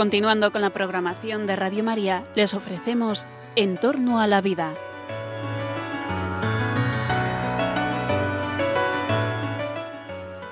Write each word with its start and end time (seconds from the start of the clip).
Continuando 0.00 0.50
con 0.50 0.62
la 0.62 0.70
programación 0.70 1.46
de 1.46 1.56
Radio 1.56 1.84
María, 1.84 2.24
les 2.34 2.54
ofrecemos 2.54 3.26
En 3.54 3.76
torno 3.76 4.18
a 4.18 4.26
la 4.26 4.40
vida. 4.40 4.72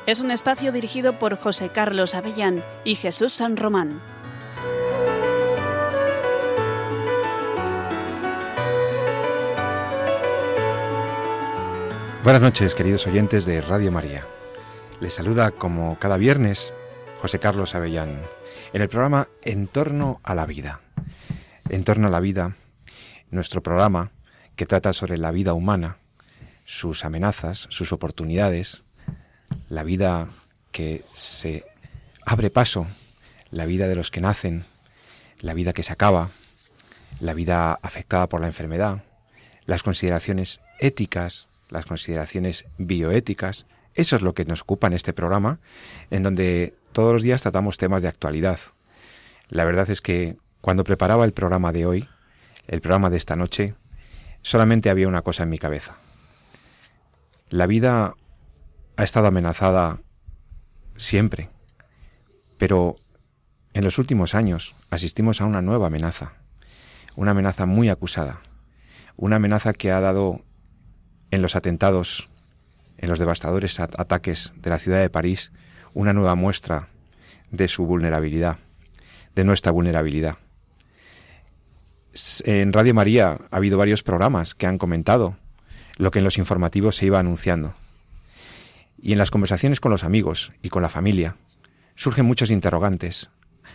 Es 0.04 0.20
un 0.20 0.30
espacio 0.32 0.70
dirigido 0.70 1.18
por 1.18 1.38
José 1.38 1.70
Carlos 1.70 2.14
Avellán 2.14 2.62
y 2.84 2.96
Jesús 2.96 3.32
San 3.32 3.56
Román. 3.56 4.02
Buenas 12.22 12.42
noches, 12.42 12.74
queridos 12.74 13.06
oyentes 13.06 13.46
de 13.46 13.62
Radio 13.62 13.90
María. 13.90 14.26
Les 15.00 15.14
saluda 15.14 15.52
como 15.52 15.98
cada 15.98 16.18
viernes 16.18 16.74
José 17.22 17.38
Carlos 17.38 17.74
Avellán 17.74 18.20
en 18.72 18.82
el 18.82 18.88
programa 18.88 19.28
En 19.42 19.66
torno 19.66 20.20
a 20.22 20.34
la 20.34 20.46
vida. 20.46 20.80
En 21.68 21.84
torno 21.84 22.08
a 22.08 22.10
la 22.10 22.20
vida, 22.20 22.56
nuestro 23.30 23.62
programa 23.62 24.10
que 24.56 24.66
trata 24.66 24.92
sobre 24.92 25.18
la 25.18 25.30
vida 25.30 25.52
humana, 25.52 25.98
sus 26.64 27.04
amenazas, 27.04 27.66
sus 27.70 27.92
oportunidades, 27.92 28.82
la 29.68 29.84
vida 29.84 30.28
que 30.72 31.04
se 31.14 31.64
abre 32.24 32.50
paso, 32.50 32.86
la 33.50 33.66
vida 33.66 33.88
de 33.88 33.96
los 33.96 34.10
que 34.10 34.20
nacen, 34.20 34.64
la 35.40 35.54
vida 35.54 35.72
que 35.72 35.82
se 35.82 35.92
acaba, 35.92 36.30
la 37.20 37.34
vida 37.34 37.78
afectada 37.82 38.28
por 38.28 38.40
la 38.40 38.46
enfermedad, 38.46 39.02
las 39.66 39.82
consideraciones 39.82 40.60
éticas, 40.80 41.48
las 41.70 41.86
consideraciones 41.86 42.64
bioéticas. 42.78 43.66
Eso 43.94 44.16
es 44.16 44.22
lo 44.22 44.34
que 44.34 44.44
nos 44.44 44.62
ocupa 44.62 44.86
en 44.86 44.92
este 44.94 45.12
programa, 45.12 45.58
en 46.10 46.22
donde 46.22 46.74
todos 46.92 47.12
los 47.12 47.22
días 47.22 47.42
tratamos 47.42 47.78
temas 47.78 48.02
de 48.02 48.08
actualidad. 48.08 48.58
La 49.48 49.64
verdad 49.64 49.88
es 49.90 50.00
que 50.00 50.36
cuando 50.60 50.84
preparaba 50.84 51.24
el 51.24 51.32
programa 51.32 51.72
de 51.72 51.86
hoy, 51.86 52.08
el 52.66 52.80
programa 52.80 53.10
de 53.10 53.16
esta 53.16 53.36
noche, 53.36 53.74
solamente 54.42 54.90
había 54.90 55.08
una 55.08 55.22
cosa 55.22 55.44
en 55.44 55.50
mi 55.50 55.58
cabeza. 55.58 55.96
La 57.50 57.66
vida 57.66 58.14
ha 58.96 59.04
estado 59.04 59.28
amenazada 59.28 60.00
siempre, 60.96 61.50
pero 62.58 62.96
en 63.72 63.84
los 63.84 63.98
últimos 63.98 64.34
años 64.34 64.74
asistimos 64.90 65.40
a 65.40 65.44
una 65.44 65.62
nueva 65.62 65.86
amenaza, 65.86 66.34
una 67.16 67.30
amenaza 67.30 67.64
muy 67.64 67.88
acusada, 67.88 68.40
una 69.16 69.36
amenaza 69.36 69.72
que 69.72 69.90
ha 69.92 70.00
dado 70.00 70.44
en 71.30 71.42
los 71.42 71.56
atentados, 71.56 72.28
en 72.96 73.08
los 73.08 73.18
devastadores 73.18 73.78
ataques 73.80 74.52
de 74.56 74.70
la 74.70 74.78
ciudad 74.78 75.00
de 75.00 75.10
París, 75.10 75.52
una 75.94 76.12
nueva 76.12 76.34
muestra 76.34 76.88
de 77.50 77.68
su 77.68 77.86
vulnerabilidad, 77.86 78.58
de 79.34 79.44
nuestra 79.44 79.72
vulnerabilidad. 79.72 80.36
En 82.44 82.72
Radio 82.72 82.94
María 82.94 83.38
ha 83.50 83.56
habido 83.56 83.78
varios 83.78 84.02
programas 84.02 84.54
que 84.54 84.66
han 84.66 84.78
comentado 84.78 85.36
lo 85.96 86.10
que 86.10 86.18
en 86.18 86.24
los 86.24 86.38
informativos 86.38 86.96
se 86.96 87.06
iba 87.06 87.18
anunciando. 87.18 87.74
Y 89.00 89.12
en 89.12 89.18
las 89.18 89.30
conversaciones 89.30 89.80
con 89.80 89.92
los 89.92 90.04
amigos 90.04 90.52
y 90.62 90.68
con 90.68 90.82
la 90.82 90.88
familia 90.88 91.36
surgen 91.94 92.26
muchos 92.26 92.50
interrogantes 92.50 93.30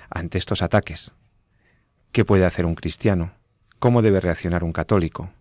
ante 0.09 0.37
estos 0.37 0.61
ataques. 0.61 1.13
¿Qué 2.11 2.25
puede 2.25 2.45
hacer 2.45 2.65
un 2.65 2.75
cristiano? 2.75 3.31
¿Cómo 3.79 4.01
debe 4.01 4.19
reaccionar 4.19 4.63
un 4.63 4.73
católico? 4.73 5.31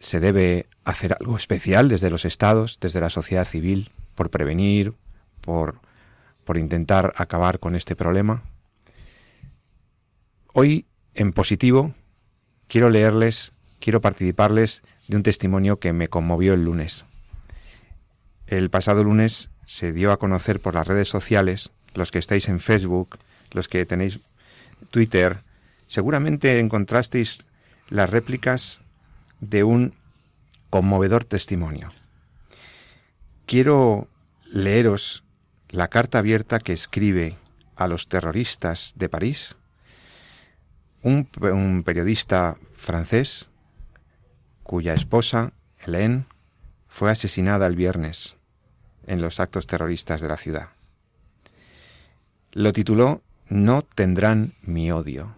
se 0.00 0.18
debe 0.18 0.66
hacer 0.84 1.16
algo 1.20 1.36
especial 1.36 1.88
desde 1.88 2.10
los 2.10 2.24
estados, 2.24 2.78
desde 2.80 3.00
la 3.00 3.10
sociedad 3.10 3.44
civil, 3.44 3.90
por 4.14 4.30
prevenir, 4.30 4.94
por, 5.40 5.80
por 6.44 6.58
intentar 6.58 7.12
acabar 7.16 7.58
con 7.58 7.74
este 7.74 7.96
problema. 7.96 8.42
Hoy, 10.52 10.86
en 11.14 11.32
positivo, 11.32 11.94
quiero 12.66 12.90
leerles, 12.90 13.52
quiero 13.78 14.00
participarles 14.00 14.82
de 15.08 15.16
un 15.16 15.22
testimonio 15.22 15.78
que 15.78 15.92
me 15.92 16.08
conmovió 16.08 16.54
el 16.54 16.64
lunes. 16.64 17.04
El 18.46 18.70
pasado 18.70 19.04
lunes 19.04 19.50
se 19.64 19.92
dio 19.92 20.12
a 20.12 20.18
conocer 20.18 20.60
por 20.60 20.74
las 20.74 20.86
redes 20.86 21.08
sociales, 21.08 21.70
los 21.94 22.10
que 22.10 22.18
estáis 22.18 22.48
en 22.48 22.60
Facebook, 22.60 23.18
los 23.52 23.68
que 23.68 23.86
tenéis 23.86 24.20
Twitter, 24.90 25.42
seguramente 25.86 26.58
encontrasteis 26.58 27.44
las 27.88 28.10
réplicas 28.10 28.80
de 29.40 29.64
un 29.64 29.94
conmovedor 30.70 31.24
testimonio. 31.24 31.92
Quiero 33.46 34.08
leeros 34.46 35.24
la 35.70 35.88
carta 35.88 36.18
abierta 36.18 36.58
que 36.58 36.72
escribe 36.72 37.36
a 37.76 37.88
los 37.88 38.08
terroristas 38.08 38.92
de 38.96 39.08
París 39.08 39.56
un, 41.02 41.82
periodista 41.84 42.58
francés 42.74 43.48
cuya 44.62 44.94
esposa, 44.94 45.52
Hélène, 45.82 46.26
fue 46.88 47.10
asesinada 47.10 47.66
el 47.66 47.76
viernes 47.76 48.36
en 49.06 49.22
los 49.22 49.40
actos 49.40 49.66
terroristas 49.66 50.20
de 50.20 50.28
la 50.28 50.36
ciudad. 50.36 50.68
Lo 52.52 52.72
tituló 52.72 53.22
No 53.48 53.82
tendrán 53.82 54.54
mi 54.62 54.92
odio. 54.92 55.34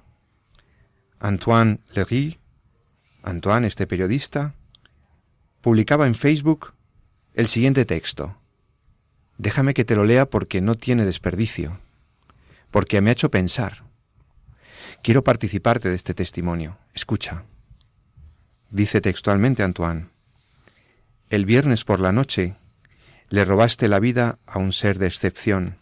Antoine 1.20 1.78
Lery 1.92 2.38
Antoine, 3.22 3.66
este 3.66 3.86
periodista, 3.86 4.54
publicaba 5.60 6.06
en 6.06 6.14
Facebook 6.14 6.74
el 7.34 7.46
siguiente 7.46 7.84
texto. 7.84 8.36
Déjame 9.42 9.74
que 9.74 9.84
te 9.84 9.96
lo 9.96 10.04
lea 10.04 10.26
porque 10.26 10.60
no 10.60 10.76
tiene 10.76 11.04
desperdicio, 11.04 11.80
porque 12.70 13.00
me 13.00 13.10
ha 13.10 13.12
hecho 13.12 13.28
pensar. 13.28 13.82
Quiero 15.02 15.24
participarte 15.24 15.88
de 15.88 15.96
este 15.96 16.14
testimonio. 16.14 16.78
Escucha. 16.94 17.42
Dice 18.70 19.00
textualmente 19.00 19.64
Antoine, 19.64 20.06
el 21.28 21.44
viernes 21.44 21.82
por 21.82 21.98
la 21.98 22.12
noche 22.12 22.54
le 23.30 23.44
robaste 23.44 23.88
la 23.88 23.98
vida 23.98 24.38
a 24.46 24.60
un 24.60 24.72
ser 24.72 25.00
de 25.00 25.08
excepción, 25.08 25.76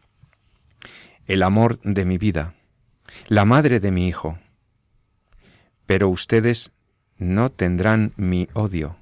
el 1.27 1.43
amor 1.43 1.79
de 1.83 2.07
mi 2.07 2.17
vida, 2.17 2.55
la 3.29 3.45
madre 3.45 3.79
de 3.79 3.91
mi 3.91 4.09
hijo. 4.09 4.39
Pero 5.85 6.09
ustedes 6.09 6.73
no 7.19 7.51
tendrán 7.51 8.15
mi 8.17 8.49
odio. 8.55 8.97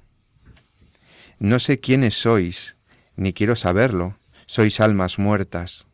No 1.39 1.59
sé 1.59 1.79
quiénes 1.79 2.19
sois, 2.19 2.75
ni 3.15 3.31
quiero 3.31 3.55
saberlo, 3.55 4.18
sois 4.49 4.79
almas 4.79 5.19
muertas. 5.19 5.85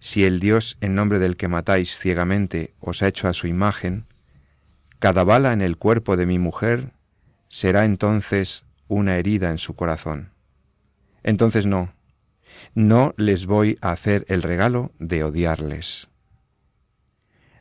Si 0.00 0.24
el 0.24 0.38
Dios 0.38 0.76
en 0.82 0.94
nombre 0.94 1.18
del 1.18 1.38
que 1.38 1.48
matáis 1.48 1.96
ciegamente 1.98 2.74
os 2.78 3.02
ha 3.02 3.08
hecho 3.08 3.26
a 3.26 3.32
su 3.32 3.46
imagen, 3.46 4.04
cada 4.98 5.24
bala 5.24 5.54
en 5.54 5.62
el 5.62 5.78
cuerpo 5.78 6.18
de 6.18 6.26
mi 6.26 6.38
mujer 6.38 6.92
será 7.48 7.86
entonces 7.86 8.66
una 8.86 9.16
herida 9.16 9.50
en 9.50 9.56
su 9.56 9.74
corazón. 9.74 10.32
Entonces 11.22 11.64
no, 11.64 11.94
no 12.74 13.14
les 13.16 13.46
voy 13.46 13.78
a 13.80 13.92
hacer 13.92 14.26
el 14.28 14.42
regalo 14.42 14.92
de 14.98 15.24
odiarles 15.24 16.08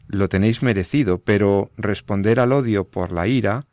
lo 0.07 0.29
tenéis 0.29 0.63
merecido, 0.63 1.19
pero 1.19 1.71
responder 1.75 2.39
al 2.39 2.53
odio 2.53 2.85
por 2.85 3.11
la 3.11 3.27
ira 3.27 3.65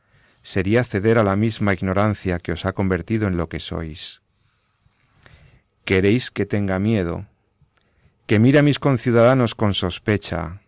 sería 0.43 0.85
ceder 0.85 1.19
a 1.19 1.25
la 1.25 1.37
misma 1.37 1.73
ignorancia 1.73 2.39
que 2.39 2.53
os 2.53 2.67
ha 2.67 2.73
convertido 2.73 3.29
en 3.29 3.37
lo 3.37 3.49
que 3.49 3.61
sois. 3.61 4.24
¿Queréis 5.85 6.31
que 6.31 6.47
tenga 6.47 6.79
miedo? 6.79 7.27
Que 8.27 8.39
mire 8.39 8.61
a 8.61 8.63
mis 8.63 8.79
conciudadanos 8.79 9.55
con 9.55 9.75
sospecha, 9.75 10.63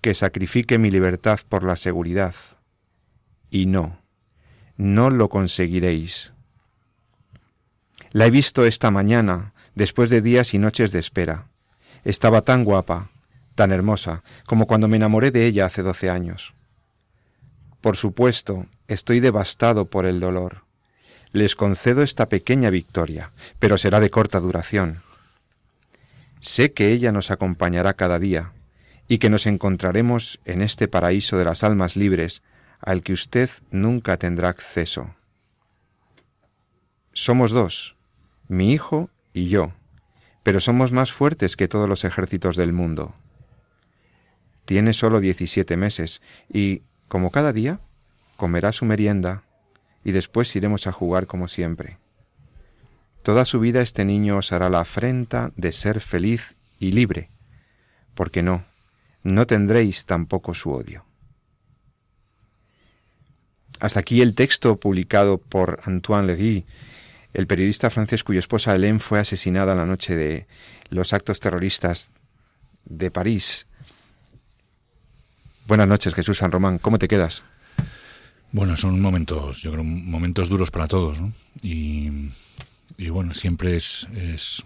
que 0.00 0.14
sacrifique 0.14 0.78
mi 0.78 0.92
libertad 0.92 1.40
por 1.48 1.64
la 1.64 1.74
seguridad. 1.74 2.36
Y 3.50 3.66
no, 3.66 3.98
no 4.76 5.10
lo 5.10 5.28
conseguiréis. 5.28 6.32
La 8.12 8.26
he 8.26 8.30
visto 8.30 8.64
esta 8.64 8.92
mañana, 8.92 9.54
después 9.74 10.08
de 10.08 10.20
días 10.20 10.54
y 10.54 10.58
noches 10.58 10.92
de 10.92 11.00
espera. 11.00 11.48
Estaba 12.04 12.42
tan 12.42 12.64
guapa, 12.64 13.10
tan 13.56 13.72
hermosa 13.72 14.22
como 14.46 14.68
cuando 14.68 14.86
me 14.86 14.98
enamoré 14.98 15.32
de 15.32 15.46
ella 15.46 15.66
hace 15.66 15.82
doce 15.82 16.10
años. 16.10 16.54
Por 17.80 17.96
supuesto, 17.96 18.66
estoy 18.86 19.18
devastado 19.18 19.86
por 19.86 20.06
el 20.06 20.20
dolor. 20.20 20.65
Les 21.36 21.54
concedo 21.54 22.02
esta 22.02 22.30
pequeña 22.30 22.70
victoria, 22.70 23.30
pero 23.58 23.76
será 23.76 24.00
de 24.00 24.08
corta 24.08 24.40
duración. 24.40 25.02
Sé 26.40 26.72
que 26.72 26.92
ella 26.92 27.12
nos 27.12 27.30
acompañará 27.30 27.92
cada 27.92 28.18
día 28.18 28.52
y 29.06 29.18
que 29.18 29.28
nos 29.28 29.44
encontraremos 29.44 30.40
en 30.46 30.62
este 30.62 30.88
paraíso 30.88 31.36
de 31.36 31.44
las 31.44 31.62
almas 31.62 31.94
libres 31.94 32.42
al 32.80 33.02
que 33.02 33.12
usted 33.12 33.50
nunca 33.70 34.16
tendrá 34.16 34.48
acceso. 34.48 35.14
Somos 37.12 37.50
dos, 37.50 37.96
mi 38.48 38.72
hijo 38.72 39.10
y 39.34 39.48
yo, 39.48 39.72
pero 40.42 40.58
somos 40.58 40.90
más 40.90 41.12
fuertes 41.12 41.54
que 41.54 41.68
todos 41.68 41.86
los 41.86 42.04
ejércitos 42.04 42.56
del 42.56 42.72
mundo. 42.72 43.14
Tiene 44.64 44.94
solo 44.94 45.20
diecisiete 45.20 45.76
meses 45.76 46.22
y, 46.50 46.80
como 47.08 47.30
cada 47.30 47.52
día, 47.52 47.78
comerá 48.38 48.72
su 48.72 48.86
merienda 48.86 49.42
y 50.06 50.12
después 50.12 50.54
iremos 50.54 50.86
a 50.86 50.92
jugar 50.92 51.26
como 51.26 51.48
siempre. 51.48 51.98
Toda 53.24 53.44
su 53.44 53.58
vida 53.58 53.80
este 53.80 54.04
niño 54.04 54.36
os 54.36 54.52
hará 54.52 54.70
la 54.70 54.78
afrenta 54.78 55.50
de 55.56 55.72
ser 55.72 55.98
feliz 55.98 56.54
y 56.78 56.92
libre, 56.92 57.28
porque 58.14 58.40
no, 58.40 58.64
no 59.24 59.48
tendréis 59.48 60.04
tampoco 60.04 60.54
su 60.54 60.70
odio. 60.70 61.04
Hasta 63.80 63.98
aquí 63.98 64.22
el 64.22 64.36
texto 64.36 64.76
publicado 64.76 65.38
por 65.38 65.80
Antoine 65.82 66.28
Legui, 66.28 66.66
el 67.34 67.48
periodista 67.48 67.90
francés 67.90 68.22
cuya 68.22 68.38
esposa 68.38 68.76
Hélène 68.76 69.00
fue 69.00 69.18
asesinada 69.18 69.74
la 69.74 69.86
noche 69.86 70.14
de 70.14 70.46
los 70.88 71.12
actos 71.12 71.40
terroristas 71.40 72.10
de 72.84 73.10
París. 73.10 73.66
Buenas 75.66 75.88
noches, 75.88 76.14
Jesús 76.14 76.38
San 76.38 76.52
Román. 76.52 76.78
¿Cómo 76.78 77.00
te 77.00 77.08
quedas? 77.08 77.42
Bueno, 78.52 78.76
son 78.76 79.00
momentos, 79.00 79.60
yo 79.62 79.72
creo, 79.72 79.84
momentos 79.84 80.48
duros 80.48 80.70
para 80.70 80.88
todos, 80.88 81.20
¿no? 81.20 81.32
Y, 81.62 82.30
bueno, 83.10 83.34
siempre 83.34 83.76
es, 83.76 84.06
es 84.14 84.62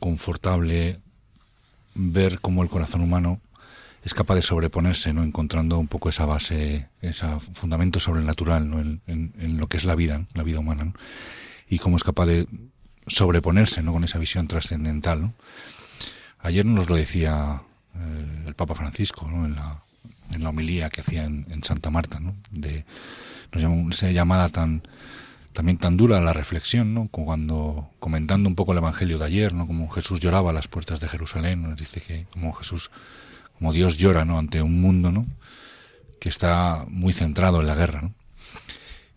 confortable 0.00 1.00
ver 1.94 2.40
cómo 2.40 2.62
el 2.62 2.68
corazón 2.68 3.02
humano 3.02 3.40
es 4.04 4.14
capaz 4.14 4.36
de 4.36 4.42
sobreponerse, 4.42 5.12
¿no? 5.12 5.22
Encontrando 5.22 5.78
un 5.78 5.88
poco 5.88 6.08
esa 6.08 6.24
base, 6.24 6.88
ese 7.02 7.26
fundamento 7.52 8.00
sobrenatural, 8.00 8.68
¿no? 8.68 8.80
En, 8.80 9.58
lo 9.58 9.66
que 9.66 9.76
es 9.76 9.84
la 9.84 9.94
vida, 9.94 10.24
la 10.34 10.42
vida 10.42 10.60
humana, 10.60 10.92
Y 11.68 11.78
cómo 11.78 11.96
es 11.96 12.04
capaz 12.04 12.26
de 12.26 12.46
sobreponerse, 13.06 13.82
¿no? 13.82 13.92
Con 13.92 14.04
esa 14.04 14.18
visión 14.18 14.48
trascendental, 14.48 15.20
¿no? 15.20 15.34
Ayer 16.40 16.64
nos 16.64 16.88
lo 16.88 16.96
decía 16.96 17.62
eh, 17.94 18.44
el 18.46 18.54
Papa 18.54 18.74
Francisco, 18.74 19.28
¿no? 19.28 19.44
En 19.44 19.56
la, 19.56 19.82
en 20.32 20.42
la 20.42 20.50
homilía 20.50 20.90
que 20.90 21.00
hacía 21.00 21.24
en, 21.24 21.62
Santa 21.62 21.90
Marta, 21.90 22.20
¿no? 22.20 22.34
De 22.50 22.84
nos 23.52 23.62
llamó, 23.62 23.90
esa 23.90 24.10
llamada 24.10 24.48
tan 24.48 24.82
también 25.52 25.78
tan 25.78 25.96
dura 25.96 26.20
la 26.20 26.32
reflexión, 26.32 26.94
¿no? 26.94 27.08
Como 27.08 27.26
cuando 27.26 27.90
comentando 27.98 28.48
un 28.48 28.54
poco 28.54 28.72
el 28.72 28.78
Evangelio 28.78 29.18
de 29.18 29.24
ayer, 29.24 29.54
¿no? 29.54 29.66
Como 29.66 29.88
Jesús 29.88 30.20
lloraba 30.20 30.50
a 30.50 30.52
las 30.52 30.68
puertas 30.68 31.00
de 31.00 31.08
Jerusalén, 31.08 31.62
nos 31.62 31.76
dice 31.76 32.00
que 32.00 32.26
como 32.30 32.52
Jesús, 32.52 32.90
como 33.58 33.72
Dios 33.72 33.96
llora, 33.96 34.24
¿no? 34.24 34.38
Ante 34.38 34.62
un 34.62 34.80
mundo, 34.80 35.10
¿no? 35.10 35.26
Que 36.20 36.28
está 36.28 36.84
muy 36.88 37.12
centrado 37.12 37.60
en 37.60 37.66
la 37.66 37.74
guerra, 37.74 38.02
¿no? 38.02 38.14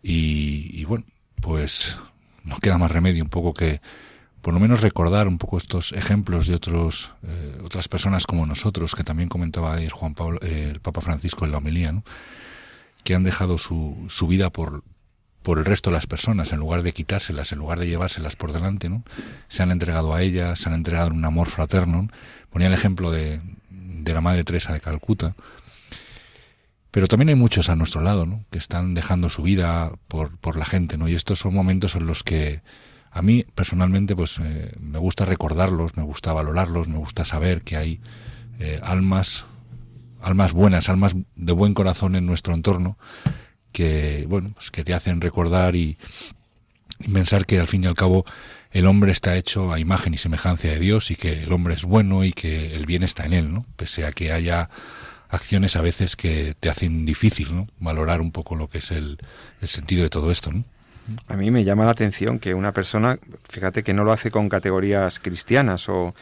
Y, 0.03 0.83
bueno, 0.85 1.05
pues 1.41 1.95
no 2.43 2.57
queda 2.57 2.77
más 2.77 2.91
remedio 2.91 3.23
un 3.23 3.29
poco 3.29 3.53
que 3.53 3.81
por 4.41 4.53
lo 4.53 4.59
menos 4.59 4.81
recordar 4.81 5.27
un 5.27 5.37
poco 5.37 5.57
estos 5.57 5.91
ejemplos 5.93 6.47
de 6.47 6.55
otros 6.55 7.11
eh, 7.23 7.57
otras 7.63 7.87
personas 7.87 8.25
como 8.25 8.45
nosotros 8.45 8.95
que 8.95 9.03
también 9.03 9.29
comentaba 9.29 9.73
ayer 9.73 9.91
Juan 9.91 10.15
Pablo 10.15 10.39
eh, 10.41 10.69
el 10.71 10.79
Papa 10.79 11.01
Francisco 11.01 11.45
en 11.45 11.51
la 11.51 11.59
homilía 11.59 11.91
¿no? 11.91 12.03
que 13.03 13.15
han 13.15 13.23
dejado 13.23 13.57
su, 13.57 14.05
su 14.09 14.27
vida 14.27 14.49
por 14.49 14.83
por 15.43 15.57
el 15.57 15.65
resto 15.65 15.89
de 15.89 15.95
las 15.95 16.05
personas 16.05 16.51
en 16.53 16.59
lugar 16.59 16.83
de 16.83 16.91
quitárselas 16.91 17.51
en 17.51 17.59
lugar 17.59 17.79
de 17.79 17.87
llevárselas 17.87 18.35
por 18.35 18.51
delante 18.51 18.89
no 18.89 19.03
se 19.47 19.63
han 19.63 19.71
entregado 19.71 20.13
a 20.13 20.21
ellas 20.21 20.59
se 20.59 20.69
han 20.69 20.75
entregado 20.75 21.07
en 21.07 21.13
un 21.13 21.25
amor 21.25 21.49
fraterno 21.49 22.07
ponía 22.49 22.67
el 22.67 22.73
ejemplo 22.73 23.11
de, 23.11 23.41
de 23.69 24.13
la 24.13 24.21
Madre 24.21 24.43
Teresa 24.43 24.73
de 24.73 24.81
Calcuta 24.81 25.35
pero 26.89 27.07
también 27.07 27.29
hay 27.29 27.35
muchos 27.35 27.69
a 27.69 27.75
nuestro 27.75 28.01
lado 28.01 28.25
¿no? 28.25 28.43
que 28.51 28.57
están 28.57 28.93
dejando 28.93 29.29
su 29.29 29.43
vida 29.43 29.91
por, 30.07 30.37
por 30.37 30.57
la 30.57 30.65
gente 30.65 30.97
no 30.97 31.07
y 31.07 31.15
estos 31.15 31.39
son 31.39 31.53
momentos 31.53 31.95
en 31.95 32.05
los 32.05 32.23
que 32.23 32.61
a 33.11 33.21
mí 33.21 33.45
personalmente 33.55 34.15
pues 34.15 34.39
eh, 34.39 34.73
me 34.79 34.97
gusta 34.97 35.25
recordarlos, 35.25 35.97
me 35.97 36.03
gusta 36.03 36.33
valorarlos, 36.33 36.87
me 36.87 36.97
gusta 36.97 37.25
saber 37.25 37.61
que 37.61 37.75
hay 37.75 37.99
eh, 38.59 38.79
almas, 38.81 39.45
almas 40.21 40.53
buenas, 40.53 40.87
almas 40.89 41.15
de 41.35 41.51
buen 41.51 41.73
corazón 41.73 42.15
en 42.15 42.25
nuestro 42.25 42.53
entorno 42.53 42.97
que 43.71 44.25
bueno 44.29 44.51
pues 44.53 44.71
que 44.71 44.83
te 44.83 44.93
hacen 44.93 45.21
recordar 45.21 45.75
y, 45.75 45.97
pensar 47.11 47.47
que 47.47 47.59
al 47.59 47.67
fin 47.67 47.83
y 47.83 47.87
al 47.87 47.95
cabo 47.95 48.25
el 48.71 48.85
hombre 48.85 49.11
está 49.11 49.35
hecho 49.35 49.73
a 49.73 49.79
imagen 49.79 50.13
y 50.13 50.17
semejanza 50.19 50.67
de 50.67 50.79
Dios 50.79 51.09
y 51.09 51.15
que 51.15 51.43
el 51.43 51.51
hombre 51.51 51.73
es 51.73 51.83
bueno 51.83 52.23
y 52.23 52.31
que 52.31 52.75
el 52.75 52.85
bien 52.85 53.01
está 53.01 53.25
en 53.25 53.33
él, 53.33 53.51
¿no? 53.51 53.65
Pese 53.75 54.05
a 54.05 54.11
que 54.11 54.31
haya 54.31 54.69
acciones 55.27 55.75
a 55.75 55.81
veces 55.81 56.15
que 56.15 56.55
te 56.59 56.69
hacen 56.69 57.03
difícil, 57.05 57.55
¿no? 57.55 57.67
Valorar 57.79 58.21
un 58.21 58.31
poco 58.31 58.55
lo 58.55 58.69
que 58.69 58.77
es 58.77 58.91
el, 58.91 59.17
el 59.61 59.67
sentido 59.67 60.03
de 60.03 60.11
todo 60.11 60.29
esto, 60.29 60.51
¿no? 60.53 60.63
A 61.27 61.35
mí 61.35 61.51
me 61.51 61.63
llama 61.63 61.85
la 61.85 61.91
atención 61.91 62.39
que 62.39 62.53
una 62.53 62.71
persona, 62.71 63.19
fíjate 63.49 63.83
que 63.83 63.93
no 63.93 64.03
lo 64.03 64.11
hace 64.11 64.31
con 64.31 64.49
categorías 64.49 65.19
cristianas 65.19 65.89
o 65.89 66.13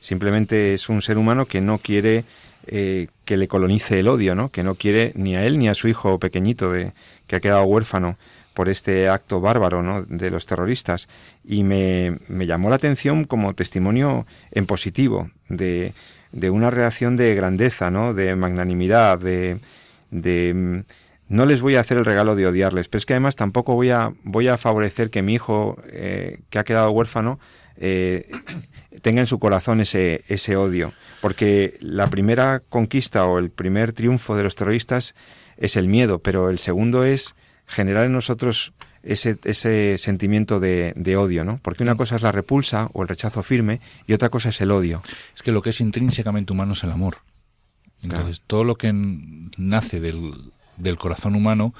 simplemente 0.00 0.74
es 0.74 0.88
un 0.88 1.02
ser 1.02 1.18
humano 1.18 1.46
que 1.46 1.60
no 1.60 1.78
quiere 1.78 2.24
eh, 2.66 3.08
que 3.24 3.36
le 3.36 3.48
colonice 3.48 4.00
el 4.00 4.08
odio, 4.08 4.34
¿no? 4.34 4.50
Que 4.50 4.62
no 4.62 4.74
quiere 4.74 5.12
ni 5.14 5.36
a 5.36 5.44
él 5.44 5.58
ni 5.58 5.68
a 5.68 5.74
su 5.74 5.88
hijo 5.88 6.18
pequeñito 6.18 6.72
de 6.72 6.92
que 7.26 7.36
ha 7.36 7.40
quedado 7.40 7.64
huérfano 7.64 8.16
por 8.56 8.70
este 8.70 9.10
acto 9.10 9.42
bárbaro 9.42 9.82
¿no? 9.82 10.02
de 10.02 10.30
los 10.30 10.46
terroristas 10.46 11.08
y 11.44 11.62
me, 11.62 12.18
me 12.26 12.46
llamó 12.46 12.70
la 12.70 12.76
atención 12.76 13.24
como 13.24 13.52
testimonio 13.52 14.26
en 14.50 14.64
positivo 14.64 15.30
de, 15.50 15.92
de 16.32 16.48
una 16.48 16.70
reacción 16.70 17.18
de 17.18 17.34
grandeza, 17.34 17.90
¿no? 17.90 18.14
de 18.14 18.34
magnanimidad, 18.34 19.18
de, 19.18 19.58
de 20.10 20.84
no 21.28 21.46
les 21.46 21.60
voy 21.60 21.76
a 21.76 21.80
hacer 21.80 21.98
el 21.98 22.04
regalo 22.04 22.36
de 22.36 22.46
odiarles, 22.46 22.88
pero 22.88 22.98
es 22.98 23.06
que 23.06 23.14
además 23.14 23.36
tampoco 23.36 23.74
voy 23.74 23.90
a, 23.90 24.12
voy 24.22 24.48
a 24.48 24.58
favorecer 24.58 25.10
que 25.10 25.22
mi 25.22 25.34
hijo, 25.34 25.76
eh, 25.88 26.40
que 26.50 26.58
ha 26.58 26.64
quedado 26.64 26.90
huérfano, 26.90 27.40
eh, 27.76 28.30
tenga 29.02 29.20
en 29.20 29.26
su 29.26 29.38
corazón 29.38 29.80
ese, 29.80 30.24
ese 30.28 30.56
odio. 30.56 30.92
Porque 31.20 31.76
la 31.80 32.08
primera 32.08 32.62
conquista 32.68 33.26
o 33.26 33.38
el 33.38 33.50
primer 33.50 33.92
triunfo 33.92 34.36
de 34.36 34.44
los 34.44 34.54
terroristas 34.54 35.14
es 35.56 35.76
el 35.76 35.88
miedo, 35.88 36.20
pero 36.20 36.50
el 36.50 36.58
segundo 36.58 37.04
es 37.04 37.34
generar 37.66 38.06
en 38.06 38.12
nosotros 38.12 38.72
ese, 39.02 39.38
ese 39.44 39.98
sentimiento 39.98 40.60
de, 40.60 40.92
de, 40.96 41.16
odio, 41.16 41.44
¿no? 41.44 41.58
Porque 41.62 41.82
una 41.82 41.94
mm. 41.94 41.98
cosa 41.98 42.16
es 42.16 42.22
la 42.22 42.32
repulsa 42.32 42.88
o 42.92 43.02
el 43.02 43.08
rechazo 43.08 43.42
firme 43.42 43.80
y 44.06 44.12
otra 44.12 44.28
cosa 44.28 44.50
es 44.50 44.60
el 44.60 44.70
odio. 44.70 45.02
Es 45.34 45.42
que 45.42 45.52
lo 45.52 45.62
que 45.62 45.70
es 45.70 45.80
intrínsecamente 45.80 46.52
humano 46.52 46.72
es 46.72 46.84
el 46.84 46.90
amor. 46.90 47.18
Entonces, 48.02 48.42
todo 48.46 48.62
lo 48.62 48.76
que 48.76 48.92
nace 49.56 50.00
del, 50.00 50.52
del 50.76 50.96
corazón 50.96 51.34
humano 51.34 51.74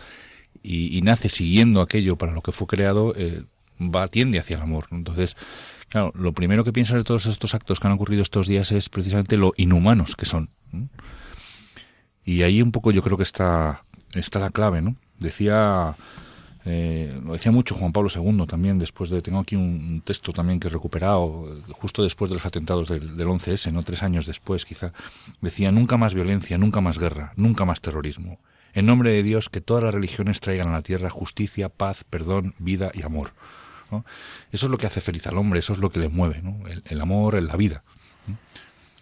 y, 0.63 1.01
nace 1.03 1.29
siguiendo 1.29 1.81
aquello 1.81 2.17
para 2.17 2.33
lo 2.33 2.43
que 2.43 2.53
fue 2.53 2.67
creado, 2.67 3.15
eh, 3.17 3.45
va, 3.81 4.09
tiende 4.09 4.39
hacia 4.39 4.57
el 4.57 4.63
amor. 4.63 4.87
Entonces, 4.91 5.37
claro, 5.89 6.13
lo 6.15 6.33
primero 6.33 6.65
que 6.65 6.73
piensas 6.73 6.97
de 6.97 7.05
todos 7.05 7.27
estos 7.27 7.55
actos 7.55 7.79
que 7.79 7.87
han 7.87 7.93
ocurrido 7.93 8.23
estos 8.23 8.49
días 8.49 8.73
es 8.73 8.89
precisamente 8.89 9.37
lo 9.37 9.53
inhumanos 9.57 10.17
que 10.17 10.27
son. 10.27 10.51
Y 12.25 12.43
ahí 12.43 12.61
un 12.63 12.73
poco 12.73 12.91
yo 12.91 13.03
creo 13.03 13.17
que 13.17 13.23
está, 13.23 13.85
está 14.13 14.41
la 14.41 14.51
clave, 14.51 14.83
¿no? 14.83 14.97
Decía, 15.19 15.95
eh, 16.65 17.19
lo 17.25 17.33
decía 17.33 17.53
mucho 17.53 17.77
Juan 17.77 17.93
Pablo 17.93 18.11
II 18.13 18.47
también, 18.49 18.79
después 18.79 19.09
de, 19.09 19.23
tengo 19.23 19.39
aquí 19.39 19.55
un, 19.55 20.03
texto 20.05 20.33
también 20.33 20.59
que 20.59 20.67
he 20.67 20.71
recuperado, 20.71 21.63
justo 21.71 22.03
después 22.03 22.29
de 22.29 22.35
los 22.35 22.45
atentados 22.45 22.89
del, 22.89 23.17
del 23.17 23.29
11S, 23.29 23.73
¿no? 23.73 23.85
Tres 23.85 24.03
años 24.03 24.27
después 24.27 24.65
quizá, 24.65 24.93
decía, 25.41 25.71
nunca 25.71 25.97
más 25.97 26.13
violencia, 26.13 26.59
nunca 26.59 26.81
más 26.81 26.99
guerra, 26.99 27.33
nunca 27.37 27.65
más 27.65 27.81
terrorismo 27.81 28.41
en 28.77 28.85
nombre 28.85 29.11
de 29.11 29.23
Dios, 29.23 29.49
que 29.49 29.63
todas 29.63 29.83
las 29.83 29.95
religiones 29.95 30.41
traigan 30.41 30.69
a 30.69 30.73
la 30.73 30.83
tierra 30.83 31.09
justicia, 31.09 31.71
paz, 31.71 32.05
perdón, 32.05 32.55
vida 32.59 32.93
y 32.93 33.03
amor. 33.03 33.31
Eso 34.53 34.67
es 34.67 34.71
lo 34.71 34.77
que 34.77 34.87
hace 34.87 35.01
feliz 35.01 35.27
al 35.27 35.39
hombre, 35.39 35.61
eso 35.61 35.73
es 35.73 35.79
lo 35.79 35.89
que 35.89 35.99
le 35.99 36.11
mueve, 36.11 36.43
¿no? 36.43 36.59
el, 36.85 37.01
amor 37.01 37.37
en 37.37 37.47
la 37.47 37.57
vida. 37.57 37.83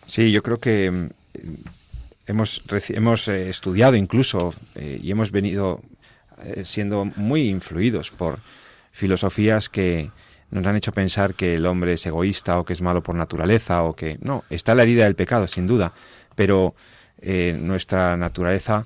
Sí, 0.06 0.30
yo 0.30 0.44
creo 0.44 0.60
que 0.60 0.92
mm, 0.92 1.08
hemos, 2.28 2.62
hemos 2.90 3.26
eh, 3.26 3.50
estudiado 3.50 3.96
incluso 3.96 4.54
eh, 4.76 5.00
y 5.02 5.10
hemos 5.10 5.32
venido 5.32 5.82
eh, 6.44 6.62
siendo 6.64 7.06
muy 7.16 7.48
influidos 7.48 8.12
por 8.12 8.38
filosofías 8.92 9.68
que 9.68 10.12
nos 10.52 10.64
han 10.64 10.76
hecho 10.76 10.92
pensar 10.92 11.34
que 11.34 11.54
el 11.54 11.66
hombre 11.66 11.94
es 11.94 12.06
egoísta 12.06 12.60
o 12.60 12.64
que 12.64 12.74
es 12.74 12.80
malo 12.80 13.02
por 13.02 13.16
naturaleza 13.16 13.82
o 13.82 13.96
que 13.96 14.18
no, 14.20 14.44
está 14.50 14.76
la 14.76 14.84
herida 14.84 15.02
del 15.02 15.16
pecado 15.16 15.48
sin 15.48 15.66
duda, 15.66 15.92
pero 16.36 16.76
nuestra 17.22 18.18
naturaleza 18.18 18.84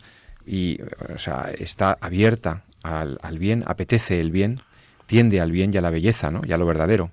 y 0.49 0.81
o 1.15 1.19
sea, 1.19 1.51
está 1.57 1.99
abierta 2.01 2.65
al, 2.83 3.19
al, 3.23 3.39
bien, 3.39 3.65
apetece 3.67 4.19
el 4.19 4.31
bien, 4.31 4.61
tiende 5.07 5.41
al 5.41 5.53
bien 5.53 5.73
y 5.75 5.77
a 5.77 5.83
la 5.83 5.91
belleza, 5.91 6.31
¿no? 6.31 6.41
y 6.45 6.53
a 6.53 6.59
lo 6.59 6.65
verdadero. 6.65 7.11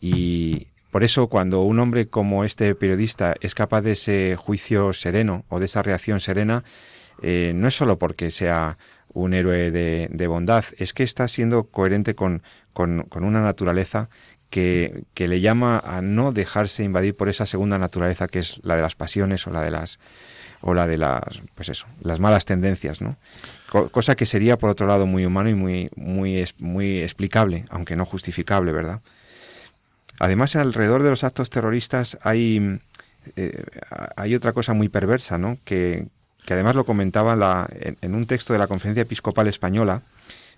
Y 0.00 0.68
por 0.90 1.02
eso 1.02 1.28
cuando 1.28 1.62
un 1.62 1.78
hombre 1.78 2.08
como 2.08 2.44
este 2.44 2.74
periodista 2.74 3.34
es 3.40 3.54
capaz 3.54 3.80
de 3.80 3.92
ese 3.92 4.36
juicio 4.36 4.92
sereno 4.92 5.44
o 5.48 5.58
de 5.58 5.64
esa 5.64 5.82
reacción 5.82 6.20
serena, 6.20 6.64
eh, 7.22 7.52
no 7.54 7.68
es 7.68 7.74
solo 7.74 7.98
porque 7.98 8.30
sea 8.30 8.76
un 9.12 9.32
héroe 9.32 9.70
de, 9.70 10.08
de, 10.10 10.26
bondad, 10.26 10.64
es 10.76 10.92
que 10.92 11.02
está 11.02 11.26
siendo 11.28 11.64
coherente 11.64 12.14
con, 12.14 12.42
con, 12.74 13.04
con 13.04 13.24
una 13.24 13.40
naturaleza 13.40 14.10
que, 14.50 15.04
que, 15.14 15.26
le 15.26 15.40
llama 15.40 15.78
a 15.78 16.02
no 16.02 16.32
dejarse 16.32 16.84
invadir 16.84 17.16
por 17.16 17.30
esa 17.30 17.46
segunda 17.46 17.78
naturaleza 17.78 18.28
que 18.28 18.40
es 18.40 18.60
la 18.62 18.76
de 18.76 18.82
las 18.82 18.94
pasiones 18.94 19.46
o 19.46 19.50
la 19.50 19.62
de 19.62 19.70
las 19.70 19.98
o 20.60 20.74
la 20.74 20.86
de 20.86 20.98
las, 20.98 21.40
pues 21.54 21.68
eso, 21.68 21.86
las 22.00 22.20
malas 22.20 22.44
tendencias, 22.44 23.00
¿no? 23.00 23.16
cosa 23.90 24.14
que 24.14 24.26
sería 24.26 24.56
por 24.56 24.70
otro 24.70 24.86
lado 24.86 25.06
muy 25.06 25.26
humano 25.26 25.50
y 25.50 25.54
muy, 25.54 25.90
muy, 25.96 26.44
muy 26.58 27.00
explicable, 27.00 27.64
aunque 27.68 27.96
no 27.96 28.06
justificable, 28.06 28.72
¿verdad? 28.72 29.00
Además, 30.18 30.56
alrededor 30.56 31.02
de 31.02 31.10
los 31.10 31.24
actos 31.24 31.50
terroristas 31.50 32.16
hay, 32.22 32.80
eh, 33.34 33.64
hay 34.16 34.34
otra 34.34 34.52
cosa 34.52 34.72
muy 34.72 34.88
perversa, 34.88 35.36
¿no? 35.36 35.58
Que, 35.64 36.06
que 36.46 36.54
además 36.54 36.76
lo 36.76 36.86
comentaba 36.86 37.68
en, 37.70 38.14
un 38.14 38.26
texto 38.26 38.52
de 38.52 38.58
la 38.58 38.68
Conferencia 38.68 39.02
Episcopal 39.02 39.48
Española 39.48 40.00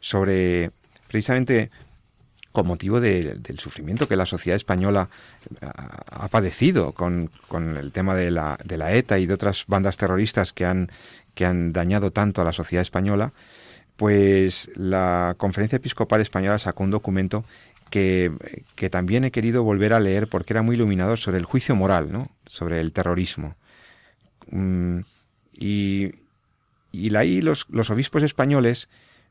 sobre 0.01 0.71
precisamente 1.09 1.71
con 2.53 2.67
motivo 2.67 3.01
del 3.01 3.59
sufrimiento 3.59 4.09
que 4.09 4.17
la 4.17 4.27
sociedad 4.27 4.57
española 4.57 5.09
ha, 5.61 6.29
padecido 6.29 6.93
con, 6.93 7.31
el 7.53 7.93
tema 7.93 8.15
de 8.15 8.31
la, 8.31 8.59
de 8.65 8.79
la 8.79 8.95
ETA 8.95 9.19
y 9.19 9.27
de 9.27 9.35
otras 9.35 9.65
bandas 9.67 9.97
terroristas 9.97 10.53
que 10.53 10.65
han, 10.65 10.91
dañado 11.73 12.11
tanto 12.11 12.41
a 12.41 12.45
la 12.45 12.53
sociedad 12.53 12.83
española, 12.83 13.33
pues 13.97 14.71
la 14.75 15.35
Conferencia 15.39 15.77
Episcopal 15.77 16.21
Española 16.21 16.59
sacó 16.59 16.83
un 16.83 16.91
documento 16.91 17.45
que, 17.91 18.33
también 18.91 19.25
he 19.25 19.31
querido 19.31 19.63
volver 19.63 19.93
a 19.93 20.01
leer 20.01 20.29
porque 20.29 20.53
era 20.53 20.63
muy 20.63 20.75
iluminador 20.75 21.19
sobre 21.19 21.39
el 21.39 21.45
juicio 21.45 21.77
moral, 21.77 22.11
¿no? 22.11 22.29
sobre 22.47 22.81
el 22.81 22.93
terrorismo. 22.93 23.55
Mm, 24.51 25.01
y, 25.53 26.13
ahí 27.15 27.41
los 27.41 27.91
obispos 27.91 28.23
españoles 28.23 28.89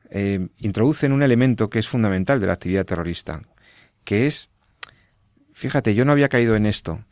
eh, 0.10 0.48
introducen 0.58 1.12
un 1.12 1.24
elemento 1.24 1.70
que 1.70 1.80
es 1.80 1.88
fundamental 1.88 2.40
de 2.40 2.48
la 2.48 2.54
actividad 2.54 2.86
terrorista, 2.86 3.42
que 4.04 4.28
es, 4.28 4.50
fíjate, 5.54 5.96
yo 5.96 6.06
no 6.06 6.12
había 6.12 6.30
caído 6.30 6.56
en 6.56 6.66
esto, 6.66 7.04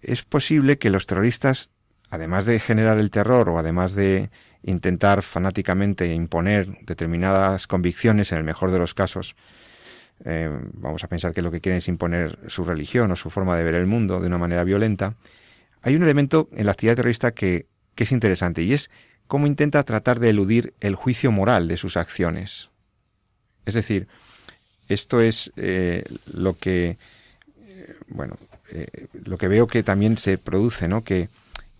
es 0.00 0.22
posible 0.22 0.78
que 0.78 0.90
los 0.90 1.06
terroristas, 1.06 1.72
además 2.10 2.46
de 2.46 2.58
generar 2.58 2.98
el 2.98 3.10
terror 3.10 3.48
o 3.48 3.58
además 3.58 3.94
de 3.94 4.30
intentar 4.62 5.22
fanáticamente 5.22 6.12
imponer 6.12 6.78
determinadas 6.82 7.66
convicciones, 7.66 8.32
en 8.32 8.38
el 8.38 8.44
mejor 8.44 8.70
de 8.70 8.78
los 8.78 8.94
casos, 8.94 9.36
eh, 10.24 10.50
vamos 10.72 11.04
a 11.04 11.08
pensar 11.08 11.32
que 11.32 11.42
lo 11.42 11.50
que 11.50 11.60
quieren 11.60 11.78
es 11.78 11.88
imponer 11.88 12.38
su 12.48 12.64
religión 12.64 13.10
o 13.12 13.16
su 13.16 13.30
forma 13.30 13.56
de 13.56 13.64
ver 13.64 13.74
el 13.74 13.86
mundo 13.86 14.20
de 14.20 14.26
una 14.26 14.38
manera 14.38 14.64
violenta, 14.64 15.16
hay 15.82 15.94
un 15.94 16.02
elemento 16.02 16.48
en 16.52 16.66
la 16.66 16.72
actividad 16.72 16.96
terrorista 16.96 17.32
que, 17.32 17.66
que 17.94 18.04
es 18.04 18.12
interesante 18.12 18.62
y 18.62 18.72
es 18.72 18.90
cómo 19.28 19.46
intenta 19.46 19.84
tratar 19.84 20.18
de 20.18 20.30
eludir 20.30 20.74
el 20.80 20.96
juicio 20.96 21.30
moral 21.30 21.68
de 21.68 21.76
sus 21.76 21.96
acciones. 21.96 22.70
Es 23.66 23.74
decir, 23.74 24.08
esto 24.88 25.20
es 25.20 25.52
eh, 25.56 26.02
lo 26.26 26.58
que, 26.58 26.96
eh, 27.60 27.94
bueno, 28.08 28.38
eh, 28.70 29.06
lo 29.12 29.36
que 29.36 29.46
veo 29.46 29.66
que 29.66 29.82
también 29.82 30.16
se 30.16 30.38
produce, 30.38 30.88
¿no? 30.88 31.04
Que 31.04 31.28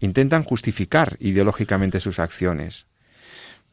intentan 0.00 0.45
justificar 0.45 1.17
ideológicamente 1.19 2.00
sus 2.00 2.19
acciones. 2.19 2.85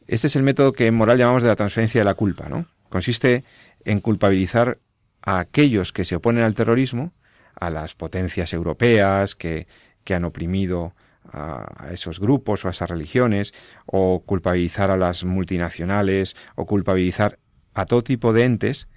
Este 0.08 0.28
es 0.28 0.36
el 0.38 0.44
método 0.44 0.72
que 0.72 0.88
en 0.88 0.96
moral 0.96 1.18
llamamos 1.18 1.44
de 1.44 1.50
la 1.50 1.56
transferencia 1.58 2.00
de 2.02 2.06
la 2.06 2.14
culpa, 2.14 2.48
¿no? 2.48 2.66
Consiste 2.90 3.44
en 3.84 4.00
culpabilizar 4.00 4.78
a 5.22 5.40
aquellos 5.40 5.92
que 5.92 6.06
se 6.06 6.16
oponen 6.16 6.44
al 6.44 6.56
terrorismo, 6.56 7.12
a 7.56 7.70
las 7.70 7.94
potencias 7.94 8.54
europeas 8.54 9.36
que, 9.36 9.68
que 10.06 10.14
han 10.14 10.24
oprimido 10.24 10.94
a, 11.32 11.90
esos 11.92 12.20
grupos 12.20 12.66
o 12.66 12.68
a 12.68 12.72
esas 12.72 12.90
religiones, 12.90 13.54
o 13.86 14.22
culpabilizar 14.22 14.92
a 14.92 14.98
las 14.98 15.24
multinacionales, 15.24 16.36
o 16.56 16.66
culpabilizar 16.66 17.40
a 17.74 17.86
todo 17.86 18.04
tipo 18.04 18.34
de 18.34 18.46
entes, 18.46 18.88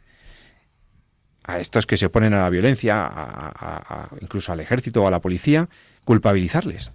a 1.45 1.59
estos 1.61 1.87
que 1.87 1.97
se 1.97 2.07
oponen 2.07 2.35
a 2.35 2.43
la 2.43 2.51
violencia, 2.51 3.11
incluso 4.21 4.53
al 4.53 4.61
ejército 4.61 5.03
o 5.03 5.07
a 5.09 5.11
la 5.11 5.21
policía, 5.21 5.69
culpabilizarles, 6.05 6.93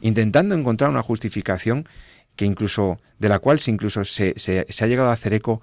intentando 0.00 0.54
encontrar 0.54 0.90
una 0.90 1.02
justificación 1.02 1.88
que 2.36 2.44
incluso 2.44 3.00
de 3.18 3.28
la 3.28 3.40
cual 3.40 3.58
se 3.58 3.72
incluso 3.72 4.04
se, 4.04 4.34
se, 4.36 4.60
ha 4.60 4.86
llegado 4.86 5.08
a 5.08 5.12
hacer 5.12 5.34
eco 5.34 5.60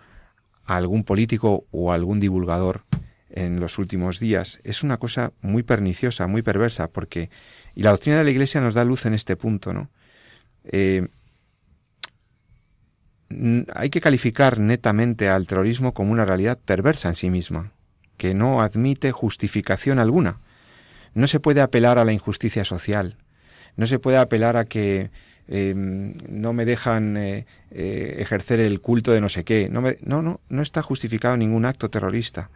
a 0.66 0.76
algún 0.76 1.06
político 1.06 1.66
o 1.72 1.92
a 1.92 1.96
algún 1.96 2.20
divulgador 2.20 2.84
en 3.30 3.62
los 3.62 3.78
últimos 3.78 4.20
días. 4.20 4.60
Es 4.66 4.84
una 4.84 4.98
cosa 4.98 5.32
muy 5.42 5.64
perniciosa, 5.64 6.28
muy 6.28 6.42
perversa, 6.42 6.90
porque 6.90 7.30
y 7.76 7.84
la 7.84 7.92
doctrina 7.92 8.18
de 8.18 8.24
la 8.24 8.32
Iglesia 8.32 8.62
nos 8.62 8.74
da 8.74 8.86
luz 8.86 9.06
en 9.06 9.14
este 9.14 9.36
punto, 9.36 9.74
¿no? 9.74 9.90
Eh, 10.64 11.08
hay 13.74 13.90
que 13.90 14.02
calificar 14.02 14.60
netamente 14.60 15.30
al 15.30 15.46
terrorismo 15.46 15.94
como 15.94 16.12
una 16.12 16.26
realidad 16.26 16.58
perversa 16.64 17.10
en 17.10 17.16
sí 17.16 17.30
misma, 17.30 17.72
que 18.18 18.34
no 18.34 18.62
admite 18.62 19.12
justificación 19.12 20.00
alguna. 20.00 20.40
No 21.14 21.28
se 21.28 21.40
puede 21.40 21.62
apelar 21.62 21.98
a 21.98 22.06
la 22.06 22.14
injusticia 22.14 22.64
social, 22.64 23.18
no 23.76 23.88
se 23.88 24.00
puede 24.00 24.18
apelar 24.18 24.56
a 24.56 24.64
que 24.64 25.12
em, 25.48 26.14
no 26.30 26.54
me 26.54 26.66
dejan 26.66 27.18
eh, 27.18 27.46
eh, 27.72 28.16
ejercer 28.20 28.60
el 28.60 28.80
culto 28.80 29.12
de 29.12 29.22
no 29.22 29.30
sé 29.30 29.44
qué. 29.44 29.70
No, 29.70 29.82
no, 30.02 30.22
no, 30.22 30.40
no 30.48 30.62
está 30.62 30.82
justificado 30.82 31.36
ningún 31.36 31.66
acto 31.66 31.90
terrorista. 31.90 32.50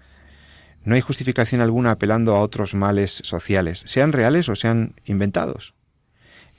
No 0.83 0.95
hay 0.95 1.01
justificación 1.01 1.61
alguna 1.61 1.91
apelando 1.91 2.35
a 2.35 2.41
otros 2.41 2.73
males 2.73 3.21
sociales, 3.23 3.83
sean 3.85 4.13
reales 4.13 4.49
o 4.49 4.55
sean 4.55 4.95
inventados. 5.05 5.73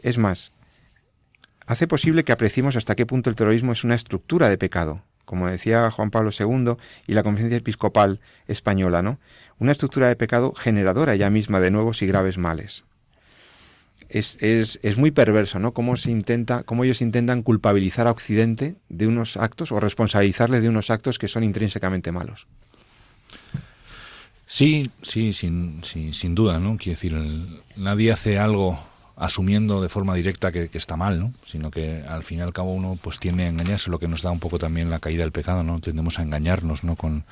Es 0.02 0.18
más, 0.18 0.52
hace 1.66 1.86
posible 1.86 2.24
que 2.24 2.32
apreciemos 2.32 2.76
hasta 2.76 2.94
qué 2.94 3.06
punto 3.06 3.30
el 3.30 3.36
terrorismo 3.36 3.72
es 3.72 3.84
una 3.84 3.94
estructura 3.94 4.48
de 4.48 4.58
pecado, 4.58 5.02
como 5.24 5.48
decía 5.48 5.90
Juan 5.90 6.10
Pablo 6.10 6.30
II 6.38 6.76
y 7.06 7.14
la 7.14 7.22
Conferencia 7.22 7.58
Episcopal 7.58 8.20
Española, 8.46 9.02
¿no? 9.02 9.20
Una 9.58 9.72
estructura 9.72 10.08
de 10.08 10.16
pecado 10.16 10.52
generadora 10.54 11.14
ya 11.16 11.30
misma 11.30 11.60
de 11.60 11.70
nuevos 11.70 12.02
y 12.02 12.06
graves 12.06 12.36
males. 12.36 12.84
Es, 14.08 14.38
es, 14.40 14.80
es, 14.82 14.98
muy 14.98 15.12
perverso, 15.12 15.60
¿no? 15.60 15.72
Cómo 15.72 15.96
se 15.96 16.10
intenta, 16.10 16.64
cómo 16.64 16.82
ellos 16.82 17.00
intentan 17.00 17.42
culpabilizar 17.42 18.08
a 18.08 18.10
Occidente 18.10 18.74
de 18.88 19.06
unos 19.06 19.36
actos 19.36 19.70
o 19.70 19.78
responsabilizarles 19.78 20.64
de 20.64 20.68
unos 20.68 20.90
actos 20.90 21.18
que 21.18 21.28
son 21.28 21.44
intrínsecamente 21.44 22.10
malos. 22.10 22.48
Sí, 24.52 24.90
sí, 25.02 25.32
sin, 25.32 25.80
sin, 25.84 26.34
duda, 26.34 26.58
¿no? 26.58 26.76
Quiero 26.76 26.96
decir, 26.96 27.16
nadie 27.76 28.10
hace 28.10 28.36
algo 28.36 28.76
asumiendo 29.16 29.80
de 29.80 29.88
forma 29.88 30.16
directa 30.16 30.50
que, 30.50 30.68
está 30.72 30.96
mal, 30.96 31.20
¿no? 31.20 31.32
Sino 31.46 31.70
que 31.70 32.02
al 32.02 32.24
fin 32.24 32.38
y 32.38 32.40
al 32.40 32.52
cabo 32.52 32.74
uno 32.74 32.98
pues 33.00 33.20
tiene 33.20 33.44
a 33.44 33.48
engañarse, 33.48 33.92
lo 33.92 34.00
que 34.00 34.08
nos 34.08 34.22
da 34.22 34.32
un 34.32 34.40
poco 34.40 34.58
también 34.58 34.90
la 34.90 34.98
caída 34.98 35.22
del 35.22 35.30
pecado, 35.30 35.62
¿no? 35.62 35.78
Tendemos 35.78 36.18
a 36.18 36.22
engañarnos, 36.22 36.82
¿no? 36.82 36.96
Con, 36.96 37.22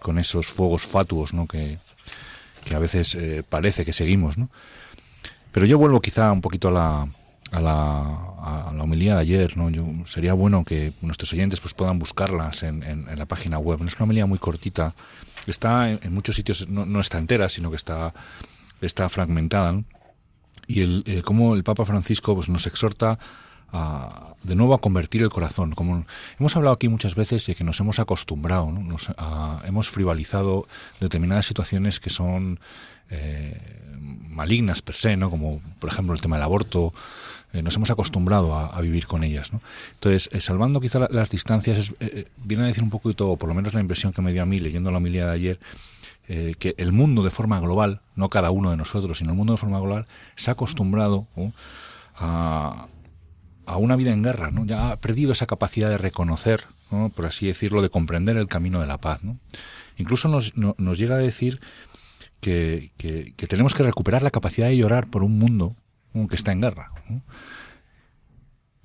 con 0.00 0.18
esos 0.18 0.46
fuegos 0.46 0.86
fatuos, 0.86 1.34
¿no? 1.34 1.46
Que, 1.46 1.76
que 2.64 2.74
a 2.74 2.78
veces 2.78 3.14
eh, 3.16 3.44
parece 3.46 3.84
que 3.84 3.92
seguimos, 3.92 4.38
¿no? 4.38 4.48
Pero 5.52 5.66
yo 5.66 5.76
vuelvo 5.76 6.00
quizá 6.00 6.32
un 6.32 6.40
poquito 6.40 6.68
a 6.68 6.72
la, 6.72 7.08
a 7.50 7.60
la, 7.60 8.68
a 8.68 8.72
la 8.74 8.82
homilía 8.82 9.16
de 9.16 9.20
ayer, 9.20 9.58
¿no? 9.58 9.68
Yo, 9.68 9.84
sería 10.06 10.32
bueno 10.32 10.64
que 10.64 10.94
nuestros 11.02 11.34
oyentes 11.34 11.60
pues 11.60 11.74
puedan 11.74 11.98
buscarlas 11.98 12.62
en, 12.62 12.82
en, 12.82 13.10
en 13.10 13.18
la 13.18 13.26
página 13.26 13.58
web. 13.58 13.78
Es 13.86 13.96
una 13.96 14.04
homilía 14.04 14.24
muy 14.24 14.38
cortita, 14.38 14.94
Está 15.46 15.90
en, 15.90 16.12
muchos 16.12 16.36
sitios, 16.36 16.68
no, 16.68 17.00
está 17.00 17.18
entera, 17.18 17.48
sino 17.48 17.70
que 17.70 17.76
está, 17.76 18.14
está 18.80 19.08
fragmentada. 19.08 19.82
Y 20.66 20.80
el, 20.80 21.02
eh, 21.06 21.22
como 21.22 21.54
el 21.54 21.64
Papa 21.64 21.84
Francisco 21.84 22.34
pues, 22.34 22.48
nos 22.48 22.66
exhorta 22.66 23.18
a, 23.72 24.34
de 24.42 24.54
nuevo 24.54 24.74
a 24.74 24.80
convertir 24.80 25.22
el 25.22 25.30
corazón. 25.30 25.72
Como 25.72 26.04
hemos 26.38 26.56
hablado 26.56 26.74
aquí 26.74 26.88
muchas 26.88 27.14
veces 27.14 27.46
de 27.46 27.54
que 27.54 27.64
nos 27.64 27.80
hemos 27.80 27.98
acostumbrado, 27.98 28.70
nos, 28.70 29.10
hemos 29.64 29.88
frivalizado 29.88 30.66
determinadas 31.00 31.46
situaciones 31.46 32.00
que 32.00 32.10
son 32.10 32.60
eh, 33.10 33.58
malignas 34.28 34.82
per 34.82 34.94
se, 34.94 35.16
¿no? 35.16 35.30
como 35.30 35.60
por 35.78 35.90
ejemplo 35.90 36.14
el 36.14 36.20
tema 36.20 36.36
del 36.36 36.44
aborto, 36.44 36.92
eh, 37.52 37.62
nos 37.62 37.76
hemos 37.76 37.90
acostumbrado 37.90 38.54
a, 38.54 38.80
vivir 38.80 39.06
con 39.06 39.24
ellas. 39.24 39.50
Entonces, 39.94 40.30
eh, 40.32 40.40
salvando 40.40 40.80
quizá 40.80 41.06
las 41.10 41.30
distancias, 41.30 41.92
viene 42.44 42.64
a 42.64 42.66
decir 42.66 42.82
un 42.82 42.90
poquito, 42.90 43.30
o 43.30 43.36
por 43.36 43.48
lo 43.48 43.54
menos 43.54 43.74
la 43.74 43.80
impresión 43.80 44.12
que 44.12 44.22
me 44.22 44.32
dio 44.32 44.42
a 44.42 44.46
mí 44.46 44.58
leyendo 44.58 44.90
la 44.90 44.98
homilía 44.98 45.26
de 45.26 45.32
ayer, 45.32 45.60
que 46.26 46.74
el 46.78 46.92
mundo 46.92 47.22
de 47.22 47.30
forma 47.30 47.60
global, 47.60 48.00
no 48.16 48.30
cada 48.30 48.50
uno 48.50 48.70
de 48.70 48.78
nosotros, 48.78 49.18
sino 49.18 49.32
el 49.32 49.36
mundo 49.36 49.52
de 49.52 49.58
forma 49.58 49.78
global, 49.80 50.06
se 50.34 50.50
ha 50.50 50.52
acostumbrado 50.52 51.26
a, 52.16 52.86
a, 53.66 53.76
una 53.76 53.96
vida 53.96 54.12
en 54.12 54.22
guerra, 54.22 54.50
¿no? 54.50 54.64
ya 54.64 54.90
ha 54.90 54.96
perdido 55.00 55.32
esa 55.32 55.46
capacidad 55.46 55.88
de 55.88 55.98
reconocer, 55.98 56.64
por 57.14 57.26
así 57.26 57.46
decirlo, 57.46 57.82
de 57.82 57.90
comprender 57.90 58.36
el 58.36 58.48
camino 58.48 58.80
de 58.80 58.86
la 58.86 58.98
paz. 58.98 59.22
¿no? 59.24 59.38
Incluso 59.96 60.28
nos, 60.28 60.56
nos 60.56 60.98
llega 60.98 61.16
a 61.16 61.18
decir 61.18 61.60
que, 62.40 62.92
que, 62.96 63.34
que, 63.36 63.46
tenemos 63.46 63.74
que 63.74 63.82
recuperar 63.82 64.22
la 64.22 64.30
capacidad 64.30 64.66
de 64.66 64.76
llorar 64.76 65.08
por 65.08 65.22
un 65.22 65.38
mundo 65.38 65.76
que 66.28 66.36
está 66.36 66.52
en 66.52 66.60
guerra. 66.60 66.92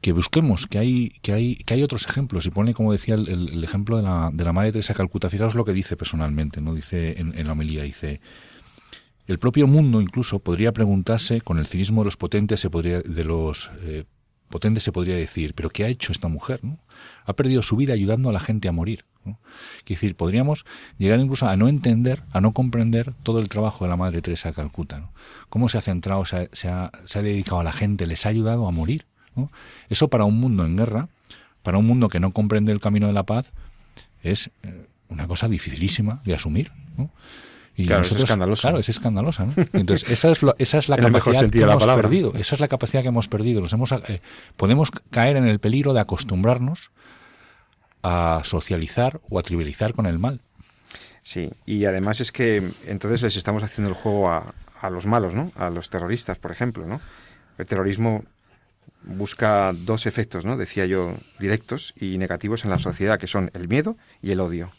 Que 0.02 0.12
busquemos, 0.12 0.68
que 0.68 0.78
hay, 0.78 1.10
que 1.22 1.34
hay, 1.34 1.56
que 1.56 1.74
hay 1.74 1.84
otros 1.84 2.08
ejemplos. 2.08 2.46
Y 2.46 2.50
pone, 2.50 2.74
como 2.74 2.92
decía, 2.92 3.16
el, 3.16 3.64
ejemplo 3.64 3.98
de 3.98 4.04
la, 4.04 4.30
de 4.32 4.44
la 4.44 4.54
Madre 4.54 4.72
Teresa 4.72 4.94
Calcuta. 4.94 5.30
Fijaos 5.30 5.56
lo 5.56 5.66
que 5.66 5.74
dice 5.74 5.98
personalmente, 5.98 6.62
¿no? 6.62 6.74
Dice 6.74 7.20
en, 7.20 7.46
la 7.46 7.52
homilía, 7.52 7.84
dice 7.84 8.22
el 9.26 9.40
propio 9.40 9.68
mundo 9.68 10.00
incluso 10.00 10.40
podría 10.40 10.72
preguntarse, 10.72 11.42
con 11.42 11.58
el 11.58 11.68
cinismo 11.68 12.02
de 12.02 12.06
los 12.06 12.16
potentes 12.16 12.62
se 12.62 12.70
podría, 12.70 13.02
de 13.02 13.24
los 13.26 13.70
eh, 13.82 14.06
potentes 14.50 14.84
se 14.84 14.92
podría 14.92 15.16
decir, 15.16 15.54
pero 15.54 15.70
¿qué 15.70 15.84
ha 15.84 15.88
hecho 15.88 16.12
esta 16.12 16.28
mujer? 16.28 16.64
¿no? 16.64 16.78
Ha 17.26 17.34
perdido 17.34 17.62
su 17.62 17.76
vida 17.76 17.94
ayudando 17.94 18.30
a 18.30 18.34
la 18.34 18.40
gente 18.40 18.68
a 18.68 18.72
morir. 18.72 19.06
¿no? 19.26 19.38
decir, 19.86 20.16
podríamos 20.16 20.66
llegar 20.98 21.20
incluso 21.20 21.48
a 21.48 21.58
no 21.58 21.68
entender, 21.68 22.24
a 22.32 22.40
no 22.40 22.54
comprender 22.54 23.14
todo 23.24 23.40
el 23.40 23.50
trabajo 23.50 23.84
de 23.84 23.90
la 23.90 23.98
Madre 23.98 24.22
Teresa 24.22 24.50
de 24.50 24.56
Calcuta. 24.56 25.00
¿no? 25.00 25.12
Cómo 25.50 25.70
se 25.70 25.78
ha 25.78 25.82
centrado, 25.82 26.24
se 26.26 26.70
ha, 26.70 26.92
dedicado 27.22 27.60
a 27.60 27.64
la 27.64 27.74
gente, 27.74 28.08
les 28.08 28.26
ha 28.26 28.30
ayudado 28.30 28.68
a 28.68 28.72
morir. 28.72 29.06
Eso 29.90 30.08
para 30.08 30.24
un 30.24 30.40
mundo 30.40 30.66
en 30.66 30.78
guerra, 30.78 31.10
para 31.62 31.78
un 31.78 31.86
mundo 31.86 32.10
que 32.10 32.20
no 32.20 32.32
comprende 32.32 32.72
el 32.72 32.80
camino 32.80 33.08
de 33.08 33.14
la 33.14 33.24
paz, 33.24 33.46
es 34.24 34.50
eh, 34.64 34.88
una 35.10 35.28
cosa 35.28 35.48
dificilísima 35.48 36.22
de 36.26 36.34
asumir. 36.34 36.72
¿no? 36.98 37.12
Y 37.78 37.86
claro, 37.86 38.00
nosotros, 38.00 38.24
es 38.24 38.30
escandaloso. 38.30 38.62
Claro, 38.62 38.80
es 38.80 38.90
escandalosa, 38.90 39.46
¿no? 39.46 39.54
Entonces, 39.74 40.10
esa 40.12 40.32
es, 40.32 40.42
lo, 40.42 40.56
esa 40.58 40.80
es 40.80 40.90
la 40.90 40.98
capacidad 40.98 41.50
que 41.50 41.62
hemos 41.62 41.86
perdido. 41.86 42.34
Esa 42.36 42.56
es 42.56 42.60
la 42.60 42.68
capacidad 42.68 43.04
que 43.04 43.10
hemos 43.10 43.28
perdido. 43.28 43.62
Nos 43.62 43.72
hemos, 43.72 43.92
eh, 43.92 44.22
podemos 44.56 44.92
caer 45.12 45.38
en 45.38 45.48
el 45.48 45.60
peligro 45.60 45.94
de 45.94 46.00
acostumbrarnos 46.00 46.90
a 48.02 48.42
socializar 48.44 49.22
o 49.30 49.38
a 49.38 49.44
trivializar 49.44 49.94
con 49.94 50.08
el 50.08 50.18
mal. 50.18 50.42
Sí, 51.22 51.52
y 51.66 51.86
además 51.86 52.20
es 52.20 52.32
que 52.32 52.64
entonces 52.88 53.22
les 53.22 53.38
estamos 53.38 53.62
haciendo 53.62 53.90
el 53.90 53.96
juego 53.96 54.32
a, 54.32 54.56
a 54.82 54.90
los 54.90 55.06
malos, 55.06 55.36
¿no? 55.36 55.52
A 55.56 55.70
los 55.70 55.90
terroristas, 55.90 56.40
por 56.40 56.52
ejemplo, 56.52 56.88
¿no? 56.88 57.00
El 57.60 57.68
terrorismo 57.68 58.24
busca 59.04 59.72
dos 59.74 60.06
efectos, 60.06 60.46
¿no? 60.46 60.58
Decía 60.58 60.86
yo, 60.86 61.14
directos 61.40 61.94
y 62.00 62.18
negativos 62.18 62.64
en 62.64 62.72
la 62.72 62.80
sociedad, 62.80 63.20
que 63.20 63.28
son 63.28 63.52
el 63.54 63.68
miedo 63.68 63.98
y 64.22 64.32
el 64.32 64.40
odio. 64.40 64.72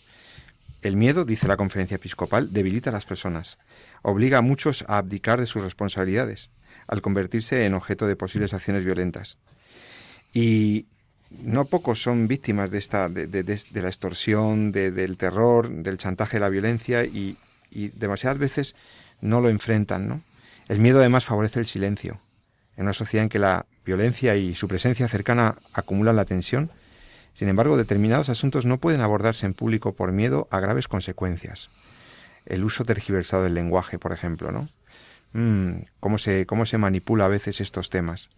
El 0.83 0.97
miedo, 0.97 1.25
dice 1.25 1.49
la 1.49 1.57
conferencia 1.57 1.97
episcopal, 1.97 2.53
debilita 2.53 2.91
a 2.91 2.93
las 2.93 3.05
personas, 3.05 3.59
obliga 4.03 4.39
a 4.39 4.43
muchos 4.43 4.85
a 4.87 4.99
abdicar 4.99 5.41
de 5.41 5.47
sus 5.47 5.63
responsabilidades, 5.63 6.51
al 6.87 7.03
convertirse 7.03 7.67
en 7.67 7.75
objeto 7.75 8.07
de 8.07 8.15
posibles 8.15 8.55
acciones 8.55 8.85
violentas. 8.85 9.39
Y 10.33 10.87
no 11.31 11.65
pocos 11.65 12.01
son 12.01 12.29
víctimas 12.29 12.71
de 12.71 12.79
esta, 12.79 13.09
de, 13.09 13.45
la 13.75 13.89
extorsión, 13.89 14.71
del 14.73 15.17
terror, 15.17 15.69
del 15.69 15.99
chantaje, 15.99 16.37
de 16.37 16.41
la 16.41 16.49
violencia 16.49 17.05
y, 17.05 17.37
y 17.71 17.89
demasiadas 17.89 18.39
veces 18.39 18.77
no 19.21 19.41
lo 19.41 19.51
enfrentan, 19.51 20.09
¿no? 20.09 20.23
El 20.69 20.81
miedo 20.81 21.01
además 21.01 21.25
favorece 21.25 21.61
el 21.61 21.67
silencio. 21.67 22.21
En 22.77 22.85
una 22.85 22.93
sociedad 22.93 23.25
en 23.25 23.31
que 23.31 23.39
la 23.39 23.67
violencia 23.85 24.37
y 24.37 24.55
su 24.55 24.69
presencia 24.69 25.09
cercana 25.09 25.57
acumulan 25.73 26.15
la 26.15 26.25
tensión, 26.25 26.71
sin 27.39 27.49
embargo, 27.49 27.77
determinados 27.77 28.31
asuntos 28.31 28.67
no 28.67 28.79
pueden 28.79 29.01
abordarse 29.01 29.47
en 29.47 29.55
público 29.55 29.95
por 29.95 30.11
miedo 30.11 30.49
a 30.51 30.59
graves 30.59 30.89
consecuencias. 30.89 31.71
El 32.47 32.65
uso 32.65 32.85
tergiversado 32.85 33.45
del 33.45 33.55
lenguaje, 33.55 33.97
por 33.97 34.11
ejemplo, 34.11 34.51
¿no? 34.51 34.69
Mm, 35.35 35.85
cómo, 36.01 36.19
se, 36.19 36.47
cómo 36.47 36.67
se 36.67 36.79
manipula 36.79 37.27
a 37.27 37.29
veces 37.29 37.61
estos 37.61 37.91
temas. 37.91 38.29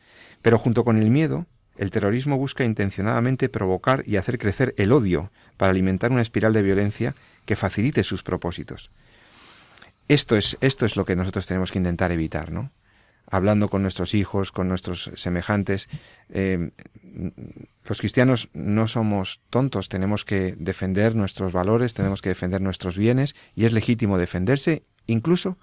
Pero 0.43 0.59
junto 0.59 0.85
con 0.85 0.99
el 0.99 1.09
miedo, 1.09 1.47
el 1.79 1.91
terrorismo 1.91 2.37
busca 2.37 2.63
intencionadamente 2.63 3.49
provocar 3.49 4.03
y 4.07 4.17
hacer 4.17 4.37
crecer 4.39 4.75
el 4.77 4.93
odio 4.93 5.31
para 5.57 5.71
alimentar 5.71 6.13
una 6.13 6.21
espiral 6.21 6.53
de 6.53 6.61
violencia 6.61 7.15
que 7.47 7.57
facilite 7.57 8.05
sus 8.05 8.23
propósitos. 8.23 8.91
Esto 10.09 10.37
es, 10.37 10.59
esto 10.61 10.85
es 10.85 10.97
lo 10.97 11.07
que 11.07 11.17
nosotros 11.17 11.47
tenemos 11.47 11.73
que 11.73 11.79
intentar 11.79 12.13
evitar, 12.13 12.53
¿no? 12.53 12.71
Hablando 13.31 13.69
con 13.69 13.83
nuestros 13.83 14.15
hijos, 14.15 14.53
con 14.53 14.69
nuestros 14.69 15.11
semejantes. 15.15 15.89
Eh, 16.31 16.71
los 17.85 17.99
cristianos 17.99 18.49
no 18.53 18.87
somos 18.89 19.41
tontos, 19.51 19.89
tenemos 19.89 20.25
que 20.25 20.55
defender 20.59 21.15
nuestros 21.15 21.53
valores, 21.53 21.95
tenemos 21.95 22.21
que 22.21 22.29
defender 22.29 22.61
nuestros 22.61 22.99
bienes 22.99 23.35
y 23.55 23.65
es 23.65 23.73
legítimo 23.73 24.19
defenderse, 24.19 24.83
incluso, 25.07 25.57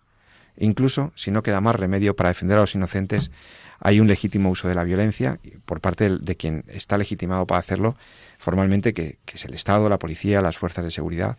incluso 0.57 1.11
si 1.15 1.31
no 1.31 1.43
queda 1.43 1.61
más 1.61 1.75
remedio 1.75 2.15
para 2.15 2.29
defender 2.29 2.57
a 2.57 2.61
los 2.61 2.75
inocentes, 2.75 3.31
hay 3.79 3.99
un 3.99 4.07
legítimo 4.07 4.49
uso 4.49 4.67
de 4.67 4.75
la 4.75 4.83
violencia 4.83 5.39
por 5.65 5.81
parte 5.81 6.17
de 6.17 6.35
quien 6.35 6.63
está 6.67 6.97
legitimado 6.97 7.45
para 7.45 7.59
hacerlo 7.59 7.95
formalmente, 8.37 8.93
que, 8.93 9.19
es 9.33 9.45
el 9.45 9.53
Estado, 9.53 9.89
la 9.89 9.99
policía, 9.99 10.41
las 10.41 10.57
fuerzas 10.57 10.83
de 10.83 10.91
seguridad. 10.91 11.37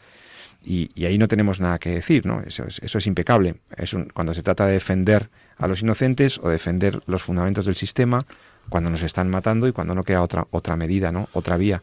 Y, 0.64 1.04
ahí 1.04 1.18
no 1.18 1.28
tenemos 1.28 1.60
nada 1.60 1.78
que 1.78 1.90
decir, 1.90 2.26
¿no? 2.26 2.42
Eso 2.42 2.64
es, 2.66 2.80
eso 2.80 2.98
es 2.98 3.06
impecable. 3.06 3.56
Es 3.76 3.96
cuando 4.12 4.34
se 4.34 4.42
trata 4.42 4.66
de 4.66 4.74
defender 4.74 5.30
a 5.56 5.66
los 5.68 5.82
inocentes 5.82 6.38
o 6.38 6.48
defender 6.48 7.00
los 7.06 7.22
fundamentos 7.22 7.64
del 7.66 7.76
sistema 7.76 8.26
cuando 8.68 8.90
nos 8.90 9.02
están 9.02 9.30
matando 9.30 9.66
y 9.66 9.72
cuando 9.72 9.94
no 9.94 10.04
queda 10.04 10.22
otra, 10.22 10.46
otra 10.50 10.76
medida, 10.76 11.12
¿no? 11.12 11.28
Otra 11.32 11.56
vía. 11.56 11.82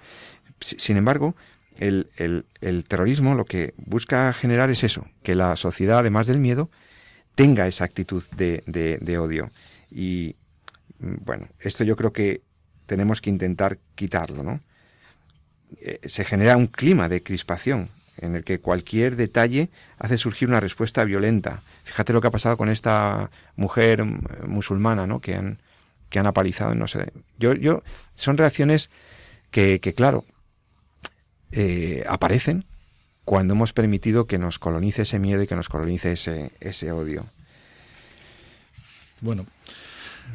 Sin 0.59 0.97
embargo, 0.97 1.35
el, 1.77 2.09
el, 2.61 2.85
terrorismo 2.85 3.35
lo 3.35 3.45
que 3.45 3.73
busca 3.77 4.31
generar 4.33 4.69
es 4.69 4.83
eso, 4.83 5.07
que 5.23 5.35
la 5.35 5.55
sociedad, 5.55 5.99
además 5.99 6.27
del 6.27 6.39
miedo, 6.39 6.69
tenga 7.35 7.67
esa 7.67 7.83
actitud 7.83 8.23
de, 8.35 8.63
de, 8.65 9.17
odio. 9.17 9.49
Y 9.91 10.35
bueno, 10.99 11.47
esto 11.59 11.83
yo 11.83 11.95
creo 11.95 12.13
que 12.13 12.41
tenemos 12.85 13.19
que 13.19 13.29
intentar 13.29 13.79
quitarlo, 13.95 14.43
¿no? 14.43 14.61
Eh, 15.81 15.99
se 16.03 16.23
genera 16.23 16.55
un 16.55 16.67
clima 16.67 17.09
de 17.09 17.23
crispación 17.23 17.89
en 18.25 18.35
el 18.35 18.43
que 18.43 18.59
cualquier 18.59 19.15
detalle 19.15 19.69
hace 19.97 20.17
surgir 20.17 20.47
una 20.47 20.59
respuesta 20.59 21.03
violenta. 21.03 21.61
Fíjate 21.83 22.13
lo 22.13 22.21
que 22.21 22.27
ha 22.27 22.31
pasado 22.31 22.57
con 22.57 22.69
esta 22.69 23.29
mujer 23.55 24.03
musulmana, 24.03 25.07
¿no? 25.07 25.19
Que 25.19 25.35
han, 25.35 25.59
que 26.09 26.19
han 26.19 26.27
apalizado, 26.27 26.75
no 26.75 26.87
sé. 26.87 27.11
Yo, 27.39 27.53
yo, 27.53 27.83
son 28.15 28.37
reacciones 28.37 28.89
que, 29.51 29.79
que 29.79 29.93
claro, 29.93 30.25
eh, 31.51 32.03
aparecen 32.07 32.65
cuando 33.23 33.53
hemos 33.53 33.73
permitido 33.73 34.27
que 34.27 34.37
nos 34.37 34.59
colonice 34.59 35.03
ese 35.03 35.19
miedo 35.19 35.41
y 35.41 35.47
que 35.47 35.55
nos 35.55 35.69
colonice 35.69 36.11
ese, 36.11 36.51
ese 36.59 36.91
odio. 36.91 37.25
Bueno, 39.21 39.45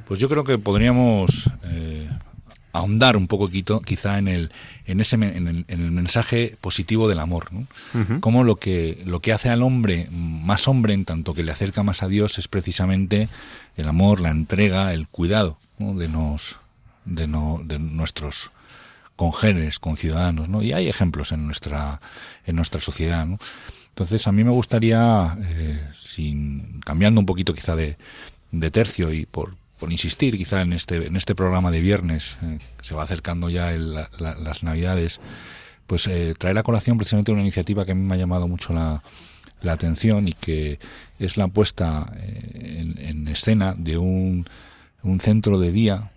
pues 0.07 0.19
yo 0.19 0.29
creo 0.29 0.45
que 0.45 0.59
podríamos 0.59 1.51
eh, 1.65 2.09
ahondar 2.73 3.17
un 3.17 3.27
poco 3.27 3.51
quizá 3.51 4.19
en 4.19 4.29
el 4.29 4.53
en 4.87 5.01
ese 5.01 5.17
en 5.17 5.49
el, 5.49 5.65
en 5.69 5.83
el 5.83 5.91
mensaje 5.91 6.57
positivo 6.61 7.09
del 7.09 7.19
amor 7.19 7.53
¿no? 7.53 7.67
como 8.21 8.45
lo 8.45 8.57
que 8.57 9.03
lo 9.05 9.21
que 9.21 9.33
hace 9.33 9.49
al 9.49 9.63
hombre 9.63 10.07
más 10.11 10.69
hombre 10.69 10.95
en 10.95 11.05
tanto 11.05 11.35
que 11.35 11.43
le 11.43 11.53
acerca 11.53 11.83
más 11.83 12.03
a 12.03 12.09
Dios 12.09 12.39
es 12.39 12.49
precisamente 12.49 13.29
el 13.77 13.89
amor 13.89 14.21
la 14.21 14.31
entrega 14.31 14.95
el 14.95 15.09
cuidado 15.09 15.59
de 15.79 16.09
nos 16.09 16.57
de 17.05 17.27
no 17.27 17.61
de 17.65 17.79
nuestros 17.79 18.51
congéneres 19.17 19.79
conciudadanos 19.79 20.49
no 20.49 20.63
y 20.63 20.73
hay 20.73 20.89
ejemplos 20.89 21.33
en 21.33 21.47
nuestra 21.47 22.01
en 22.47 22.57
nuestra 22.57 22.81
sociedad 22.81 23.27
¿no? 23.27 23.39
entonces 23.89 24.27
a 24.29 24.33
mí 24.33 24.45
me 24.45 24.53
gustaría 24.53 25.37
eh, 25.41 25.89
sin 25.95 26.81
cambiando 26.81 27.21
un 27.21 27.27
poquito 27.27 27.53
quizá 27.53 27.75
de 27.75 27.97
de 28.53 28.71
tercio 28.71 29.13
y 29.13 29.27
por 29.27 29.55
por 29.81 29.91
insistir 29.91 30.37
quizá 30.37 30.61
en 30.61 30.75
este, 30.75 31.07
en 31.07 31.17
este 31.17 31.35
programa 31.35 31.71
de 31.71 31.81
viernes, 31.81 32.37
eh, 32.43 32.59
que 32.77 32.85
se 32.85 32.95
va 32.95 33.03
acercando 33.03 33.49
ya 33.49 33.73
las 33.73 34.63
Navidades, 34.63 35.21
pues 35.87 36.07
eh, 36.07 36.35
traer 36.39 36.59
a 36.59 36.63
colación 36.63 36.99
precisamente 36.99 37.33
una 37.33 37.41
iniciativa 37.41 37.85
que 37.85 37.93
a 37.93 37.95
mí 37.95 38.03
me 38.03 38.15
ha 38.15 38.19
llamado 38.19 38.47
mucho 38.47 38.75
la, 38.75 39.03
la 39.63 39.73
atención 39.73 40.29
y 40.29 40.35
que 40.35 40.79
es 41.19 41.37
la 41.37 41.49
puesta 41.49 42.13
eh, 42.17 42.95
en, 42.99 43.27
escena 43.27 43.75
de 43.77 43.99
un, 43.99 44.47
un 45.03 45.21
centro 45.21 45.59
de 45.59 45.73
día 45.73 46.11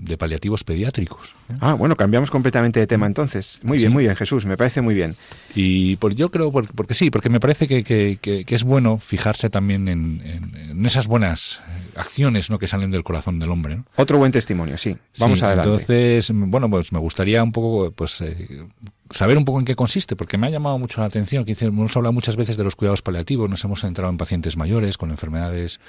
de 0.00 0.16
paliativos 0.16 0.64
pediátricos. 0.64 1.34
Ah, 1.60 1.74
bueno, 1.74 1.96
cambiamos 1.96 2.30
completamente 2.30 2.80
de 2.80 2.86
tema 2.86 3.06
entonces. 3.06 3.60
Muy 3.62 3.78
bien, 3.78 3.92
muy 3.92 4.04
bien, 4.04 4.16
Jesús, 4.16 4.46
me 4.46 4.56
parece 4.56 4.80
muy 4.80 4.94
bien. 4.94 5.16
Y 5.54 5.96
por, 5.96 6.14
yo 6.14 6.30
creo, 6.30 6.50
porque, 6.50 6.94
sí, 6.94 7.10
porque 7.10 7.28
me 7.28 7.38
parece 7.38 7.68
que, 7.68 7.84
que, 7.84 8.18
que, 8.18 8.54
es 8.54 8.64
bueno 8.64 8.98
fijarse 8.98 9.50
también 9.50 9.88
en, 9.88 10.52
en, 10.70 10.86
esas 10.86 11.06
buenas 11.06 11.60
acciones 11.96 12.50
¿no? 12.50 12.58
que 12.58 12.66
salen 12.66 12.90
del 12.90 13.04
corazón 13.04 13.38
del 13.38 13.50
hombre. 13.50 13.82
Otro 13.96 14.18
buen 14.18 14.32
testimonio, 14.32 14.78
sí. 14.78 14.96
Vamos 15.18 15.42
adelante. 15.42 15.68
Entonces, 15.68 16.30
bueno, 16.32 16.70
pues 16.70 16.92
me 16.92 16.98
gustaría 16.98 17.42
un 17.42 17.52
poco, 17.52 17.90
pues... 17.92 18.20
Eh, 18.22 18.66
saber 19.10 19.36
un 19.36 19.44
poco 19.44 19.58
en 19.58 19.64
qué 19.64 19.74
consiste, 19.74 20.14
porque 20.14 20.38
me 20.38 20.46
ha 20.46 20.50
llamado 20.50 20.78
mucho 20.78 21.00
la 21.00 21.08
atención 21.08 21.44
que 21.44 21.56
hemos 21.60 21.96
hablado 21.96 22.12
muchas 22.12 22.36
veces 22.36 22.56
de 22.56 22.62
los 22.62 22.76
cuidados 22.76 23.02
paliativos, 23.02 23.50
nos 23.50 23.64
hemos 23.64 23.80
centrado 23.80 24.08
en 24.08 24.16
pacientes 24.16 24.56
mayores 24.56 24.96
con 24.96 25.10
enfermedades 25.10 25.80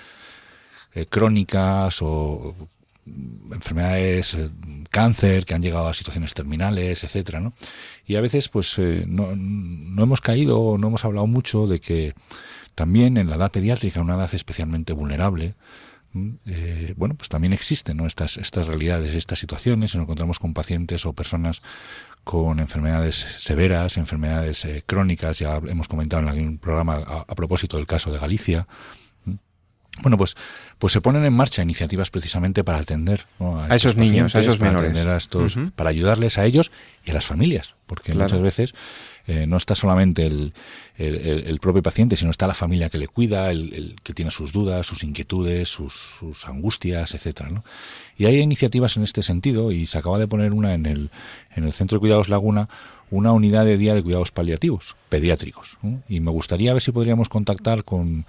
eh, 0.96 1.06
crónicas 1.06 2.02
o 2.02 2.56
enfermedades, 3.52 4.34
eh, 4.34 4.50
cáncer, 4.90 5.46
que 5.46 5.54
han 5.54 5.62
llegado 5.62 5.88
a 5.88 5.94
situaciones 5.94 6.34
terminales, 6.34 7.04
etcétera, 7.04 7.40
¿no? 7.40 7.54
Y 8.06 8.16
a 8.16 8.22
veces, 8.22 8.50
pues, 8.50 8.78
eh, 8.78 9.06
no, 9.08 9.36
no, 9.36 10.04
hemos 10.04 10.22
caído, 10.22 10.78
no 10.78 10.88
hemos 10.88 11.06
hablado 11.06 11.28
mucho 11.28 11.68
de 11.68 11.80
que 11.80 12.14
también 12.76 13.18
en 13.18 13.30
la 13.30 13.36
edad 13.36 13.52
pediátrica, 13.52 14.02
una 14.02 14.16
edad 14.16 14.34
especialmente 14.34 14.94
vulnerable, 14.94 15.56
eh, 16.46 16.94
bueno, 16.98 17.16
pues 17.16 17.30
también 17.30 17.54
existen 17.54 18.02
estas, 18.02 18.36
estas 18.36 18.68
realidades, 18.68 19.16
estas 19.16 19.40
situaciones. 19.40 19.96
Nos 19.96 20.04
encontramos 20.04 20.40
con 20.40 20.54
pacientes 20.54 21.06
o 21.06 21.14
personas 21.14 21.62
con 22.26 22.60
enfermedades 22.60 23.26
severas, 23.40 23.96
enfermedades 23.96 24.68
crónicas. 24.86 25.40
Ya 25.40 25.56
hemos 25.56 25.88
comentado 25.88 26.22
en 26.22 26.30
algún 26.30 26.58
programa 26.58 26.98
a 26.98 27.36
propósito 27.36 27.78
del 27.78 27.86
caso 27.88 28.12
de 28.12 28.20
Galicia, 28.20 28.68
bueno, 30.00 30.18
pues, 30.18 30.36
pues 30.80 30.94
se 30.94 31.02
ponen 31.02 31.26
en 31.26 31.34
marcha 31.34 31.62
iniciativas 31.62 32.10
precisamente 32.10 32.64
para 32.64 32.80
atender 32.80 33.26
a, 33.40 33.76
esos 33.76 33.98
niños, 33.98 34.36
a 34.36 34.40
esos 34.40 34.60
menores, 34.60 34.96
estos, 34.98 35.58
para 35.76 35.90
ayudarles 35.90 36.38
a 36.38 36.46
ellos 36.46 36.72
y 37.04 37.12
a 37.12 37.14
las 37.14 37.26
familias, 37.26 37.76
porque 37.88 38.14
muchas 38.14 38.42
veces 38.42 38.74
eh, 39.28 39.46
no 39.48 39.58
está 39.58 39.76
solamente 39.76 40.26
el, 40.26 40.54
el, 40.98 41.60
propio 41.60 41.84
paciente, 41.84 42.16
sino 42.16 42.32
está 42.32 42.48
la 42.48 42.54
familia 42.54 42.90
que 42.90 42.98
le 42.98 43.10
cuida, 43.10 43.52
el, 43.52 43.96
que 44.02 44.14
tiene 44.14 44.32
sus 44.32 44.54
dudas, 44.54 44.88
sus 44.88 45.04
inquietudes, 45.04 45.68
sus, 45.68 45.94
sus 46.20 46.48
angustias, 46.48 47.14
etcétera. 47.14 47.50
¿no? 47.50 47.64
Y 48.18 48.26
hay 48.26 48.40
iniciativas 48.40 48.96
en 48.96 49.04
este 49.04 49.24
sentido 49.24 49.72
y 49.74 49.88
se 49.88 49.98
acaba 49.98 50.20
de 50.20 50.28
poner 50.28 50.54
una 50.54 50.74
en 50.74 50.86
el, 50.86 51.12
en 51.54 51.66
el 51.66 51.74
Centro 51.74 51.98
de 51.98 52.00
Cuidados 52.00 52.30
Laguna, 52.30 52.70
una 53.12 53.34
unidad 53.34 53.66
de 53.66 53.78
día 53.78 53.94
de 53.94 54.02
cuidados 54.02 54.32
paliativos 54.32 54.96
pediátricos. 55.10 55.78
Y 56.08 56.22
me 56.22 56.32
gustaría 56.32 56.72
ver 56.72 56.82
si 56.82 56.92
podríamos 56.94 57.28
contactar 57.28 57.84
con 57.84 58.26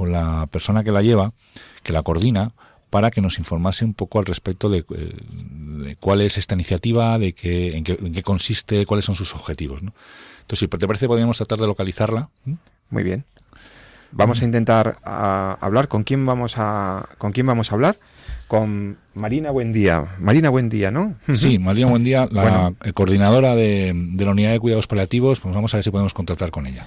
con 0.00 0.12
la 0.12 0.46
persona 0.46 0.82
que 0.82 0.92
la 0.92 1.02
lleva, 1.02 1.34
que 1.82 1.92
la 1.92 2.02
coordina, 2.02 2.52
para 2.88 3.10
que 3.10 3.20
nos 3.20 3.38
informase 3.38 3.84
un 3.84 3.92
poco 3.92 4.18
al 4.18 4.24
respecto 4.24 4.70
de, 4.70 4.78
eh, 4.78 5.96
cuál 6.00 6.22
es 6.22 6.38
esta 6.38 6.54
iniciativa, 6.54 7.18
de 7.18 7.34
qué, 7.34 7.76
en, 7.76 7.84
qué, 7.84 8.22
consiste, 8.22 8.86
cuáles 8.86 9.04
son 9.04 9.14
sus 9.14 9.34
objetivos. 9.34 9.82
¿no? 9.82 9.92
Entonces, 10.40 10.60
si 10.60 10.68
te 10.68 10.86
parece, 10.86 11.06
podríamos 11.06 11.36
tratar 11.36 11.58
de 11.58 11.66
localizarla. 11.66 12.30
Muy 12.88 13.02
bien. 13.02 13.26
Vamos 14.10 14.40
a 14.40 14.46
intentar 14.46 14.96
hablar 15.04 15.88
con 15.88 16.02
quién 16.02 16.24
vamos 16.24 16.54
a 16.56 17.06
con 17.18 17.32
quién 17.32 17.46
vamos 17.46 17.70
a 17.70 17.74
hablar 17.74 17.98
con 18.48 18.96
Marina 19.12 19.50
Buendía. 19.50 20.16
Marina 20.18 20.48
Buendía, 20.48 20.90
¿no? 20.90 21.14
Sí, 21.34 21.58
Marina 21.58 21.88
Buendía, 21.88 22.26
la 22.32 22.72
coordinadora 22.94 23.54
de, 23.54 23.92
de, 23.94 24.24
la 24.24 24.30
unidad 24.30 24.52
de 24.52 24.60
cuidados 24.60 24.86
paliativos. 24.86 25.40
Pues 25.40 25.54
vamos 25.54 25.74
a 25.74 25.76
ver 25.76 25.84
si 25.84 25.90
podemos 25.90 26.14
contactar 26.14 26.50
con 26.50 26.66
ella. 26.66 26.86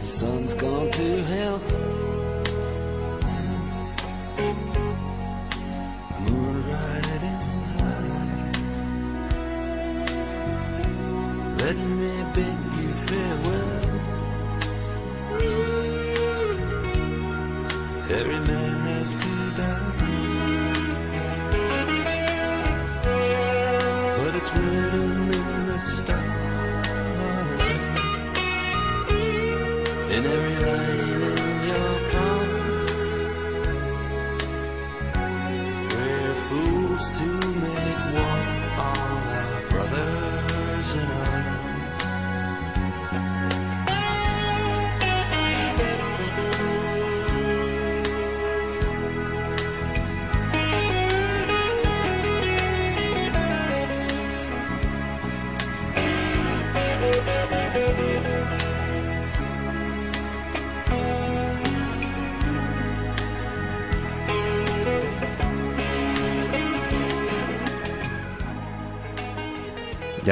the 0.00 0.06
sun's 0.06 0.54
gone 0.54 0.90
to 0.90 1.22
hell. 1.24 1.60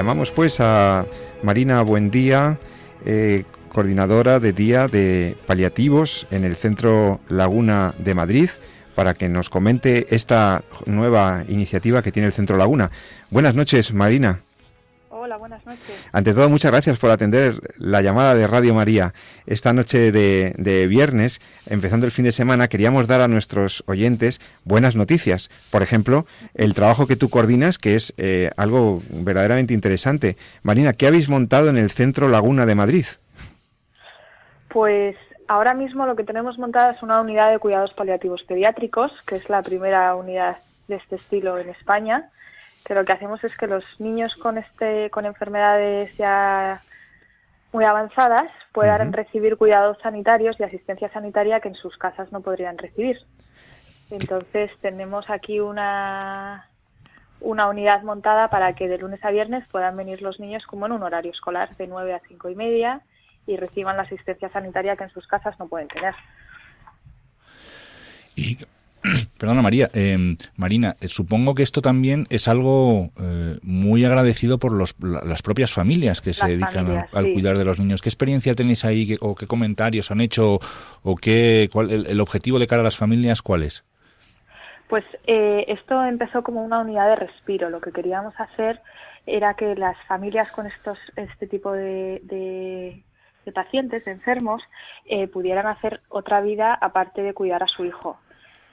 Llamamos 0.09 0.31
pues 0.31 0.59
a 0.61 1.05
Marina 1.43 1.83
Buendía, 1.83 2.59
eh, 3.05 3.45
coordinadora 3.69 4.41
de 4.41 4.55
Día 4.55 4.87
de 4.87 5.37
Paliativos 5.47 6.27
en 6.31 6.45
el 6.45 6.57
Centro 6.57 7.21
Laguna 7.29 7.93
de 7.99 8.15
Madrid, 8.15 8.49
para 8.95 9.13
que 9.13 9.29
nos 9.29 9.51
comente 9.51 10.07
esta 10.09 10.65
nueva 10.87 11.45
iniciativa 11.47 12.01
que 12.01 12.11
tiene 12.11 12.29
el 12.29 12.33
Centro 12.33 12.57
Laguna. 12.57 12.91
Buenas 13.29 13.55
noches, 13.55 13.93
Marina. 13.93 14.41
Buenas 15.49 15.65
noches. 15.65 16.09
Ante 16.13 16.35
todo, 16.35 16.51
muchas 16.51 16.71
gracias 16.71 16.99
por 16.99 17.11
atender 17.11 17.55
la 17.79 18.03
llamada 18.03 18.35
de 18.35 18.47
Radio 18.47 18.75
María. 18.75 19.15
Esta 19.47 19.73
noche 19.73 20.13
de, 20.13 20.53
de, 20.59 20.87
viernes, 20.87 21.41
empezando 21.65 22.05
el 22.05 22.13
fin 22.13 22.27
de 22.27 22.33
semana, 22.33 22.69
queríamos 22.69 23.09
dar 23.09 23.23
a 23.23 23.29
nuestros 23.29 23.83
oyentes 23.87 24.43
buenas 24.65 24.95
noticias. 24.95 25.49
Por 25.71 25.81
ejemplo, 25.83 26.27
el 26.53 26.75
trabajo 26.75 27.07
que 27.07 27.17
tú 27.17 27.31
coordinas, 27.31 27.79
que 27.79 27.95
es 27.95 28.13
eh, 28.19 28.51
algo 28.59 29.01
verdaderamente 29.09 29.73
interesante. 29.73 30.37
Marina, 30.63 30.93
¿qué 30.93 31.07
habéis 31.07 31.31
montado 31.31 31.71
en 31.71 31.79
el 31.79 31.91
Centro 31.91 32.29
Laguna 32.29 32.67
de 32.67 32.75
Madrid? 32.75 33.07
Pues 34.69 35.17
ahora 35.47 35.73
mismo 35.73 36.05
lo 36.05 36.15
que 36.15 36.25
tenemos 36.25 36.59
montada 36.59 36.91
es 36.91 37.03
una 37.03 37.23
unidad 37.23 37.53
de 37.53 37.59
cuidados 37.59 37.95
paliativos 37.95 38.43
pediátricos, 38.43 39.13
que 39.27 39.37
es 39.37 39.49
la 39.49 39.63
primera 39.63 40.15
unidad 40.15 40.59
de 40.89 40.97
este 40.97 41.17
estilo 41.17 41.57
en 41.57 41.71
España 41.71 42.29
que 42.89 42.95
lo 42.95 43.05
que 43.05 43.13
hacemos 43.13 43.45
es 43.45 43.55
que 43.55 43.67
los 43.67 44.01
niños 44.01 44.35
con 44.37 44.57
este 44.57 45.11
con 45.11 45.27
enfermedades 45.27 46.11
ya 46.17 46.81
muy 47.71 47.85
avanzadas 47.85 48.51
puedan 48.73 49.09
uh 49.09 49.11
-huh. 49.11 49.15
recibir 49.15 49.59
cuidados 49.59 49.99
sanitarios 50.03 50.59
y 50.59 50.65
asistencia 50.65 51.13
sanitaria 51.13 51.61
que 51.61 51.69
en 51.69 51.75
sus 51.75 51.99
casas 51.99 52.33
no 52.33 52.41
podrían 52.41 52.79
recibir. 52.79 53.19
Entonces 54.11 54.71
tenemos 54.81 55.29
aquí 55.29 55.61
una 55.61 56.67
una 57.41 57.69
unidad 57.69 58.03
montada 58.03 58.49
para 58.49 58.73
que 58.73 58.89
de 58.89 58.97
lunes 58.97 59.23
a 59.23 59.31
viernes 59.31 59.69
puedan 59.71 59.95
venir 59.95 60.23
los 60.23 60.41
niños 60.41 60.65
como 60.67 60.87
en 60.87 60.93
un 60.93 61.03
horario 61.03 61.31
escolar 61.31 61.77
de 61.77 61.87
9 61.87 62.15
a 62.15 62.21
5 62.27 62.49
y 62.49 62.55
media 62.55 63.03
y 63.47 63.57
reciban 63.59 63.99
la 63.99 64.05
asistencia 64.05 64.49
sanitaria 64.49 64.97
que 64.97 65.05
en 65.05 65.11
sus 65.11 65.27
casas 65.27 65.59
no 65.59 65.69
pueden 65.69 65.89
tener. 65.89 66.15
Y 68.35 68.57
Perdona 69.39 69.63
María, 69.63 69.89
eh, 69.95 70.37
Marina, 70.57 70.97
eh, 71.01 71.09
supongo 71.09 71.55
que 71.55 71.63
esto 71.63 71.83
también 71.83 72.27
es 72.31 72.49
algo 72.49 73.11
eh, 73.21 73.59
muy 73.63 74.05
agradecido 74.05 74.59
por 74.59 74.73
los, 74.73 74.97
la, 75.01 75.23
las 75.25 75.43
propias 75.43 75.73
familias 75.73 76.21
que 76.21 76.33
se 76.33 76.47
dedican 76.47 76.87
familias, 76.87 77.15
a, 77.15 77.19
al 77.19 77.25
sí. 77.27 77.33
cuidar 77.35 77.57
de 77.57 77.65
los 77.65 77.79
niños. 77.79 78.03
¿Qué 78.03 78.09
experiencia 78.09 78.55
tenéis 78.55 78.85
ahí 78.85 79.17
o 79.21 79.35
qué 79.35 79.47
comentarios 79.47 80.11
han 80.11 80.21
hecho 80.21 80.59
o 81.03 81.17
qué 81.17 81.69
cuál, 81.73 81.91
el, 81.91 82.07
el, 82.07 82.21
objetivo 82.21 82.59
de 82.59 82.67
cara 82.67 82.81
a 82.81 82.85
las 82.85 82.97
familias 82.97 83.43
cuál 83.43 83.63
es? 83.63 83.85
Pues 84.89 85.05
eh, 85.27 85.67
esto 85.69 86.03
empezó 86.03 86.43
como 86.43 86.65
una 86.65 86.81
unidad 86.81 87.09
de 87.09 87.17
respiro. 87.17 87.71
Lo 87.71 87.81
que 87.81 87.93
queríamos 87.93 88.35
hacer 88.39 88.81
era 89.27 89.55
que 89.55 89.75
las 89.77 89.97
familias 90.07 90.51
con 90.51 90.67
estos 90.67 90.99
este 91.17 91.47
tipo 91.47 91.73
de, 91.73 92.21
de, 92.25 93.03
de 93.45 93.53
pacientes, 93.53 94.05
de 94.07 94.13
enfermos, 94.13 94.63
eh, 95.05 95.29
pudieran 95.29 95.67
hacer 95.67 96.01
otra 96.09 96.41
vida 96.41 96.75
aparte 96.75 97.23
de 97.23 97.35
cuidar 97.35 97.63
a 97.63 97.69
su 97.69 97.85
hijo 97.85 98.19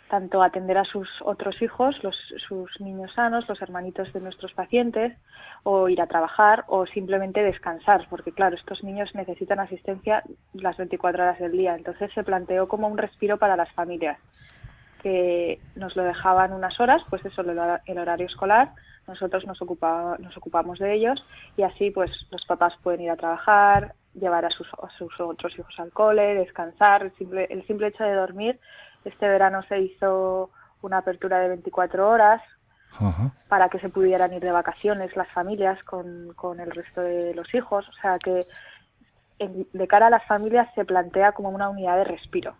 tanto 0.09 0.43
atender 0.43 0.77
a 0.77 0.85
sus 0.85 1.09
otros 1.23 1.61
hijos, 1.61 2.01
los, 2.03 2.15
sus 2.47 2.79
niños 2.79 3.11
sanos, 3.13 3.47
los 3.49 3.61
hermanitos 3.61 4.11
de 4.13 4.19
nuestros 4.21 4.53
pacientes, 4.53 5.17
o 5.63 5.89
ir 5.89 5.99
a 6.01 6.07
trabajar 6.07 6.63
o 6.67 6.85
simplemente 6.85 7.41
descansar, 7.43 8.07
porque 8.09 8.31
claro, 8.31 8.55
estos 8.55 8.83
niños 8.83 9.13
necesitan 9.15 9.59
asistencia 9.59 10.23
las 10.53 10.77
24 10.77 11.23
horas 11.23 11.39
del 11.39 11.53
día. 11.53 11.75
Entonces 11.75 12.11
se 12.13 12.23
planteó 12.23 12.67
como 12.67 12.87
un 12.87 12.97
respiro 12.97 13.37
para 13.37 13.55
las 13.57 13.71
familias. 13.73 14.19
que 15.01 15.61
nos 15.75 15.95
lo 15.95 16.03
dejaban 16.03 16.51
unas 16.53 16.79
horas, 16.79 17.01
pues 17.09 17.23
eso, 17.25 17.41
el 17.41 17.49
hora- 17.59 17.81
el 17.85 17.97
horario 17.99 18.25
escolar, 18.25 18.71
nosotros 19.07 19.45
nos, 19.45 19.61
ocupa- 19.61 20.17
nos 20.19 20.35
ocupamos 20.37 20.79
de 20.79 20.93
ellos 20.95 21.23
y 21.55 21.61
así 21.63 21.91
pues 21.91 22.09
los 22.31 22.43
papás 22.45 22.73
pueden 22.81 23.01
ir 23.01 23.11
a 23.11 23.15
trabajar, 23.15 23.93
llevar 24.13 24.45
a 24.45 24.49
sus, 24.49 24.67
a 24.81 24.89
sus 24.97 25.13
otros 25.19 25.57
hijos 25.59 25.75
al 25.79 25.91
cole, 25.91 26.33
descansar, 26.35 27.03
el 27.03 27.11
simple, 27.17 27.45
el 27.51 27.65
simple 27.67 27.87
hecho 27.87 28.03
de 28.03 28.13
dormir. 28.13 28.59
Este 29.05 29.27
verano 29.27 29.61
se 29.69 29.79
hizo 29.79 30.49
una 30.81 30.97
apertura 30.97 31.39
de 31.39 31.49
24 31.49 32.09
horas 32.09 32.41
Ajá. 32.99 33.31
para 33.47 33.69
que 33.69 33.79
se 33.79 33.89
pudieran 33.89 34.33
ir 34.33 34.41
de 34.41 34.51
vacaciones 34.51 35.15
las 35.15 35.29
familias 35.29 35.81
con, 35.83 36.33
con 36.35 36.59
el 36.59 36.71
resto 36.71 37.01
de 37.01 37.33
los 37.33 37.53
hijos. 37.53 37.87
O 37.87 37.93
sea 38.01 38.17
que 38.19 38.45
en- 39.39 39.67
de 39.73 39.87
cara 39.87 40.07
a 40.07 40.09
las 40.09 40.25
familias 40.25 40.67
se 40.75 40.85
plantea 40.85 41.31
como 41.33 41.49
una 41.49 41.69
unidad 41.69 41.97
de 41.97 42.03
respiro. 42.05 42.55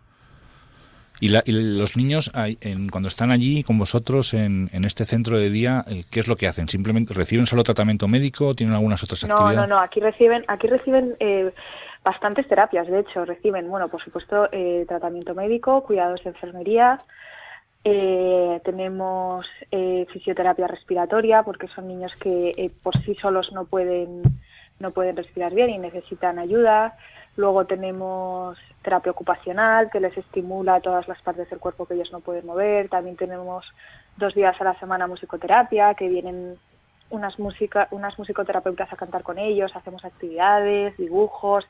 Y, 1.18 1.28
la- 1.30 1.42
y 1.46 1.52
los 1.52 1.96
niños, 1.96 2.30
en- 2.34 2.90
cuando 2.90 3.08
están 3.08 3.30
allí 3.30 3.62
con 3.62 3.78
vosotros 3.78 4.34
en, 4.34 4.68
en 4.72 4.84
este 4.84 5.06
centro 5.06 5.38
de 5.38 5.48
día, 5.48 5.82
eh, 5.88 6.04
¿qué 6.10 6.20
es 6.20 6.28
lo 6.28 6.36
que 6.36 6.46
hacen? 6.46 6.68
¿Simplemente 6.68 7.14
reciben 7.14 7.46
solo 7.46 7.62
tratamiento 7.62 8.06
médico? 8.06 8.54
¿Tienen 8.54 8.74
algunas 8.74 9.02
otras 9.02 9.24
No, 9.24 9.32
actividades? 9.34 9.66
no, 9.68 9.76
no. 9.76 9.80
Aquí 9.82 10.00
reciben, 10.00 10.44
aquí 10.46 10.66
reciben 10.66 11.16
eh, 11.20 11.54
bastantes 12.06 12.46
terapias. 12.46 12.86
De 12.86 13.00
hecho, 13.00 13.24
reciben, 13.24 13.68
bueno, 13.68 13.88
por 13.88 14.00
supuesto, 14.00 14.48
eh, 14.52 14.84
tratamiento 14.86 15.34
médico, 15.34 15.82
cuidados 15.82 16.22
de 16.22 16.30
enfermería. 16.30 17.00
eh, 17.88 18.60
tenemos 18.64 19.46
eh, 19.70 20.06
fisioterapia 20.12 20.66
respiratoria 20.66 21.42
porque 21.44 21.68
son 21.68 21.86
niños 21.86 22.12
que 22.16 22.52
eh, 22.56 22.70
por 22.82 22.96
sí 23.02 23.14
solos 23.14 23.52
no 23.52 23.64
pueden 23.64 24.22
no 24.80 24.90
pueden 24.90 25.16
respirar 25.16 25.54
bien 25.54 25.70
y 25.70 25.78
necesitan 25.78 26.38
ayuda. 26.38 26.96
Luego 27.36 27.64
tenemos 27.64 28.58
terapia 28.82 29.12
ocupacional 29.12 29.90
que 29.90 30.00
les 30.00 30.16
estimula 30.16 30.80
todas 30.80 31.06
las 31.08 31.20
partes 31.22 31.48
del 31.50 31.60
cuerpo 31.60 31.86
que 31.86 31.94
ellos 31.94 32.12
no 32.12 32.20
pueden 32.20 32.46
mover. 32.46 32.88
También 32.88 33.16
tenemos 33.16 33.64
dos 34.16 34.34
días 34.34 34.60
a 34.60 34.64
la 34.64 34.78
semana 34.80 35.06
musicoterapia 35.06 35.94
que 35.94 36.08
vienen 36.08 36.58
unas 37.10 37.38
música, 37.38 37.88
unas 37.90 38.18
musicoterapeutas 38.18 38.92
a 38.92 38.96
cantar 38.96 39.22
con 39.22 39.38
ellos, 39.38 39.74
hacemos 39.74 40.04
actividades, 40.04 40.96
dibujos, 40.96 41.64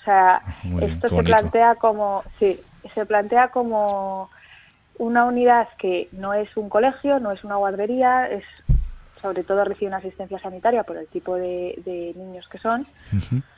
o 0.00 0.04
sea, 0.04 0.42
Muy 0.64 0.84
esto 0.84 1.08
se 1.08 1.22
plantea 1.22 1.76
como, 1.76 2.24
sí, 2.38 2.60
se 2.94 3.06
plantea 3.06 3.48
como 3.48 4.30
una 4.98 5.24
unidad 5.24 5.68
que 5.78 6.08
no 6.12 6.34
es 6.34 6.54
un 6.56 6.68
colegio, 6.68 7.20
no 7.20 7.32
es 7.32 7.44
una 7.44 7.56
guardería, 7.56 8.28
es 8.28 8.44
sobre 9.20 9.44
todo 9.44 9.64
reciben 9.64 9.94
asistencia 9.94 10.38
sanitaria 10.38 10.82
por 10.82 10.96
el 10.96 11.06
tipo 11.06 11.36
de, 11.36 11.80
de 11.84 12.14
niños 12.16 12.48
que 12.48 12.58
son, 12.58 12.86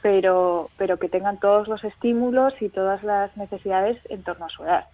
pero, 0.02 0.70
pero 0.76 0.98
que 0.98 1.08
tengan 1.08 1.38
todos 1.38 1.68
los 1.68 1.84
estímulos 1.84 2.54
y 2.60 2.68
todas 2.68 3.04
las 3.04 3.36
necesidades 3.36 3.98
en 4.08 4.22
torno 4.22 4.46
a 4.46 4.48
su 4.48 4.64
edad, 4.64 4.86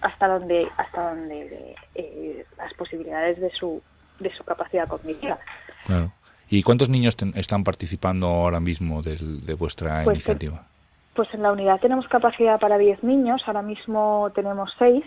hasta 0.00 0.28
donde, 0.28 0.66
hasta 0.76 1.10
donde 1.10 1.76
eh, 1.94 2.46
las 2.56 2.72
posibilidades 2.74 3.38
de 3.38 3.50
su, 3.50 3.82
de 4.20 4.34
su 4.34 4.44
capacidad 4.44 4.86
cognitiva. 4.88 5.38
Claro. 5.86 6.12
¿Y 6.48 6.62
cuántos 6.62 6.88
niños 6.88 7.16
ten- 7.16 7.32
están 7.36 7.64
participando 7.64 8.26
ahora 8.28 8.60
mismo 8.60 9.02
del- 9.02 9.44
de 9.44 9.54
vuestra 9.54 10.04
Pues 10.04 10.06
que- 10.06 10.12
iniciativa? 10.32 10.66
Pues 11.14 11.32
en 11.32 11.42
la 11.42 11.52
unidad 11.52 11.80
tenemos 11.80 12.06
capacidad 12.08 12.60
para 12.60 12.76
10 12.78 13.02
niños, 13.02 13.42
ahora 13.46 13.62
mismo 13.62 14.30
tenemos 14.34 14.70
6, 14.78 15.02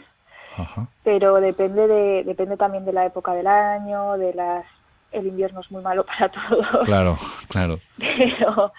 Ajá. 0.57 0.87
pero 1.03 1.35
depende 1.39 1.87
de, 1.87 2.23
depende 2.23 2.57
también 2.57 2.83
de 2.83 2.93
la 2.93 3.05
época 3.05 3.33
del 3.33 3.47
año, 3.47 4.17
de 4.17 4.33
las 4.33 4.65
el 5.11 5.25
invierno 5.27 5.61
es 5.61 5.71
muy 5.71 5.81
malo 5.81 6.05
para 6.05 6.29
todos. 6.29 6.85
Claro, 6.85 7.17
claro. 7.47 7.79
pero, 7.97 8.73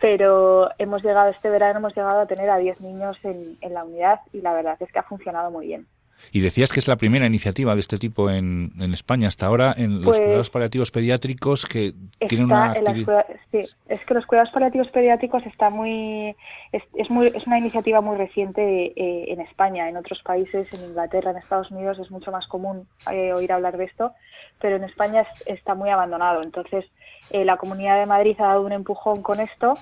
pero 0.00 0.70
hemos 0.78 1.02
llegado 1.02 1.30
este 1.30 1.50
verano, 1.50 1.78
hemos 1.78 1.94
llegado 1.96 2.20
a 2.20 2.26
tener 2.26 2.50
a 2.50 2.58
10 2.58 2.80
niños 2.80 3.16
en, 3.24 3.56
en 3.60 3.74
la 3.74 3.84
unidad 3.84 4.20
y 4.32 4.40
la 4.40 4.52
verdad 4.52 4.76
es 4.80 4.90
que 4.92 4.98
ha 4.98 5.02
funcionado 5.04 5.50
muy 5.50 5.66
bien. 5.66 5.86
Y 6.32 6.40
decías 6.40 6.72
que 6.72 6.80
es 6.80 6.88
la 6.88 6.96
primera 6.96 7.26
iniciativa 7.26 7.74
de 7.74 7.80
este 7.80 7.98
tipo 7.98 8.30
en, 8.30 8.72
en 8.80 8.92
España. 8.92 9.28
Hasta 9.28 9.46
ahora, 9.46 9.74
en 9.76 9.96
los 9.96 10.04
Pues- 10.04 10.20
cuidados 10.20 10.50
paliativos 10.50 10.90
pediátricos 10.90 11.64
que 11.66 11.94
tienen 12.28 12.46
una 12.46 12.72
actividad... 12.72 13.24
sí, 13.52 13.62
es 13.88 14.04
que 14.04 14.14
los 14.14 14.26
cuidados 14.26 14.50
paliativos 14.50 14.88
pediátricos 14.88 15.44
está 15.46 15.70
muy 15.70 16.34
es, 16.72 16.82
es 16.94 17.08
muy 17.10 17.28
es 17.28 17.46
una 17.46 17.58
iniciativa 17.58 18.00
muy 18.00 18.16
reciente 18.16 18.92
eh, 18.96 19.32
en 19.32 19.40
España, 19.40 19.88
en 19.88 19.96
otros 19.96 20.20
países, 20.22 20.66
en 20.72 20.84
Inglaterra, 20.84 21.30
en 21.30 21.36
Estados 21.38 21.70
Unidos 21.70 21.98
es 21.98 22.10
mucho 22.10 22.30
más 22.32 22.46
común 22.48 22.86
eh, 23.12 23.32
oír 23.32 23.52
hablar 23.52 23.76
de 23.76 23.84
esto, 23.84 24.12
pero 24.60 24.76
en 24.76 24.84
España 24.84 25.22
es- 25.22 25.46
está 25.46 25.74
muy 25.74 25.90
abandonado. 25.90 26.42
Entonces 26.42 26.84
eh, 27.30 27.44
la 27.44 27.56
Comunidad 27.56 27.98
de 28.00 28.06
Madrid 28.06 28.36
ha 28.40 28.48
dado 28.48 28.62
un 28.62 28.72
empujón 28.72 29.22
con 29.22 29.40
esto. 29.40 29.74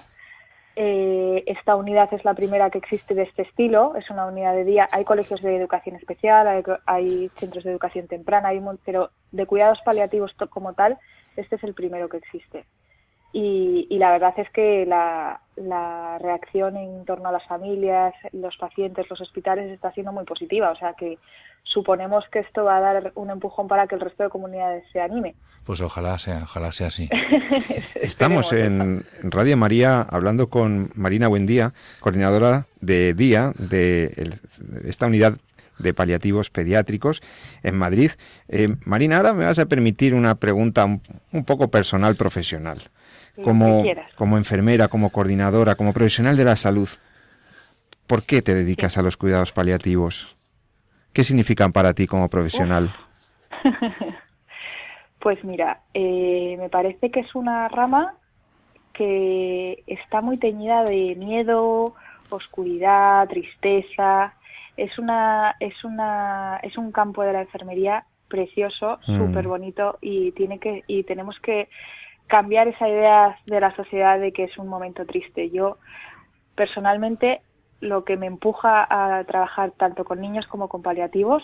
Eh, 0.76 1.44
esta 1.46 1.76
unidad 1.76 2.12
es 2.12 2.24
la 2.24 2.34
primera 2.34 2.68
que 2.70 2.78
existe 2.78 3.14
de 3.14 3.22
este 3.22 3.42
estilo, 3.42 3.94
es 3.96 4.10
una 4.10 4.26
unidad 4.26 4.54
de 4.54 4.64
día. 4.64 4.88
Hay 4.92 5.04
colegios 5.04 5.40
de 5.40 5.56
educación 5.56 5.96
especial, 5.96 6.48
hay, 6.48 6.62
hay 6.86 7.28
centros 7.36 7.64
de 7.64 7.70
educación 7.70 8.08
temprana, 8.08 8.48
hay 8.48 8.60
pero 8.84 9.10
de 9.30 9.46
cuidados 9.46 9.80
paliativos 9.82 10.34
como 10.50 10.72
tal, 10.74 10.98
este 11.36 11.56
es 11.56 11.64
el 11.64 11.74
primero 11.74 12.08
que 12.08 12.16
existe. 12.16 12.64
Y, 13.32 13.88
y 13.90 13.98
la 13.98 14.12
verdad 14.12 14.34
es 14.36 14.48
que 14.50 14.86
la, 14.86 15.40
la 15.56 16.18
reacción 16.18 16.76
en 16.76 17.04
torno 17.04 17.28
a 17.28 17.32
las 17.32 17.44
familias, 17.46 18.14
los 18.32 18.56
pacientes, 18.56 19.10
los 19.10 19.20
hospitales 19.20 19.70
está 19.72 19.90
siendo 19.92 20.12
muy 20.12 20.24
positiva. 20.24 20.70
O 20.70 20.76
sea 20.76 20.92
que 20.94 21.18
suponemos 21.64 22.24
que 22.30 22.40
esto 22.40 22.64
va 22.64 22.76
a 22.76 22.80
dar 22.80 23.12
un 23.16 23.30
empujón 23.30 23.66
para 23.68 23.86
que 23.86 23.94
el 23.96 24.00
resto 24.00 24.22
de 24.22 24.28
comunidades 24.28 24.84
se 24.92 25.00
anime. 25.00 25.34
Pues 25.64 25.80
ojalá 25.80 26.18
sea, 26.18 26.42
ojalá 26.44 26.72
sea 26.72 26.88
así. 26.88 27.08
Estamos 27.94 28.52
en 28.52 29.04
Radio 29.22 29.56
María 29.56 30.02
hablando 30.02 30.48
con 30.50 30.90
Marina 30.94 31.26
Buendía, 31.28 31.72
coordinadora 32.00 32.66
de 32.80 33.14
día 33.14 33.52
de 33.58 34.12
el- 34.16 34.34
esta 34.88 35.06
unidad 35.06 35.38
de 35.78 35.92
paliativos 35.94 36.50
pediátricos 36.50 37.20
en 37.64 37.76
Madrid. 37.76 38.12
Eh, 38.48 38.76
Marina, 38.84 39.16
ahora 39.16 39.32
me 39.32 39.44
vas 39.44 39.58
a 39.58 39.66
permitir 39.66 40.14
una 40.14 40.36
pregunta 40.36 40.84
un, 40.84 41.02
un 41.32 41.44
poco 41.44 41.68
personal, 41.68 42.14
profesional. 42.14 42.78
Como 44.14 44.36
enfermera, 44.38 44.86
como 44.86 45.10
coordinadora, 45.10 45.74
como 45.74 45.92
profesional 45.92 46.36
de 46.36 46.44
la 46.44 46.54
salud, 46.54 46.88
¿por 48.06 48.22
qué 48.22 48.42
te 48.42 48.54
dedicas 48.54 48.96
a 48.96 49.02
los 49.02 49.16
cuidados 49.16 49.50
paliativos? 49.50 50.33
¿Qué 51.14 51.24
significan 51.24 51.72
para 51.72 51.94
ti 51.94 52.06
como 52.06 52.28
profesional? 52.28 52.90
Pues 55.20 55.42
mira, 55.42 55.80
eh, 55.94 56.54
me 56.58 56.68
parece 56.68 57.10
que 57.10 57.20
es 57.20 57.34
una 57.34 57.66
rama 57.68 58.12
que 58.92 59.82
está 59.86 60.20
muy 60.20 60.36
teñida 60.36 60.84
de 60.84 61.14
miedo, 61.16 61.94
oscuridad, 62.28 63.26
tristeza. 63.30 64.34
Es 64.76 64.98
una, 64.98 65.56
es 65.60 65.82
una, 65.82 66.60
es 66.62 66.76
un 66.76 66.92
campo 66.92 67.22
de 67.22 67.32
la 67.32 67.40
enfermería 67.40 68.04
precioso, 68.28 68.98
Mm. 69.08 69.16
súper 69.16 69.48
bonito 69.48 69.96
y 70.02 70.32
tiene 70.32 70.58
que, 70.58 70.84
y 70.88 71.04
tenemos 71.04 71.40
que 71.40 71.70
cambiar 72.26 72.68
esa 72.68 72.86
idea 72.86 73.38
de 73.46 73.60
la 73.60 73.74
sociedad 73.76 74.20
de 74.20 74.30
que 74.30 74.44
es 74.44 74.58
un 74.58 74.68
momento 74.68 75.06
triste. 75.06 75.48
Yo 75.48 75.78
personalmente 76.54 77.40
lo 77.80 78.04
que 78.04 78.16
me 78.16 78.26
empuja 78.26 78.86
a 78.88 79.22
trabajar 79.24 79.72
tanto 79.72 80.04
con 80.04 80.20
niños 80.20 80.46
como 80.46 80.68
con 80.68 80.82
paliativos 80.82 81.42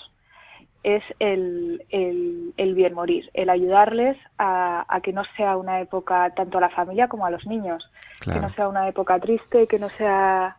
es 0.83 1.03
el, 1.19 1.85
el, 1.91 2.55
el 2.57 2.75
bien 2.75 2.95
morir, 2.95 3.29
el 3.35 3.51
ayudarles 3.51 4.17
a, 4.39 4.87
a 4.89 5.01
que 5.03 5.13
no 5.13 5.23
sea 5.37 5.57
una 5.59 5.81
época 5.81 6.31
tanto 6.35 6.57
a 6.57 6.63
la 6.63 6.71
familia 6.71 7.09
como 7.09 7.27
a 7.27 7.31
los 7.31 7.47
niños, 7.47 7.91
Claro. 8.21 8.41
que 8.41 8.47
no 8.47 8.55
sea 8.55 8.69
una 8.69 8.89
época 8.89 9.19
triste, 9.19 9.67
que 9.67 9.79
no 9.79 9.89
sea 9.91 10.57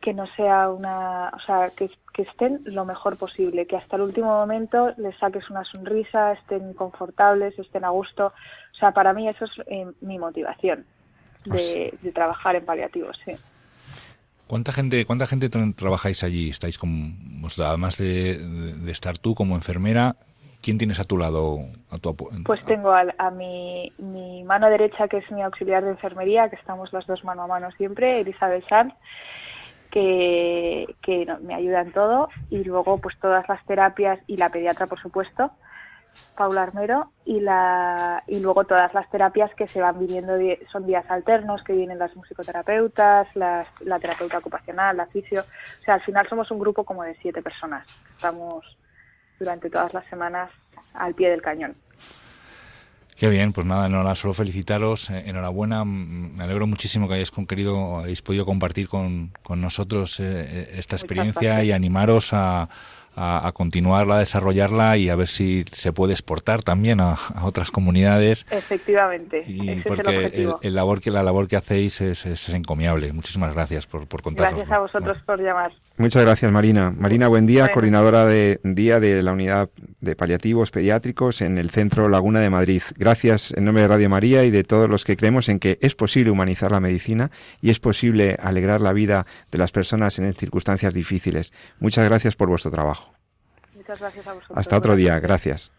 que 0.00 0.14
no 0.14 0.26
sea 0.36 0.70
una, 0.70 1.30
o 1.34 1.40
sea, 1.40 1.70
que, 1.76 1.90
que 2.14 2.22
estén 2.22 2.60
lo 2.66 2.84
mejor 2.84 3.16
posible, 3.16 3.66
que 3.66 3.76
hasta 3.76 3.96
el 3.96 4.02
último 4.02 4.28
momento 4.28 4.94
les 4.96 5.16
saques 5.18 5.50
una 5.50 5.64
sonrisa, 5.64 6.34
estén 6.34 6.72
confortables, 6.74 7.58
estén 7.58 7.84
a 7.84 7.88
gusto. 7.90 8.26
O 8.26 8.74
sea, 8.78 8.92
para 8.92 9.12
mí 9.12 9.28
eso 9.28 9.44
es 9.46 9.50
eh, 9.66 9.86
mi 10.00 10.16
motivación 10.20 10.86
de, 11.46 11.92
de 12.00 12.12
trabajar 12.12 12.54
en 12.54 12.64
paliativos, 12.64 13.18
sí. 13.24 13.32
¿Cuánta 14.48 14.72
gente, 14.72 15.04
cuánta 15.04 15.26
gente 15.26 15.50
tra- 15.50 15.74
trabajáis 15.76 16.24
allí? 16.24 16.50
Estáis 16.50 16.78
con, 16.78 17.14
además 17.58 17.96
de, 17.98 18.32
estar 18.90 19.18
tú 19.18 19.34
como 19.34 19.54
enfermera, 19.54 20.16
¿quién 20.62 20.78
tienes 20.78 20.98
a 21.00 21.04
tu 21.04 21.18
lado? 21.18 21.58
A 21.90 21.98
tu, 21.98 22.16
Pues 22.44 22.64
tengo 22.64 22.92
al- 22.92 23.14
a, 23.18 23.30
mi, 23.30 23.92
mi 23.98 24.42
mano 24.44 24.68
derecha, 24.70 25.06
que 25.06 25.18
es 25.18 25.30
mi 25.30 25.42
auxiliar 25.42 25.84
de 25.84 25.90
enfermería, 25.90 26.48
que 26.48 26.56
estamos 26.56 26.92
las 26.92 27.06
dos 27.06 27.22
mano 27.24 27.42
a 27.42 27.46
mano 27.46 27.70
siempre, 27.72 28.20
Elizabeth 28.20 28.66
Sanz, 28.68 28.94
que, 29.90 30.94
que 31.02 31.24
no- 31.26 31.38
me 31.40 31.54
ayuda 31.54 31.82
en 31.82 31.92
todo, 31.92 32.28
y 32.50 32.64
luego 32.64 32.98
pues 32.98 33.16
todas 33.20 33.48
las 33.48 33.64
terapias 33.66 34.18
y 34.26 34.36
la 34.36 34.48
pediatra, 34.50 34.86
por 34.86 35.00
supuesto, 35.00 35.50
Paula 36.36 36.62
Armero, 36.62 37.12
y, 37.24 37.40
la, 37.40 38.22
y 38.26 38.40
luego 38.40 38.64
todas 38.64 38.94
las 38.94 39.10
terapias 39.10 39.52
que 39.54 39.66
se 39.66 39.80
van 39.80 39.98
viniendo, 39.98 40.34
son 40.70 40.86
días 40.86 41.04
alternos, 41.10 41.62
que 41.64 41.72
vienen 41.72 41.98
las 41.98 42.14
musicoterapeutas, 42.14 43.26
las, 43.34 43.66
la 43.80 43.98
terapeuta 43.98 44.38
ocupacional, 44.38 44.96
la 44.96 45.06
fisio, 45.06 45.40
o 45.40 45.84
sea, 45.84 45.94
al 45.94 46.02
final 46.02 46.28
somos 46.28 46.50
un 46.50 46.60
grupo 46.60 46.84
como 46.84 47.02
de 47.02 47.16
siete 47.16 47.42
personas, 47.42 47.86
estamos 48.14 48.64
durante 49.38 49.68
todas 49.68 49.92
las 49.92 50.06
semanas 50.06 50.50
al 50.94 51.14
pie 51.14 51.30
del 51.30 51.42
cañón. 51.42 51.74
Qué 53.18 53.28
bien, 53.28 53.52
pues 53.52 53.66
nada, 53.66 53.86
enhorabuena, 53.86 54.14
solo 54.14 54.32
felicitaros, 54.32 55.10
eh, 55.10 55.24
enhorabuena, 55.26 55.84
mm, 55.84 56.36
me 56.36 56.44
alegro 56.44 56.68
muchísimo 56.68 57.08
que 57.08 57.14
hayáis 57.14 57.32
querido, 57.32 57.98
hayáis 57.98 58.22
podido 58.22 58.46
compartir 58.46 58.88
con, 58.88 59.32
con 59.42 59.60
nosotros 59.60 60.20
eh, 60.20 60.24
eh, 60.24 60.70
esta 60.74 60.94
experiencia 60.94 61.64
y 61.64 61.72
animaros 61.72 62.32
a, 62.32 62.68
a, 63.18 63.46
a 63.46 63.52
continuarla, 63.52 64.16
a 64.16 64.18
desarrollarla 64.20 64.96
y 64.96 65.08
a 65.08 65.16
ver 65.16 65.28
si 65.28 65.64
se 65.72 65.92
puede 65.92 66.12
exportar 66.12 66.62
también 66.62 67.00
a, 67.00 67.12
a 67.12 67.44
otras 67.44 67.70
comunidades. 67.70 68.46
Efectivamente, 68.50 69.42
Y 69.46 69.70
ese 69.70 69.80
es 69.80 69.86
el 69.86 70.04
porque 70.04 70.48
el, 70.62 70.74
labor 70.74 71.00
que 71.00 71.10
la 71.10 71.22
labor 71.22 71.48
que 71.48 71.56
hacéis 71.56 72.00
es, 72.00 72.24
es 72.26 72.48
encomiable. 72.50 73.12
Muchísimas 73.12 73.52
gracias 73.54 73.86
por, 73.86 74.06
por 74.06 74.22
contarnos. 74.22 74.54
Gracias 74.54 74.76
a 74.76 74.78
vosotros 74.80 75.18
por 75.26 75.40
llamar. 75.40 75.72
Muchas 75.96 76.22
gracias, 76.22 76.50
Marina. 76.52 76.94
Marina, 76.96 77.28
buen 77.28 77.46
día, 77.46 77.62
Bueno. 77.62 77.74
coordinadora 77.74 78.24
de 78.24 78.60
día 78.62 79.00
de 79.00 79.22
la 79.22 79.32
unidad 79.32 79.68
de 80.00 80.14
paliativos 80.14 80.70
pediátricos 80.70 81.40
en 81.40 81.58
el 81.58 81.70
Centro 81.70 82.08
Laguna 82.08 82.40
de 82.40 82.50
Madrid. 82.50 82.82
Gracias 82.96 83.52
en 83.56 83.64
nombre 83.64 83.82
de 83.82 83.88
Radio 83.88 84.08
María 84.08 84.44
y 84.44 84.50
de 84.50 84.64
todos 84.64 84.88
los 84.88 85.04
que 85.04 85.16
creemos 85.16 85.48
en 85.48 85.58
que 85.58 85.78
es 85.80 85.94
posible 85.94 86.30
humanizar 86.30 86.70
la 86.70 86.80
medicina 86.80 87.30
y 87.60 87.70
es 87.70 87.80
posible 87.80 88.36
alegrar 88.40 88.80
la 88.80 88.92
vida 88.92 89.26
de 89.50 89.58
las 89.58 89.72
personas 89.72 90.18
en 90.18 90.32
circunstancias 90.34 90.94
difíciles. 90.94 91.52
Muchas 91.80 92.04
gracias 92.08 92.36
por 92.36 92.48
vuestro 92.48 92.70
trabajo. 92.70 93.12
Muchas 93.74 93.98
gracias 93.98 94.26
a 94.26 94.34
vosotros. 94.34 94.58
Hasta 94.58 94.76
otro 94.76 94.96
día, 94.96 95.18
gracias. 95.18 95.72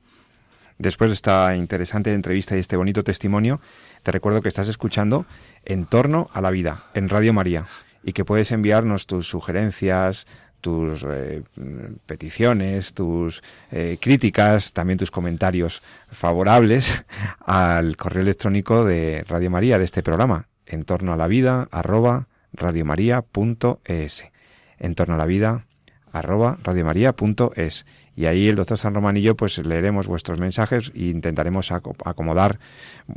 Después 0.77 1.09
de 1.09 1.15
esta 1.15 1.55
interesante 1.55 2.13
entrevista 2.13 2.55
y 2.55 2.59
este 2.59 2.77
bonito 2.77 3.03
testimonio, 3.03 3.59
te 4.03 4.11
recuerdo 4.11 4.41
que 4.41 4.47
estás 4.47 4.69
escuchando 4.69 5.25
En 5.65 5.85
torno 5.85 6.29
a 6.33 6.41
la 6.41 6.51
vida 6.51 6.83
en 6.93 7.09
Radio 7.09 7.33
María 7.33 7.65
y 8.01 8.13
que 8.13 8.23
puedes 8.23 8.51
enviarnos 8.51 9.05
tus 9.05 9.27
sugerencias, 9.27 10.25
tus 10.61 11.05
eh, 11.09 11.43
peticiones, 12.05 12.93
tus 12.93 13.41
eh, 13.71 13.97
críticas, 13.99 14.73
también 14.73 14.99
tus 14.99 15.11
comentarios 15.11 15.81
favorables 16.11 17.05
al 17.45 17.97
correo 17.97 18.21
electrónico 18.23 18.85
de 18.85 19.23
Radio 19.27 19.49
María 19.49 19.77
de 19.77 19.85
este 19.85 20.03
programa, 20.03 20.47
en 20.65 20.83
torno 20.83 21.13
a 21.13 21.17
la 21.17 21.27
vida 21.27 21.67
arroba 21.71 22.27
radiomaria.es. 22.53 24.25
En 24.79 24.95
torno 24.95 25.15
a 25.15 25.17
la 25.17 25.25
vida 25.25 25.65
arroba 26.11 26.57
radiomaria.es 26.63 27.85
y 28.15 28.25
ahí 28.25 28.49
el 28.49 28.55
doctor 28.55 28.77
San 28.77 29.15
yo 29.21 29.35
pues 29.35 29.57
leeremos 29.59 30.07
vuestros 30.07 30.39
mensajes 30.39 30.91
e 30.93 31.05
intentaremos 31.05 31.71
aco- 31.71 31.95
acomodar 32.03 32.59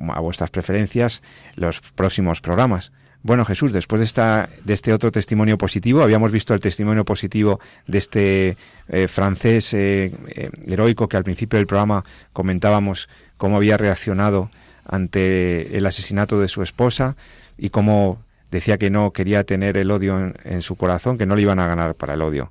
a 0.08 0.20
vuestras 0.20 0.50
preferencias 0.50 1.22
los 1.56 1.80
próximos 1.80 2.40
programas. 2.40 2.92
Bueno, 3.24 3.44
Jesús, 3.44 3.72
después 3.72 4.00
de, 4.00 4.06
esta, 4.06 4.48
de 4.64 4.74
este 4.74 4.92
otro 4.92 5.12
testimonio 5.12 5.56
positivo, 5.56 6.02
habíamos 6.02 6.32
visto 6.32 6.54
el 6.54 6.60
testimonio 6.60 7.04
positivo 7.04 7.60
de 7.86 7.98
este 7.98 8.56
eh, 8.88 9.06
francés 9.06 9.72
eh, 9.74 10.12
eh, 10.28 10.50
heroico 10.66 11.08
que 11.08 11.16
al 11.16 11.22
principio 11.22 11.58
del 11.58 11.68
programa 11.68 12.04
comentábamos 12.32 13.08
cómo 13.36 13.56
había 13.56 13.76
reaccionado 13.76 14.50
ante 14.84 15.76
el 15.76 15.86
asesinato 15.86 16.40
de 16.40 16.48
su 16.48 16.62
esposa 16.62 17.16
y 17.56 17.70
cómo 17.70 18.18
decía 18.50 18.76
que 18.76 18.90
no 18.90 19.12
quería 19.12 19.44
tener 19.44 19.76
el 19.76 19.92
odio 19.92 20.18
en, 20.18 20.34
en 20.42 20.62
su 20.62 20.74
corazón, 20.74 21.16
que 21.16 21.24
no 21.24 21.36
le 21.36 21.42
iban 21.42 21.60
a 21.60 21.68
ganar 21.68 21.94
para 21.94 22.14
el 22.14 22.22
odio. 22.22 22.50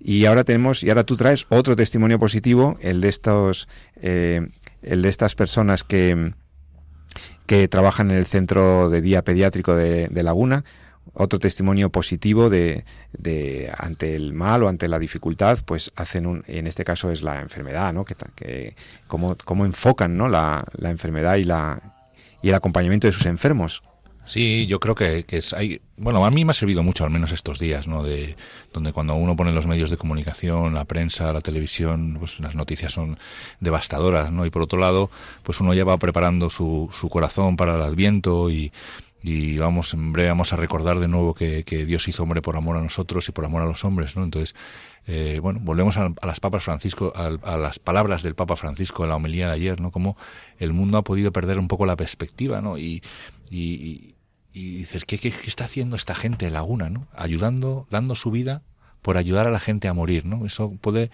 Y 0.00 0.24
ahora 0.24 0.42
tenemos, 0.42 0.82
y 0.82 0.88
ahora 0.88 1.04
tú 1.04 1.16
traes 1.16 1.46
otro 1.48 1.76
testimonio 1.76 2.18
positivo, 2.18 2.76
el 2.80 3.00
de 3.00 3.08
estos, 3.08 3.68
el 4.02 4.50
de 4.82 5.08
estas 5.08 5.34
personas 5.34 5.84
que, 5.84 6.32
que 7.46 7.68
trabajan 7.68 8.10
en 8.10 8.16
el 8.16 8.26
centro 8.26 8.90
de 8.90 9.00
día 9.00 9.22
pediátrico 9.22 9.74
de, 9.74 10.08
de 10.08 10.22
Laguna, 10.22 10.64
otro 11.14 11.38
testimonio 11.38 11.90
positivo 11.90 12.50
de, 12.50 12.84
de 13.12 13.72
ante 13.76 14.14
el 14.14 14.32
mal 14.32 14.62
o 14.62 14.68
ante 14.68 14.88
la 14.88 14.98
dificultad, 14.98 15.58
pues 15.64 15.90
hacen 15.96 16.26
un, 16.26 16.44
en 16.46 16.66
este 16.66 16.84
caso 16.84 17.10
es 17.10 17.22
la 17.22 17.40
enfermedad, 17.40 17.92
¿no? 17.92 18.04
Que, 18.04 18.74
cómo, 19.06 19.36
cómo 19.44 19.64
enfocan, 19.64 20.16
¿no? 20.16 20.28
La, 20.28 20.64
la 20.76 20.90
enfermedad 20.90 21.36
y 21.36 21.44
la 21.44 21.94
y 22.42 22.50
el 22.50 22.54
acompañamiento 22.54 23.06
de 23.06 23.12
sus 23.12 23.26
enfermos. 23.26 23.82
Sí, 24.28 24.66
yo 24.66 24.78
creo 24.78 24.94
que, 24.94 25.24
que 25.24 25.38
es, 25.38 25.54
hay, 25.54 25.80
bueno, 25.96 26.22
a 26.26 26.30
mí 26.30 26.44
me 26.44 26.50
ha 26.50 26.54
servido 26.54 26.82
mucho, 26.82 27.02
al 27.02 27.08
menos 27.10 27.32
estos 27.32 27.58
días, 27.58 27.88
¿no? 27.88 28.02
De, 28.02 28.36
donde 28.74 28.92
cuando 28.92 29.14
uno 29.14 29.34
pone 29.36 29.54
los 29.54 29.66
medios 29.66 29.88
de 29.88 29.96
comunicación, 29.96 30.74
la 30.74 30.84
prensa, 30.84 31.32
la 31.32 31.40
televisión, 31.40 32.16
pues 32.18 32.38
las 32.38 32.54
noticias 32.54 32.92
son 32.92 33.18
devastadoras, 33.60 34.30
¿no? 34.30 34.44
Y 34.44 34.50
por 34.50 34.60
otro 34.60 34.78
lado, 34.78 35.10
pues 35.44 35.60
uno 35.62 35.72
ya 35.72 35.84
va 35.84 35.96
preparando 35.96 36.50
su, 36.50 36.90
su 36.92 37.08
corazón 37.08 37.56
para 37.56 37.76
el 37.76 37.80
Adviento 37.80 38.50
y, 38.50 38.70
y 39.22 39.56
vamos, 39.56 39.94
en 39.94 40.12
breve 40.12 40.28
vamos 40.28 40.52
a 40.52 40.56
recordar 40.56 40.98
de 40.98 41.08
nuevo 41.08 41.32
que, 41.32 41.64
que 41.64 41.86
Dios 41.86 42.06
hizo 42.06 42.22
hombre 42.22 42.42
por 42.42 42.54
amor 42.54 42.76
a 42.76 42.82
nosotros 42.82 43.26
y 43.30 43.32
por 43.32 43.46
amor 43.46 43.62
a 43.62 43.66
los 43.66 43.82
hombres, 43.86 44.14
¿no? 44.14 44.24
Entonces, 44.24 44.54
eh, 45.06 45.38
bueno, 45.40 45.58
volvemos 45.62 45.96
a, 45.96 46.12
a 46.20 46.26
las 46.26 46.38
papas 46.38 46.64
Francisco, 46.64 47.14
a, 47.16 47.28
a 47.28 47.56
las 47.56 47.78
palabras 47.78 48.22
del 48.22 48.34
Papa 48.34 48.56
Francisco 48.56 49.04
en 49.04 49.08
la 49.08 49.16
homilía 49.16 49.46
de 49.48 49.54
ayer, 49.54 49.80
¿no? 49.80 49.90
Como 49.90 50.18
el 50.58 50.74
mundo 50.74 50.98
ha 50.98 51.02
podido 51.02 51.32
perder 51.32 51.58
un 51.58 51.66
poco 51.66 51.86
la 51.86 51.96
perspectiva, 51.96 52.60
¿no? 52.60 52.76
Y, 52.76 53.02
y, 53.50 54.14
y- 54.52 54.78
dices, 54.78 55.04
¿qué, 55.04 55.18
qué, 55.18 55.28
está 55.46 55.64
haciendo 55.64 55.96
esta 55.96 56.14
gente 56.14 56.46
en 56.46 56.54
Laguna, 56.54 56.90
¿no? 56.90 57.06
Ayudando, 57.14 57.86
dando 57.90 58.14
su 58.14 58.30
vida 58.30 58.62
por 59.02 59.16
ayudar 59.16 59.46
a 59.46 59.50
la 59.50 59.60
gente 59.60 59.88
a 59.88 59.94
morir, 59.94 60.24
¿no? 60.26 60.44
Eso 60.46 60.72
puede, 60.80 61.10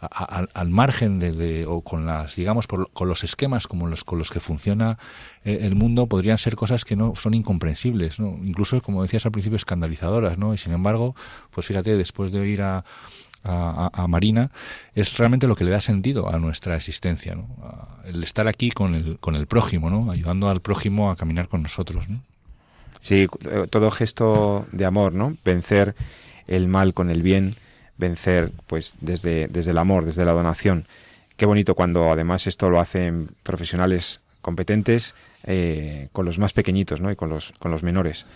a- 0.00 0.06
a- 0.40 0.46
al- 0.60 0.70
margen 0.70 1.18
de, 1.18 1.32
de- 1.32 1.66
o 1.66 1.80
con 1.82 2.06
las, 2.06 2.36
digamos, 2.36 2.66
por- 2.66 2.90
con 2.92 3.08
los 3.08 3.24
esquemas 3.24 3.66
como 3.66 3.86
los 3.88 4.04
con 4.04 4.18
los 4.18 4.30
que 4.30 4.40
funciona 4.40 4.98
eh, 5.44 5.58
el 5.62 5.74
mundo, 5.74 6.06
podrían 6.06 6.38
ser 6.38 6.56
cosas 6.56 6.84
que 6.84 6.96
no 6.96 7.14
son 7.16 7.34
incomprensibles, 7.34 8.18
¿no? 8.20 8.36
Incluso, 8.42 8.80
como 8.82 9.02
decías 9.02 9.26
al 9.26 9.32
principio, 9.32 9.56
escandalizadoras, 9.56 10.38
¿no? 10.38 10.54
Y 10.54 10.58
sin 10.58 10.72
embargo, 10.72 11.14
pues 11.50 11.66
fíjate, 11.66 11.96
después 11.96 12.32
de 12.32 12.40
oír 12.40 12.62
a, 12.62 12.84
a, 13.44 13.90
a- 13.92 14.06
Marina, 14.08 14.50
es 14.94 15.16
realmente 15.18 15.46
lo 15.46 15.54
que 15.56 15.64
le 15.64 15.70
da 15.70 15.80
sentido 15.80 16.28
a 16.28 16.38
nuestra 16.38 16.74
existencia, 16.76 17.34
¿no? 17.34 17.46
El 18.04 18.22
estar 18.24 18.48
aquí 18.48 18.70
con 18.70 18.94
el, 18.94 19.18
con 19.20 19.34
el 19.36 19.46
prójimo, 19.46 19.88
¿no? 19.90 20.10
Ayudando 20.10 20.48
al 20.48 20.60
prójimo 20.60 21.10
a 21.10 21.16
caminar 21.16 21.48
con 21.48 21.62
nosotros, 21.62 22.08
¿no? 22.08 22.20
Sí, 23.06 23.28
eh, 23.48 23.66
todo 23.70 23.92
gesto 23.92 24.66
de 24.72 24.84
amor, 24.84 25.12
¿no? 25.12 25.36
Vencer 25.44 25.94
el 26.48 26.66
mal 26.66 26.92
con 26.92 27.08
el 27.08 27.22
bien, 27.22 27.54
vencer 27.98 28.50
pues 28.66 28.96
desde, 29.00 29.46
desde 29.46 29.70
el 29.70 29.78
amor, 29.78 30.04
desde 30.04 30.24
la 30.24 30.32
donación. 30.32 30.88
Qué 31.36 31.46
bonito 31.46 31.76
cuando 31.76 32.10
además 32.10 32.48
esto 32.48 32.68
lo 32.68 32.80
hacen 32.80 33.28
profesionales 33.44 34.22
competentes 34.40 35.14
eh, 35.44 36.08
con 36.10 36.24
los 36.24 36.40
más 36.40 36.52
pequeñitos, 36.52 37.00
¿no? 37.00 37.12
Y 37.12 37.14
con 37.14 37.28
los, 37.28 37.52
con 37.60 37.70
los 37.70 37.84
menores. 37.84 38.26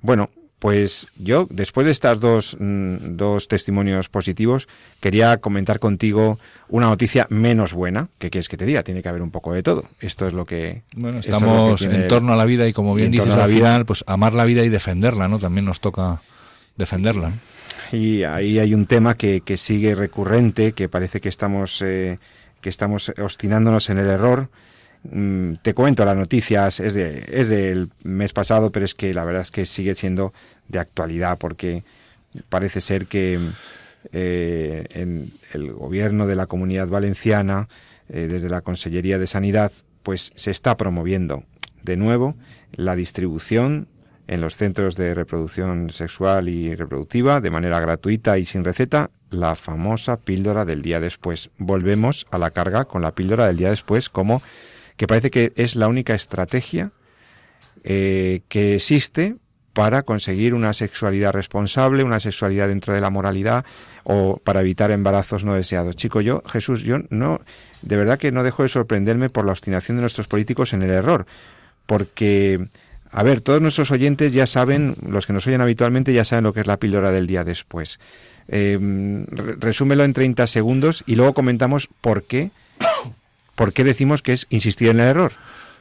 Bueno, 0.00 0.30
pues 0.58 1.08
yo, 1.16 1.46
después 1.50 1.84
de 1.84 1.92
estos 1.92 2.20
dos, 2.20 2.56
mm, 2.58 3.16
dos 3.16 3.46
testimonios 3.48 4.08
positivos, 4.08 4.68
quería 5.00 5.36
comentar 5.36 5.78
contigo 5.78 6.38
una 6.68 6.86
noticia 6.86 7.26
menos 7.28 7.74
buena. 7.74 8.08
¿Qué 8.18 8.30
quieres 8.30 8.48
que 8.48 8.56
te 8.56 8.64
diga? 8.64 8.82
Tiene 8.82 9.02
que 9.02 9.08
haber 9.08 9.22
un 9.22 9.30
poco 9.30 9.52
de 9.52 9.62
todo. 9.62 9.84
Esto 10.00 10.26
es 10.26 10.32
lo 10.32 10.46
que... 10.46 10.82
Bueno, 10.96 11.18
es 11.18 11.26
que 11.26 11.32
estamos 11.32 11.82
en 11.82 12.08
torno 12.08 12.32
a 12.32 12.36
la 12.36 12.46
vida 12.46 12.66
y 12.66 12.72
como 12.72 12.94
bien 12.94 13.06
en 13.06 13.12
dices 13.12 13.34
al 13.34 13.38
la 13.38 13.46
vida. 13.46 13.56
final, 13.58 13.86
pues 13.86 14.02
amar 14.06 14.32
la 14.32 14.44
vida 14.44 14.64
y 14.64 14.70
defenderla, 14.70 15.28
¿no? 15.28 15.38
También 15.38 15.66
nos 15.66 15.80
toca 15.80 16.22
defenderla. 16.76 17.32
Y 17.92 18.22
ahí 18.24 18.58
hay 18.58 18.72
un 18.72 18.86
tema 18.86 19.14
que, 19.16 19.42
que 19.42 19.58
sigue 19.58 19.94
recurrente, 19.94 20.72
que 20.72 20.88
parece 20.88 21.20
que 21.20 21.28
estamos, 21.28 21.82
eh, 21.82 22.18
que 22.62 22.70
estamos 22.70 23.12
obstinándonos 23.22 23.90
en 23.90 23.98
el 23.98 24.06
error. 24.06 24.48
Mm, 25.10 25.54
te 25.62 25.74
cuento 25.74 26.04
las 26.04 26.16
noticias, 26.16 26.80
es, 26.80 26.94
de, 26.94 27.24
es 27.28 27.48
del 27.48 27.90
mes 28.02 28.32
pasado, 28.32 28.70
pero 28.70 28.84
es 28.84 28.94
que 28.94 29.14
la 29.14 29.24
verdad 29.24 29.42
es 29.42 29.50
que 29.50 29.66
sigue 29.66 29.94
siendo 29.94 30.32
de 30.68 30.78
actualidad, 30.78 31.38
porque 31.38 31.84
parece 32.48 32.80
ser 32.80 33.06
que 33.06 33.38
eh, 34.12 34.86
en 34.90 35.32
el 35.52 35.72
gobierno 35.72 36.26
de 36.26 36.36
la 36.36 36.46
comunidad 36.46 36.88
valenciana, 36.88 37.68
eh, 38.08 38.28
desde 38.30 38.48
la 38.48 38.60
Consellería 38.60 39.18
de 39.18 39.26
Sanidad, 39.26 39.72
pues 40.02 40.32
se 40.34 40.50
está 40.50 40.76
promoviendo 40.76 41.44
de 41.82 41.96
nuevo 41.96 42.36
la 42.72 42.96
distribución 42.96 43.88
en 44.28 44.40
los 44.40 44.56
centros 44.56 44.96
de 44.96 45.14
reproducción 45.14 45.90
sexual 45.90 46.48
y 46.48 46.74
reproductiva 46.74 47.40
de 47.40 47.50
manera 47.50 47.80
gratuita 47.80 48.38
y 48.38 48.44
sin 48.44 48.64
receta 48.64 49.10
la 49.30 49.54
famosa 49.54 50.18
píldora 50.18 50.64
del 50.64 50.82
día 50.82 51.00
después. 51.00 51.50
Volvemos 51.58 52.26
a 52.30 52.38
la 52.38 52.50
carga 52.50 52.86
con 52.86 53.02
la 53.02 53.12
píldora 53.12 53.46
del 53.46 53.56
día 53.56 53.70
después 53.70 54.08
como 54.08 54.42
que 54.96 55.06
parece 55.06 55.30
que 55.30 55.52
es 55.56 55.76
la 55.76 55.88
única 55.88 56.14
estrategia 56.14 56.90
eh, 57.84 58.40
que 58.48 58.74
existe 58.76 59.36
para 59.72 60.02
conseguir 60.04 60.54
una 60.54 60.72
sexualidad 60.72 61.32
responsable, 61.32 62.02
una 62.02 62.18
sexualidad 62.18 62.68
dentro 62.68 62.94
de 62.94 63.00
la 63.02 63.10
moralidad 63.10 63.64
o 64.04 64.40
para 64.42 64.60
evitar 64.60 64.90
embarazos 64.90 65.44
no 65.44 65.54
deseados. 65.54 65.96
Chico, 65.96 66.22
yo, 66.22 66.42
Jesús, 66.46 66.82
yo 66.82 67.00
no, 67.10 67.42
de 67.82 67.96
verdad 67.96 68.18
que 68.18 68.32
no 68.32 68.42
dejo 68.42 68.62
de 68.62 68.70
sorprenderme 68.70 69.28
por 69.28 69.44
la 69.44 69.52
obstinación 69.52 69.98
de 69.98 70.00
nuestros 70.00 70.28
políticos 70.28 70.72
en 70.72 70.82
el 70.82 70.90
error, 70.90 71.26
porque, 71.84 72.68
a 73.10 73.22
ver, 73.22 73.42
todos 73.42 73.60
nuestros 73.60 73.90
oyentes 73.90 74.32
ya 74.32 74.46
saben, 74.46 74.96
los 75.06 75.26
que 75.26 75.34
nos 75.34 75.46
oyen 75.46 75.60
habitualmente 75.60 76.14
ya 76.14 76.24
saben 76.24 76.44
lo 76.44 76.54
que 76.54 76.60
es 76.60 76.66
la 76.66 76.78
píldora 76.78 77.10
del 77.12 77.26
día 77.26 77.44
después. 77.44 78.00
Eh, 78.48 78.78
re- 79.28 79.56
resúmelo 79.58 80.04
en 80.04 80.14
30 80.14 80.46
segundos 80.46 81.04
y 81.06 81.16
luego 81.16 81.34
comentamos 81.34 81.88
por 82.00 82.22
qué, 82.22 82.50
por 83.56 83.72
qué 83.72 83.82
decimos 83.82 84.22
que 84.22 84.32
es 84.32 84.46
insistir 84.50 84.88
en 84.88 85.00
el 85.00 85.08
error. 85.08 85.32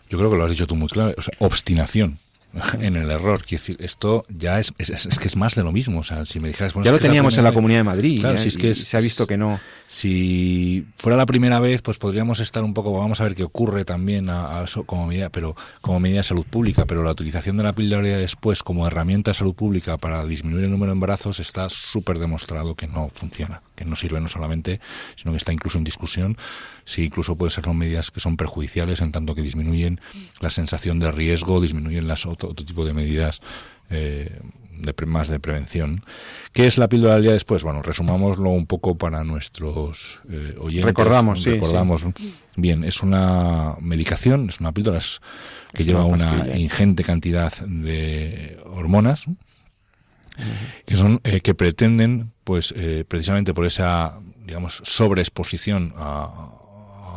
Yo 0.09 0.17
creo 0.17 0.31
que 0.31 0.37
lo 0.37 0.45
has 0.45 0.51
dicho 0.51 0.65
tú 0.65 0.75
muy 0.75 0.87
claro, 0.87 1.13
o 1.17 1.21
sea, 1.21 1.33
obstinación 1.39 2.17
en 2.79 2.95
el 2.95 3.11
error. 3.11 3.43
Quiero 3.43 3.61
decir, 3.61 3.77
esto 3.79 4.25
ya 4.29 4.59
es, 4.59 4.73
es, 4.77 4.89
es 4.89 5.19
que 5.19 5.27
es 5.27 5.35
más 5.35 5.55
de 5.55 5.63
lo 5.63 5.71
mismo. 5.71 5.99
O 5.99 6.03
sea, 6.03 6.25
si 6.25 6.39
me 6.39 6.47
dijeras, 6.47 6.73
bueno, 6.73 6.85
ya 6.85 6.91
lo 6.91 6.99
teníamos 6.99 7.37
en 7.37 7.43
la 7.43 7.51
Comunidad 7.51 7.79
de 7.79 7.83
Madrid 7.83 8.21
Claro, 8.21 8.37
si 8.37 8.47
es 8.47 8.57
que 8.57 8.69
y 8.69 8.73
se 8.73 8.97
ha 8.97 8.99
visto 8.99 9.27
que 9.27 9.37
no 9.37 9.59
Si 9.87 10.85
fuera 10.95 11.15
la 11.15 11.25
primera 11.25 11.59
vez, 11.59 11.81
pues 11.81 11.99
podríamos 11.99 12.39
estar 12.39 12.63
un 12.63 12.73
poco, 12.73 12.91
vamos 12.97 13.21
a 13.21 13.23
ver 13.23 13.35
qué 13.35 13.43
ocurre 13.43 13.85
también 13.85 14.29
a- 14.29 14.63
eso 14.63 14.83
como 14.83 15.05
medida, 15.07 15.29
pero 15.29 15.55
como 15.81 15.99
medida 15.99 16.17
de 16.17 16.23
salud 16.23 16.45
pública, 16.45 16.85
pero 16.85 17.03
la 17.03 17.11
utilización 17.11 17.55
de 17.57 17.63
la 17.63 17.73
píldora 17.73 18.07
después 18.17 18.63
como 18.63 18.87
herramienta 18.87 19.31
de 19.31 19.35
salud 19.35 19.53
pública 19.53 19.97
para 19.97 20.25
disminuir 20.25 20.65
el 20.65 20.71
número 20.71 20.91
de 20.91 20.95
embarazos 20.95 21.39
está 21.39 21.69
súper 21.69 22.17
demostrado 22.19 22.75
que 22.75 22.87
no 22.87 23.09
funciona, 23.09 23.61
que 23.75 23.85
no 23.85 23.95
sirve 23.95 24.19
no 24.19 24.27
solamente, 24.27 24.79
sino 25.15 25.31
que 25.31 25.37
está 25.37 25.53
incluso 25.53 25.77
en 25.77 25.83
discusión. 25.83 26.37
Si 26.83 27.03
incluso 27.05 27.35
puede 27.35 27.51
ser 27.51 27.67
medidas 27.69 28.11
que 28.11 28.19
son 28.19 28.37
perjudiciales 28.37 29.01
en 29.01 29.11
tanto 29.11 29.33
que 29.35 29.41
disminuyen 29.41 30.01
la 30.41 30.49
sensación 30.49 30.99
de 30.99 31.11
riesgo, 31.11 31.61
disminuyen 31.61 32.07
las 32.07 32.25
otro, 32.25 32.49
otro 32.49 32.65
tipo 32.65 32.85
de 32.85 32.93
medidas 32.93 33.41
eh, 33.89 34.39
de 34.77 35.05
más 35.05 35.27
de 35.27 35.39
prevención. 35.39 36.03
¿Qué 36.53 36.67
es 36.67 36.77
la 36.77 36.87
píldora 36.87 37.15
del 37.15 37.23
día 37.23 37.31
después? 37.33 37.63
Bueno, 37.63 37.81
resumámoslo 37.81 38.49
un 38.49 38.65
poco 38.65 38.97
para 38.97 39.23
nuestros 39.23 40.21
eh, 40.29 40.55
oyentes. 40.59 40.85
Recordamos, 40.85 41.43
sí, 41.43 41.51
Recordamos. 41.51 42.05
Bien, 42.55 42.83
es 42.83 43.03
una 43.03 43.75
medicación, 43.81 44.49
es 44.49 44.59
una 44.59 44.71
píldora 44.71 44.99
que 45.73 45.83
Es 45.83 45.87
lleva 45.87 46.05
una 46.05 46.57
ingente 46.57 47.03
cantidad 47.03 47.53
de 47.65 48.57
hormonas 48.65 49.25
que 50.85 50.95
son 50.95 51.21
eh, 51.23 51.41
que 51.41 51.55
pretenden, 51.55 52.31
pues 52.43 52.73
eh, 52.75 53.05
precisamente 53.07 53.53
por 53.53 53.65
esa, 53.65 54.19
digamos, 54.45 54.81
sobreexposición 54.83 55.93
a, 55.95 56.51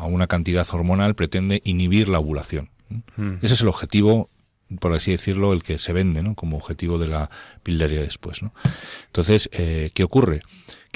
a 0.01 0.07
una 0.07 0.27
cantidad 0.27 0.67
hormonal, 0.73 1.15
pretende 1.15 1.61
inhibir 1.65 2.09
la 2.09 2.19
ovulación. 2.19 2.71
Mm. 3.17 3.35
Ese 3.43 3.55
es 3.55 3.61
el 3.61 3.69
objetivo, 3.69 4.31
por 4.81 4.93
así 4.93 5.11
decirlo, 5.11 5.53
el 5.53 5.62
que 5.62 5.79
se 5.79 5.93
vende, 5.93 6.23
¿no? 6.23 6.35
Como 6.35 6.57
objetivo 6.57 6.99
de 6.99 7.07
la 7.07 7.31
píldora 7.62 7.95
después, 7.95 8.43
¿no? 8.43 8.53
Entonces, 9.07 9.49
eh, 9.53 9.91
¿qué 9.95 10.05
ocurre? 10.05 10.43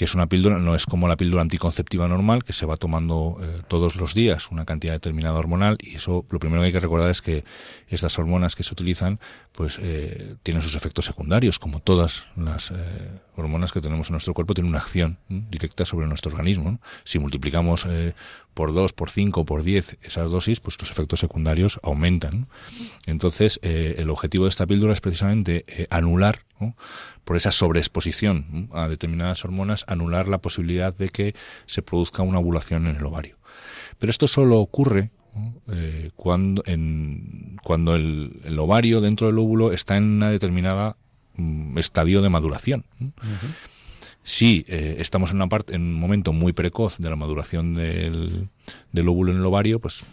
Que 0.03 0.07
es 0.07 0.17
una 0.17 0.27
píldora, 0.27 0.59
no 0.59 0.75
es 0.75 0.85
como 0.85 1.07
la 1.07 1.17
píldora 1.17 1.43
anticonceptiva 1.43 2.09
normal, 2.09 2.43
que 2.43 2.53
se 2.53 2.67
va 2.67 2.77
tomando 2.77 3.39
eh, 3.41 3.63
todos 3.69 3.95
los 3.95 4.15
días 4.15 4.51
una 4.51 4.65
cantidad 4.65 4.95
determinada 4.95 5.39
hormonal, 5.39 5.79
y 5.81 5.95
eso 5.95 6.27
lo 6.29 6.41
primero 6.41 6.61
que 6.61 6.67
hay 6.67 6.73
que 6.73 6.81
recordar 6.81 7.09
es 7.09 7.23
que 7.23 7.45
estas 7.87 8.19
hormonas 8.19 8.57
que 8.57 8.65
se 8.65 8.73
utilizan, 8.73 9.21
pues 9.53 9.79
eh, 9.81 10.35
tienen 10.43 10.61
sus 10.61 10.75
efectos 10.75 11.05
secundarios, 11.05 11.61
como 11.61 11.79
todas 11.79 12.27
las 12.35 12.73
eh, 12.73 12.75
hormonas 13.37 13.73
que 13.73 13.81
tenemos 13.81 14.09
en 14.09 14.15
nuestro 14.15 14.35
cuerpo, 14.35 14.55
tienen 14.55 14.71
una 14.71 14.79
acción 14.79 15.19
directa 15.29 15.85
sobre 15.85 16.07
nuestro 16.07 16.31
organismo. 16.31 16.73
¿no? 16.73 16.81
Si 17.05 17.19
multiplicamos 17.19 17.87
eh, 17.89 18.15
por 18.55 18.75
2, 18.75 18.93
por 18.93 19.11
5, 19.11 19.45
por 19.45 19.63
10 19.63 19.99
esas 20.03 20.31
dosis, 20.31 20.61
pues 20.61 20.79
los 20.81 20.91
efectos 20.91 21.21
secundarios 21.21 21.81
aumentan. 21.83 22.41
¿no? 22.41 22.47
Entonces, 23.07 23.59
eh, 23.63 23.97
el 23.99 24.11
objetivo 24.11 24.45
de 24.45 24.51
esta 24.51 24.67
píldora 24.67 24.93
es 24.93 25.01
precisamente 25.01 25.65
eh, 25.67 25.87
anular, 25.91 26.41
por 27.25 27.37
esa 27.37 27.51
sobreexposición 27.51 28.69
a 28.73 28.89
determinadas 28.89 29.45
hormonas, 29.45 29.85
anular 29.87 30.29
la 30.29 30.39
posibilidad 30.39 30.95
de 30.95 31.09
que 31.09 31.35
se 31.67 31.83
produzca 31.83 32.23
una 32.23 32.39
ovulación 32.39 32.87
en 32.87 32.97
el 32.97 33.07
ovario. 33.07 33.37
Pero 33.99 34.11
esto 34.11 34.27
solo 34.27 34.59
ocurre 34.59 35.11
eh, 35.69 36.11
cuando, 36.15 36.63
en, 36.67 37.59
cuando 37.63 37.95
el, 37.95 38.59
ovario 38.59 39.01
dentro 39.01 39.29
del 39.29 39.39
óvulo 39.39 39.73
está 39.73 39.97
en 39.97 40.05
una 40.05 40.31
determinada 40.31 40.97
mm, 41.37 41.79
estadio 41.79 42.21
de 42.21 42.29
maduración. 42.29 42.85
Si 44.25 44.65
eh, 44.69 44.97
estamos 44.99 45.31
en 45.31 45.41
una 45.41 45.49
en 45.69 45.83
un 45.83 45.95
momento 45.95 46.33
muy 46.33 46.53
precoz 46.53 46.99
de 46.99 47.11
la 47.11 47.17
maduración 47.17 47.75
del, 47.75 48.49
del 48.93 49.09
óvulo 49.09 49.33
en 49.33 49.39
el 49.39 49.47
ovario, 49.47 49.81
pues 49.81 50.05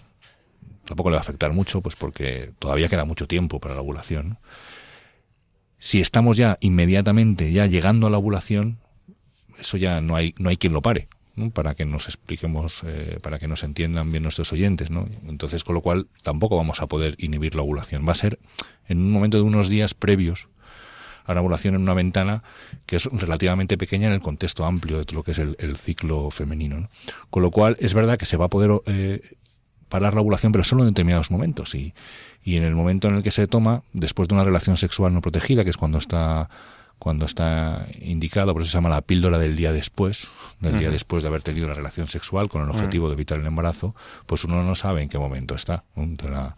tampoco 0.85 1.09
le 1.09 1.15
va 1.15 1.19
a 1.19 1.21
afectar 1.21 1.53
mucho, 1.53 1.81
pues 1.81 1.95
porque 1.95 2.51
todavía 2.57 2.87
queda 2.87 3.05
mucho 3.05 3.27
tiempo 3.27 3.59
para 3.59 3.75
la 3.75 3.81
ovulación. 3.81 4.39
Si 5.79 6.01
estamos 6.01 6.37
ya 6.37 6.57
inmediatamente, 6.61 7.51
ya 7.51 7.65
llegando 7.65 8.07
a 8.07 8.09
la 8.09 8.17
ovulación, 8.17 8.79
eso 9.57 9.77
ya 9.77 10.01
no 10.01 10.15
hay, 10.15 10.35
no 10.37 10.49
hay 10.49 10.57
quien 10.57 10.73
lo 10.73 10.81
pare. 10.81 11.07
para 11.53 11.73
que 11.73 11.85
nos 11.85 12.07
expliquemos, 12.07 12.81
eh, 12.85 13.17
para 13.21 13.39
que 13.39 13.47
nos 13.47 13.63
entiendan 13.63 14.11
bien 14.11 14.23
nuestros 14.23 14.51
oyentes, 14.51 14.91
¿no? 14.91 15.07
Entonces, 15.25 15.63
con 15.63 15.73
lo 15.73 15.81
cual, 15.81 16.07
tampoco 16.21 16.57
vamos 16.57 16.81
a 16.81 16.87
poder 16.87 17.15
inhibir 17.17 17.55
la 17.55 17.61
ovulación. 17.61 18.05
Va 18.05 18.11
a 18.11 18.15
ser 18.15 18.39
en 18.89 18.97
un 18.97 19.11
momento 19.11 19.37
de 19.37 19.43
unos 19.43 19.69
días 19.69 19.93
previos 19.93 20.49
a 21.29 21.33
la 21.33 21.41
ovulación 21.41 21.75
en 21.75 21.81
una 21.81 21.93
ventana 21.93 22.43
que 22.85 22.95
es 22.95 23.05
relativamente 23.05 23.77
pequeña 23.77 24.07
en 24.07 24.13
el 24.13 24.19
contexto 24.19 24.65
amplio 24.65 24.97
de 24.97 25.13
lo 25.13 25.23
que 25.23 25.31
es 25.31 25.39
el, 25.39 25.55
el 25.59 25.77
ciclo 25.77 26.31
femenino. 26.31 26.79
¿no? 26.79 26.89
Con 27.29 27.43
lo 27.43 27.51
cual, 27.51 27.77
es 27.79 27.93
verdad 27.93 28.17
que 28.17 28.25
se 28.25 28.35
va 28.35 28.45
a 28.45 28.49
poder 28.49 28.71
eh, 28.87 29.21
parar 29.89 30.13
la 30.13 30.21
ovulación, 30.21 30.51
pero 30.51 30.63
solo 30.63 30.83
en 30.83 30.89
determinados 30.89 31.31
momentos. 31.31 31.75
Y, 31.75 31.93
y 32.43 32.55
en 32.55 32.63
el 32.63 32.75
momento 32.75 33.07
en 33.07 33.15
el 33.15 33.23
que 33.23 33.31
se 33.31 33.47
toma, 33.47 33.83
después 33.93 34.27
de 34.27 34.35
una 34.35 34.43
relación 34.43 34.77
sexual 34.77 35.13
no 35.13 35.21
protegida, 35.21 35.63
que 35.63 35.69
es 35.69 35.77
cuando 35.77 35.97
está 35.97 36.49
cuando 36.99 37.25
está 37.25 37.87
indicado, 38.01 38.51
por 38.51 38.61
eso 38.61 38.71
se 38.71 38.77
llama 38.77 38.89
la 38.89 39.01
píldora 39.01 39.39
del 39.39 39.55
día 39.55 39.71
después, 39.71 40.27
del 40.59 40.77
día 40.77 40.91
después 40.91 41.23
de 41.23 41.29
haber 41.29 41.41
tenido 41.41 41.65
la 41.69 41.73
relación 41.73 42.07
sexual 42.07 42.49
con 42.49 42.61
el 42.61 42.69
objetivo 42.69 43.07
de 43.07 43.13
evitar 43.13 43.39
el 43.39 43.45
embarazo, 43.45 43.95
pues 44.25 44.43
uno 44.43 44.61
no 44.63 44.75
sabe 44.75 45.01
en 45.01 45.07
qué 45.07 45.17
momento 45.17 45.55
está 45.55 45.85
de, 45.95 46.29
la, 46.29 46.57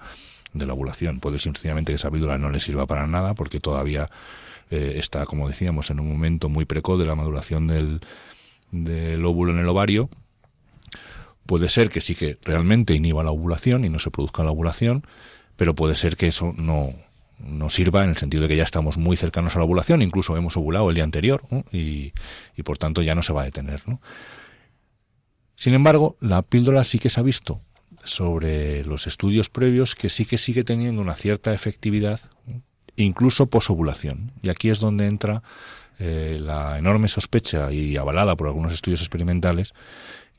de 0.53 0.65
la 0.65 0.73
ovulación. 0.73 1.19
Puede 1.19 1.37
ser 1.37 1.53
sencillamente 1.55 1.91
que 1.91 1.97
esa 1.97 2.09
píldora 2.09 2.39
no 2.39 2.49
le 2.49 2.59
sirva 2.59 2.87
para 2.87 3.05
nada 3.05 3.35
porque 3.35 3.59
todavía 3.59 4.09
eh, 4.71 4.93
está, 4.97 5.27
como 5.27 5.47
decíamos, 5.47 5.91
en 5.91 5.99
un 5.99 6.11
momento 6.11 6.49
muy 6.49 6.65
precoz 6.65 6.97
de 6.97 7.05
la 7.05 7.13
maduración 7.13 7.67
del, 7.67 8.01
del 8.71 9.23
óvulo 9.23 9.51
en 9.51 9.59
el 9.59 9.69
ovario. 9.69 10.09
Puede 11.45 11.69
ser 11.69 11.89
que 11.89 12.01
sí 12.01 12.15
que 12.15 12.37
realmente 12.43 12.93
inhiba 12.93 13.23
la 13.23 13.31
ovulación 13.31 13.83
y 13.85 13.89
no 13.89 13.99
se 13.99 14.11
produzca 14.11 14.43
la 14.43 14.51
ovulación, 14.51 15.05
pero 15.55 15.75
puede 15.75 15.95
ser 15.95 16.15
que 16.15 16.27
eso 16.27 16.53
no, 16.57 16.93
no 17.39 17.69
sirva 17.69 18.03
en 18.03 18.09
el 18.09 18.17
sentido 18.17 18.43
de 18.43 18.49
que 18.49 18.55
ya 18.55 18.63
estamos 18.63 18.97
muy 18.97 19.17
cercanos 19.17 19.55
a 19.55 19.59
la 19.59 19.65
ovulación, 19.65 20.01
incluso 20.01 20.37
hemos 20.37 20.55
ovulado 20.57 20.89
el 20.89 20.95
día 20.95 21.03
anterior 21.03 21.43
y, 21.71 22.13
y, 22.55 22.63
por 22.63 22.77
tanto 22.77 23.01
ya 23.01 23.15
no 23.15 23.23
se 23.23 23.33
va 23.33 23.41
a 23.41 23.45
detener. 23.45 23.81
¿no? 23.87 24.01
Sin 25.55 25.73
embargo, 25.73 26.17
la 26.19 26.41
píldora 26.41 26.83
sí 26.83 26.99
que 26.99 27.09
se 27.09 27.19
ha 27.19 27.23
visto 27.23 27.61
sobre 28.03 28.83
los 28.85 29.07
estudios 29.07 29.49
previos 29.49 29.95
que 29.95 30.09
sí 30.09 30.25
que 30.25 30.37
sigue 30.37 30.63
teniendo 30.63 31.01
una 31.01 31.15
cierta 31.15 31.53
efectividad, 31.53 32.19
incluso 32.95 33.47
posovulación. 33.47 34.31
Y 34.41 34.49
aquí 34.49 34.69
es 34.69 34.79
donde 34.79 35.07
entra 35.07 35.43
eh, 35.99 36.39
la 36.41 36.79
enorme 36.79 37.07
sospecha 37.07 37.71
y 37.71 37.97
avalada 37.97 38.35
por 38.35 38.47
algunos 38.47 38.73
estudios 38.73 39.01
experimentales 39.01 39.73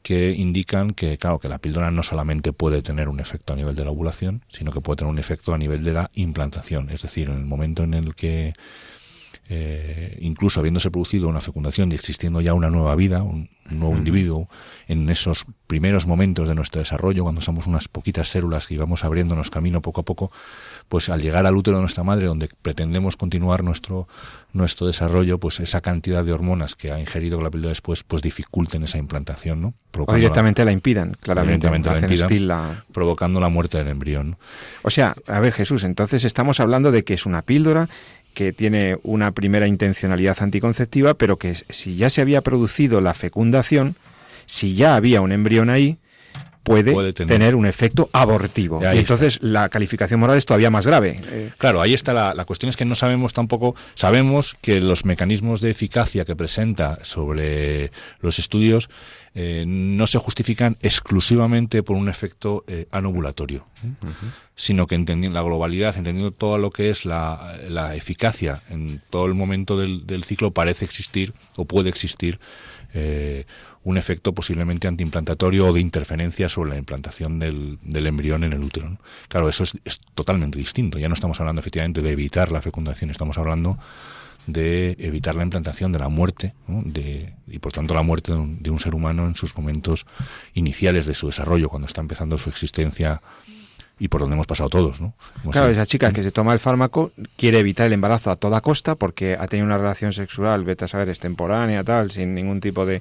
que 0.02 0.32
indican 0.32 0.90
que, 0.90 1.16
claro, 1.18 1.38
que 1.38 1.48
la 1.48 1.58
píldora 1.58 1.90
no 1.90 2.02
solamente 2.02 2.52
puede 2.52 2.82
tener 2.82 3.08
un 3.08 3.20
efecto 3.20 3.52
a 3.52 3.56
nivel 3.56 3.74
de 3.74 3.84
la 3.84 3.90
ovulación, 3.90 4.44
sino 4.48 4.72
que 4.72 4.80
puede 4.80 4.98
tener 4.98 5.10
un 5.10 5.18
efecto 5.18 5.54
a 5.54 5.58
nivel 5.58 5.84
de 5.84 5.92
la 5.92 6.10
implantación. 6.14 6.90
Es 6.90 7.02
decir, 7.02 7.28
en 7.28 7.36
el 7.36 7.44
momento 7.44 7.84
en 7.84 7.94
el 7.94 8.14
que, 8.14 8.54
eh, 9.48 10.18
incluso 10.20 10.60
habiéndose 10.60 10.90
producido 10.90 11.28
una 11.28 11.40
fecundación 11.40 11.92
y 11.92 11.94
existiendo 11.94 12.40
ya 12.40 12.54
una 12.54 12.70
nueva 12.70 12.94
vida, 12.94 13.22
un, 13.22 13.50
un 13.70 13.78
nuevo 13.78 13.92
uh 13.92 13.94
-huh. 13.94 13.98
individuo, 13.98 14.48
en 14.88 15.08
esos 15.08 15.46
primeros 15.66 16.06
momentos 16.06 16.48
de 16.48 16.54
nuestro 16.54 16.80
desarrollo, 16.80 17.22
cuando 17.22 17.40
somos 17.40 17.66
unas 17.66 17.88
poquitas 17.88 18.28
células 18.28 18.66
que 18.66 18.78
vamos 18.78 19.04
abriéndonos 19.04 19.50
camino 19.50 19.80
poco 19.82 20.02
a 20.02 20.04
poco, 20.04 20.30
pues 20.88 21.08
al 21.08 21.22
llegar 21.22 21.46
al 21.46 21.56
útero 21.56 21.76
de 21.76 21.82
nuestra 21.82 22.04
madre, 22.04 22.26
donde 22.26 22.48
pretendemos 22.62 23.16
continuar 23.16 23.64
nuestro, 23.64 24.08
nuestro 24.52 24.86
desarrollo, 24.86 25.38
pues 25.38 25.60
esa 25.60 25.80
cantidad 25.80 26.24
de 26.24 26.32
hormonas 26.32 26.74
que 26.74 26.92
ha 26.92 27.00
ingerido 27.00 27.40
la 27.40 27.50
píldora 27.50 27.70
después, 27.70 28.04
pues 28.04 28.22
dificulten 28.22 28.82
esa 28.84 28.98
implantación, 28.98 29.60
¿no? 29.60 29.74
O 29.94 30.14
directamente 30.14 30.62
la, 30.62 30.66
la, 30.66 30.72
impidan, 30.72 31.14
claramente. 31.20 31.68
Directamente 31.68 32.16
la 32.16 32.24
impidan, 32.24 32.48
la... 32.48 32.84
provocando 32.92 33.40
la 33.40 33.50
muerte 33.50 33.76
del 33.78 33.88
embrión. 33.88 34.38
O 34.82 34.90
sea, 34.90 35.14
a 35.26 35.40
ver 35.40 35.52
Jesús, 35.52 35.84
entonces 35.84 36.24
estamos 36.24 36.60
hablando 36.60 36.90
de 36.92 37.04
que 37.04 37.12
es 37.12 37.26
una 37.26 37.42
píldora 37.42 37.88
que 38.34 38.52
tiene 38.52 38.98
una 39.02 39.30
primera 39.32 39.66
intencionalidad 39.66 40.36
anticonceptiva, 40.40 41.14
pero 41.14 41.38
que 41.38 41.54
si 41.54 41.96
ya 41.96 42.10
se 42.10 42.20
había 42.20 42.40
producido 42.40 43.00
la 43.00 43.14
fecundación, 43.14 43.96
si 44.46 44.74
ya 44.74 44.94
había 44.94 45.20
un 45.20 45.32
embrión 45.32 45.70
ahí, 45.70 45.98
puede, 46.62 46.92
puede 46.92 47.12
tener. 47.12 47.38
tener. 47.38 47.54
un 47.54 47.66
efecto 47.66 48.08
abortivo. 48.12 48.80
Y 48.82 48.98
entonces 48.98 49.34
está. 49.34 49.46
la 49.46 49.68
calificación 49.68 50.20
moral 50.20 50.38
es 50.38 50.46
todavía 50.46 50.70
más 50.70 50.86
grave. 50.86 51.20
Eh. 51.30 51.50
Claro, 51.58 51.80
ahí 51.80 51.94
está 51.94 52.12
la, 52.12 52.34
la, 52.34 52.44
cuestión 52.44 52.68
es 52.68 52.76
que 52.76 52.84
no 52.84 52.94
sabemos 52.94 53.32
tampoco, 53.32 53.74
sabemos 53.94 54.56
que 54.60 54.80
los 54.80 55.04
mecanismos 55.04 55.60
de 55.60 55.70
eficacia 55.70 56.24
que 56.24 56.36
presenta 56.36 56.98
sobre 57.04 57.90
los 58.20 58.38
estudios 58.38 58.88
eh, 59.34 59.64
no 59.66 60.06
se 60.06 60.18
justifican 60.18 60.76
exclusivamente 60.82 61.82
por 61.82 61.96
un 61.96 62.10
efecto 62.10 62.64
eh, 62.66 62.86
anovulatorio, 62.90 63.64
uh 63.82 64.04
-huh. 64.04 64.32
sino 64.54 64.86
que 64.86 64.94
entendiendo 64.94 65.38
la 65.38 65.42
globalidad, 65.42 65.96
entendiendo 65.96 66.32
todo 66.32 66.58
lo 66.58 66.70
que 66.70 66.90
es 66.90 67.06
la, 67.06 67.56
la 67.66 67.94
eficacia 67.96 68.62
en 68.68 69.00
todo 69.08 69.24
el 69.24 69.32
momento 69.32 69.78
del, 69.78 70.06
del, 70.06 70.24
ciclo, 70.24 70.50
parece 70.50 70.84
existir 70.84 71.32
o 71.56 71.64
puede 71.64 71.88
existir 71.88 72.40
eh, 72.94 73.44
un 73.84 73.98
efecto 73.98 74.32
posiblemente 74.32 74.86
antiimplantatorio 74.88 75.66
o 75.66 75.72
de 75.72 75.80
interferencia 75.80 76.48
sobre 76.48 76.70
la 76.70 76.76
implantación 76.76 77.38
del, 77.38 77.78
del 77.82 78.06
embrión 78.06 78.44
en 78.44 78.52
el 78.52 78.62
útero. 78.62 78.98
Claro, 79.28 79.48
eso 79.48 79.64
es, 79.64 79.74
es, 79.84 80.00
totalmente 80.14 80.58
distinto. 80.58 80.98
Ya 80.98 81.08
no 81.08 81.14
estamos 81.14 81.40
hablando 81.40 81.60
efectivamente 81.60 82.02
de 82.02 82.10
evitar 82.10 82.52
la 82.52 82.60
fecundación, 82.60 83.10
estamos 83.10 83.38
hablando 83.38 83.78
de 84.46 84.96
evitar 84.98 85.34
la 85.34 85.44
implantación 85.44 85.92
de 85.92 85.98
la 85.98 86.08
muerte 86.08 86.54
de, 86.66 87.32
y 87.46 87.58
por 87.58 87.72
tanto 87.72 87.94
la 87.94 88.02
muerte 88.02 88.32
de 88.32 88.38
un, 88.38 88.62
de 88.62 88.70
un, 88.70 88.80
ser 88.80 88.94
humano 88.94 89.26
en 89.26 89.34
sus 89.34 89.56
momentos 89.56 90.06
iniciales 90.54 91.06
de 91.06 91.14
su 91.14 91.28
desarrollo, 91.28 91.68
cuando 91.68 91.86
está 91.86 92.00
empezando 92.00 92.38
su 92.38 92.50
existencia 92.50 93.22
y 94.02 94.08
por 94.08 94.20
donde 94.20 94.34
hemos 94.34 94.48
pasado 94.48 94.68
todos, 94.68 95.00
¿no? 95.00 95.14
Claro, 95.52 95.68
esa 95.68 95.86
chica 95.86 96.12
que 96.12 96.24
se 96.24 96.32
toma 96.32 96.52
el 96.52 96.58
fármaco 96.58 97.12
quiere 97.36 97.60
evitar 97.60 97.86
el 97.86 97.92
embarazo 97.92 98.32
a 98.32 98.36
toda 98.36 98.60
costa 98.60 98.96
porque 98.96 99.36
ha 99.38 99.46
tenido 99.46 99.64
una 99.64 99.78
relación 99.78 100.12
sexual, 100.12 100.64
vete 100.64 100.86
a 100.86 100.88
saber, 100.88 101.08
extemporánea, 101.08 101.84
tal, 101.84 102.10
sin 102.10 102.34
ningún 102.34 102.60
tipo 102.60 102.84
de... 102.84 103.00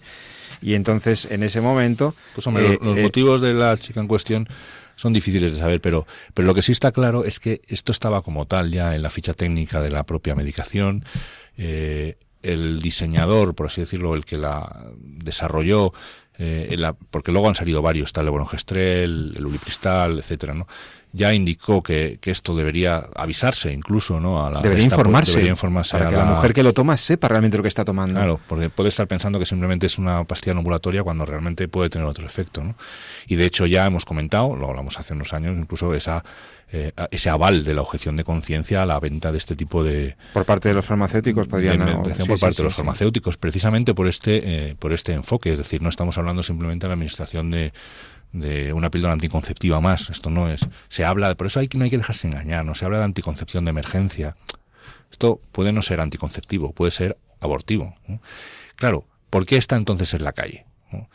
Y 0.62 0.76
entonces, 0.76 1.28
en 1.32 1.42
ese 1.42 1.60
momento... 1.60 2.14
Pues 2.36 2.46
hombre, 2.46 2.68
eh, 2.68 2.78
los, 2.80 2.90
los 2.90 2.98
eh, 2.98 3.02
motivos 3.02 3.42
de 3.42 3.56
la 3.56 3.76
chica 3.78 4.00
en 4.00 4.08
cuestión 4.08 4.48
son 4.96 5.12
difíciles 5.12 5.54
de 5.54 5.58
saber, 5.58 5.82
pero, 5.82 6.06
pero 6.36 6.46
lo 6.46 6.54
que 6.54 6.62
sí 6.62 6.72
está 6.72 6.92
claro 6.92 7.26
es 7.26 7.40
que 7.40 7.62
esto 7.68 7.92
estaba 7.92 8.22
como 8.22 8.46
tal 8.46 8.70
ya 8.70 8.94
en 8.94 9.02
la 9.02 9.10
ficha 9.10 9.34
técnica 9.34 9.82
de 9.82 9.90
la 9.90 10.04
propia 10.04 10.36
medicación. 10.36 11.04
Eh, 11.58 12.16
el 12.44 12.80
diseñador, 12.80 13.56
por 13.56 13.68
así 13.68 13.82
decirlo, 13.82 14.14
el 14.14 14.24
que 14.24 14.38
la 14.38 14.92
desarrolló, 15.00 15.94
eh, 16.44 16.76
la- 16.78 16.94
porque 16.94 17.32
luego 17.32 17.48
han 17.48 17.56
salido 17.56 17.82
varios, 17.84 18.10
está 18.10 18.22
el 18.22 18.26
levonorgestrel, 18.26 19.34
el 19.38 19.46
ulipristal, 19.46 20.20
etcétera, 20.20 20.54
¿no? 20.54 20.68
Ya 21.14 21.34
indicó 21.34 21.84
que, 21.84 22.20
que 22.22 22.32
esto 22.32 22.56
debería 22.56 23.06
avisarse 23.16 23.74
incluso, 23.74 24.20
¿no? 24.22 24.46
A 24.46 24.50
la, 24.50 24.62
debería 24.62 24.86
esta- 24.86 24.96
informarse, 24.96 25.32
debería 25.34 25.52
informarse 25.52 25.92
para 25.98 26.08
a 26.08 26.10
que 26.10 26.16
la... 26.16 26.26
mujer 26.26 26.54
que 26.54 26.64
lo 26.64 26.74
toma 26.74 26.96
sepa 26.98 27.28
realmente 27.28 27.58
lo 27.58 27.64
que 27.64 27.70
está 27.70 27.84
tomando. 27.84 28.16
Claro, 28.18 28.40
porque 28.48 28.70
puede 28.70 28.90
estar 28.90 29.08
pensando 29.08 29.38
que 29.38 29.46
simplemente 29.46 29.88
es 29.88 29.98
una 29.98 30.24
pastilla 30.24 30.56
ambulatoria 30.58 31.04
cuando 31.04 31.26
realmente 31.26 31.68
puede 31.68 31.90
tener 31.90 32.08
otro 32.08 32.26
efecto, 32.26 32.64
¿no? 32.64 32.76
Y 33.28 33.36
de 33.36 33.46
hecho 33.46 33.66
ya 33.66 33.86
hemos 33.86 34.06
comentado, 34.06 34.56
lo 34.56 34.70
hablamos 34.70 34.98
hace 35.00 35.14
unos 35.14 35.34
años, 35.34 35.58
incluso 35.58 35.94
esa 35.94 36.24
eh, 36.72 36.94
ese 37.12 37.30
aval 37.30 37.64
de 37.64 37.74
la 37.74 37.82
objeción 37.82 38.16
de 38.16 38.24
conciencia 38.24 38.82
a 38.82 38.86
la 38.86 39.00
venta 39.00 39.32
de 39.32 39.38
este 39.38 39.56
tipo 39.56 39.84
de, 39.84 40.16
Por 40.34 40.46
parte 40.46 40.70
de 40.70 40.76
los 40.76 40.86
farmacéuticos 40.86 41.48
podrían... 41.48 41.80
de 41.80 42.16
Sí, 42.16 42.24
por 42.24 42.38
sí, 42.38 42.42
parte 42.42 42.54
sí, 42.54 42.58
de 42.58 42.64
los 42.64 42.76
farmacéuticos, 42.76 43.38
precisamente 43.38 43.94
por 43.94 44.08
este 44.08 44.70
eh, 44.70 44.76
por 44.80 44.94
este 44.94 45.14
enfoque, 45.14 45.52
es 45.52 45.58
decir, 45.58 45.82
no 45.82 45.90
estamos 45.90 46.18
hablando 46.18 46.44
simplemente 46.44 46.86
de 46.86 46.90
la 46.90 46.94
administración 46.94 47.52
de 47.52 47.74
de 48.32 48.72
una 48.72 48.90
píldora 48.90 49.14
anticonceptiva 49.14 49.82
más, 49.82 50.10
esto 50.10 50.30
no 50.30 50.50
es, 50.50 50.68
se 50.88 51.04
habla, 51.04 51.36
por 51.36 51.48
eso 51.48 51.60
hay 51.60 51.68
que 51.68 51.78
no 51.78 51.84
hay 51.84 51.90
que 51.90 51.98
dejarse 51.98 52.28
engañar, 52.28 52.64
no 52.64 52.76
se 52.76 52.86
habla 52.86 53.00
de 53.00 53.04
anticoncepción 53.04 53.66
de 53.66 53.72
emergencia. 53.72 54.38
Esto 55.12 55.42
puede 55.52 55.74
no 55.74 55.82
ser 55.82 56.00
anticonceptivo, 56.00 56.72
puede 56.72 56.92
ser 56.92 57.18
abortivo. 57.42 57.96
¿no? 58.08 58.22
Claro, 58.78 59.06
¿por 59.30 59.46
qué 59.46 59.58
está 59.58 59.76
entonces 59.76 60.14
en 60.14 60.24
la 60.24 60.32
calle? 60.32 60.66
¿no? 60.92 61.10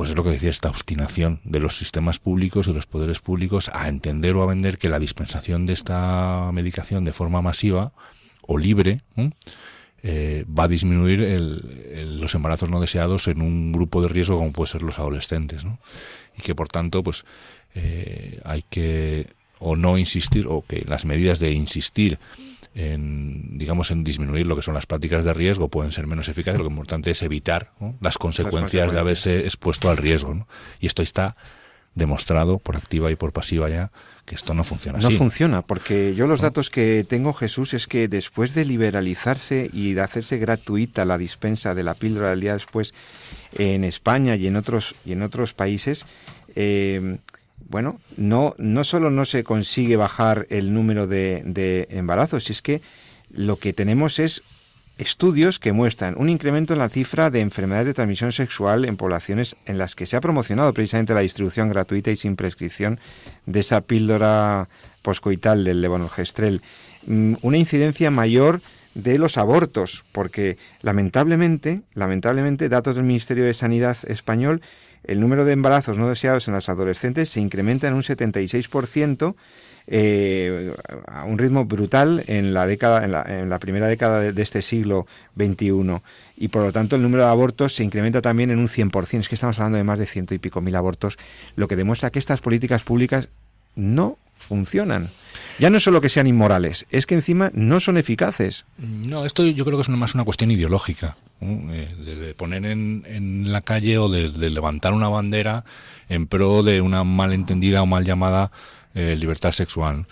Pues 0.00 0.08
es 0.08 0.16
lo 0.16 0.24
que 0.24 0.30
decía 0.30 0.48
esta 0.48 0.70
obstinación 0.70 1.40
de 1.44 1.60
los 1.60 1.76
sistemas 1.76 2.18
públicos 2.18 2.66
y 2.66 2.72
los 2.72 2.86
poderes 2.86 3.18
públicos 3.20 3.70
a 3.74 3.86
entender 3.86 4.34
o 4.34 4.42
a 4.42 4.46
vender 4.46 4.78
que 4.78 4.88
la 4.88 4.98
dispensación 4.98 5.66
de 5.66 5.74
esta 5.74 6.48
medicación 6.54 7.04
de 7.04 7.12
forma 7.12 7.42
masiva 7.42 7.92
o 8.46 8.56
libre 8.56 9.02
eh, 10.02 10.46
va 10.48 10.64
a 10.64 10.68
disminuir 10.68 11.20
el- 11.20 11.82
el- 11.92 12.18
los 12.18 12.34
embarazos 12.34 12.70
no 12.70 12.80
deseados 12.80 13.28
en 13.28 13.42
un 13.42 13.72
grupo 13.72 14.00
de 14.00 14.08
riesgo 14.08 14.38
como 14.38 14.52
puede 14.52 14.70
ser 14.70 14.82
los 14.82 14.98
adolescentes, 14.98 15.66
¿no? 15.66 15.78
Y 16.38 16.40
que 16.40 16.54
por 16.54 16.68
tanto, 16.68 17.02
pues 17.02 17.26
eh, 17.74 18.40
hay 18.46 18.64
que 18.70 19.26
o 19.58 19.76
no 19.76 19.98
insistir 19.98 20.46
o 20.48 20.64
que 20.66 20.82
las 20.88 21.04
medidas 21.04 21.40
de 21.40 21.52
insistir 21.52 22.18
en 22.74 23.58
digamos 23.58 23.90
en 23.90 24.04
disminuir 24.04 24.46
lo 24.46 24.56
que 24.56 24.62
son 24.62 24.74
las 24.74 24.86
prácticas 24.86 25.24
de 25.24 25.34
riesgo 25.34 25.68
pueden 25.68 25.92
ser 25.92 26.06
menos 26.06 26.28
eficaces 26.28 26.58
lo 26.58 26.64
que 26.64 26.68
es 26.68 26.72
importante 26.72 27.10
es 27.10 27.22
evitar 27.22 27.72
¿no? 27.80 27.96
las 28.00 28.16
consecuencias 28.16 28.92
de 28.92 28.98
haberse 28.98 29.40
expuesto 29.40 29.90
al 29.90 29.96
riesgo 29.96 30.34
¿no? 30.34 30.48
y 30.78 30.86
esto 30.86 31.02
está 31.02 31.36
demostrado 31.94 32.58
por 32.58 32.76
activa 32.76 33.10
y 33.10 33.16
por 33.16 33.32
pasiva 33.32 33.68
ya 33.68 33.90
que 34.24 34.36
esto 34.36 34.54
no 34.54 34.62
funciona 34.62 35.00
No 35.00 35.08
así 35.08 35.16
funciona, 35.16 35.62
porque 35.62 36.14
yo 36.14 36.28
los 36.28 36.40
datos 36.40 36.70
que 36.70 37.04
tengo, 37.08 37.32
Jesús, 37.32 37.74
es 37.74 37.88
que 37.88 38.06
después 38.06 38.54
de 38.54 38.64
liberalizarse 38.64 39.68
y 39.72 39.94
de 39.94 40.02
hacerse 40.02 40.38
gratuita 40.38 41.04
la 41.04 41.18
dispensa 41.18 41.74
de 41.74 41.82
la 41.82 41.94
píldora 41.94 42.30
del 42.30 42.40
día 42.40 42.52
después 42.52 42.94
en 43.54 43.82
España 43.82 44.36
y 44.36 44.46
en 44.46 44.54
otros 44.54 44.94
y 45.04 45.12
en 45.12 45.22
otros 45.22 45.52
países, 45.52 46.06
eh, 46.54 47.18
bueno, 47.70 48.00
no 48.16 48.54
no 48.58 48.84
solo 48.84 49.10
no 49.10 49.24
se 49.24 49.44
consigue 49.44 49.96
bajar 49.96 50.46
el 50.50 50.74
número 50.74 51.06
de, 51.06 51.42
de 51.46 51.86
embarazos, 51.90 52.50
es 52.50 52.60
que 52.60 52.82
lo 53.32 53.56
que 53.56 53.72
tenemos 53.72 54.18
es 54.18 54.42
estudios 54.98 55.58
que 55.58 55.72
muestran 55.72 56.14
un 56.18 56.28
incremento 56.28 56.74
en 56.74 56.80
la 56.80 56.90
cifra 56.90 57.30
de 57.30 57.40
enfermedades 57.40 57.86
de 57.86 57.94
transmisión 57.94 58.32
sexual 58.32 58.84
en 58.84 58.98
poblaciones 58.98 59.56
en 59.64 59.78
las 59.78 59.94
que 59.94 60.04
se 60.04 60.16
ha 60.16 60.20
promocionado 60.20 60.74
precisamente 60.74 61.14
la 61.14 61.20
distribución 61.20 61.70
gratuita 61.70 62.10
y 62.10 62.16
sin 62.16 62.36
prescripción 62.36 63.00
de 63.46 63.60
esa 63.60 63.80
píldora 63.80 64.68
poscoital 65.02 65.64
del 65.64 65.80
levonorgestrel. 65.80 66.60
Mm, 67.06 67.34
Una 67.40 67.56
incidencia 67.56 68.10
mayor 68.10 68.60
de 68.94 69.18
los 69.18 69.38
abortos, 69.38 70.04
porque 70.12 70.58
lamentablemente, 70.82 71.82
lamentablemente, 71.94 72.68
datos 72.68 72.96
del 72.96 73.04
Ministerio 73.04 73.44
de 73.44 73.54
Sanidad 73.54 73.96
español, 74.06 74.60
el 75.04 75.20
número 75.20 75.44
de 75.44 75.52
embarazos 75.52 75.98
no 75.98 76.08
deseados 76.08 76.48
en 76.48 76.54
las 76.54 76.68
adolescentes 76.68 77.28
se 77.28 77.40
incrementa 77.40 77.88
en 77.88 77.94
un 77.94 78.02
76%, 78.02 79.34
eh, 79.86 80.72
a 81.06 81.24
un 81.24 81.38
ritmo 81.38 81.64
brutal 81.64 82.22
en 82.28 82.54
la 82.54 82.66
década 82.66 83.04
en 83.04 83.12
la, 83.12 83.22
en 83.22 83.48
la 83.48 83.58
primera 83.58 83.88
década 83.88 84.20
de, 84.20 84.32
de 84.32 84.42
este 84.42 84.62
siglo 84.62 85.06
XXI 85.36 86.00
y 86.36 86.48
por 86.48 86.62
lo 86.62 86.70
tanto 86.70 86.96
el 86.96 87.02
número 87.02 87.24
de 87.24 87.30
abortos 87.30 87.74
se 87.74 87.82
incrementa 87.82 88.20
también 88.22 88.50
en 88.50 88.58
un 88.58 88.68
100%. 88.68 89.18
Es 89.18 89.28
que 89.28 89.34
estamos 89.34 89.58
hablando 89.58 89.78
de 89.78 89.84
más 89.84 89.98
de 89.98 90.06
ciento 90.06 90.34
y 90.34 90.38
pico 90.38 90.60
mil 90.60 90.76
abortos, 90.76 91.18
lo 91.56 91.66
que 91.66 91.76
demuestra 91.76 92.10
que 92.10 92.18
estas 92.18 92.40
políticas 92.40 92.84
públicas 92.84 93.28
no 93.74 94.16
funcionan. 94.36 95.10
Ya 95.58 95.70
no 95.70 95.76
es 95.76 95.82
solo 95.82 96.00
que 96.00 96.08
sean 96.08 96.26
inmorales, 96.26 96.86
es 96.90 97.06
que 97.06 97.14
encima 97.14 97.50
no 97.54 97.80
son 97.80 97.98
eficaces. 97.98 98.64
No, 98.78 99.24
esto 99.24 99.44
yo 99.46 99.64
creo 99.64 99.76
que 99.76 99.82
es 99.82 99.88
más 99.88 100.14
una 100.14 100.24
cuestión 100.24 100.50
ideológica. 100.50 101.16
Eh, 101.42 101.94
de, 102.04 102.34
poner 102.34 102.66
en, 102.66 103.02
en 103.06 103.50
la 103.50 103.62
calle 103.62 103.96
o 103.96 104.10
de, 104.10 104.30
de 104.30 104.50
levantar 104.50 104.92
una 104.92 105.08
bandera 105.08 105.64
en 106.10 106.26
pro 106.26 106.62
de 106.62 106.82
una 106.82 107.02
malentendida 107.02 107.80
o 107.80 107.86
mal 107.86 108.04
llamada 108.04 108.50
eh, 108.94 109.16
libertad 109.16 109.52
sexual. 109.52 110.06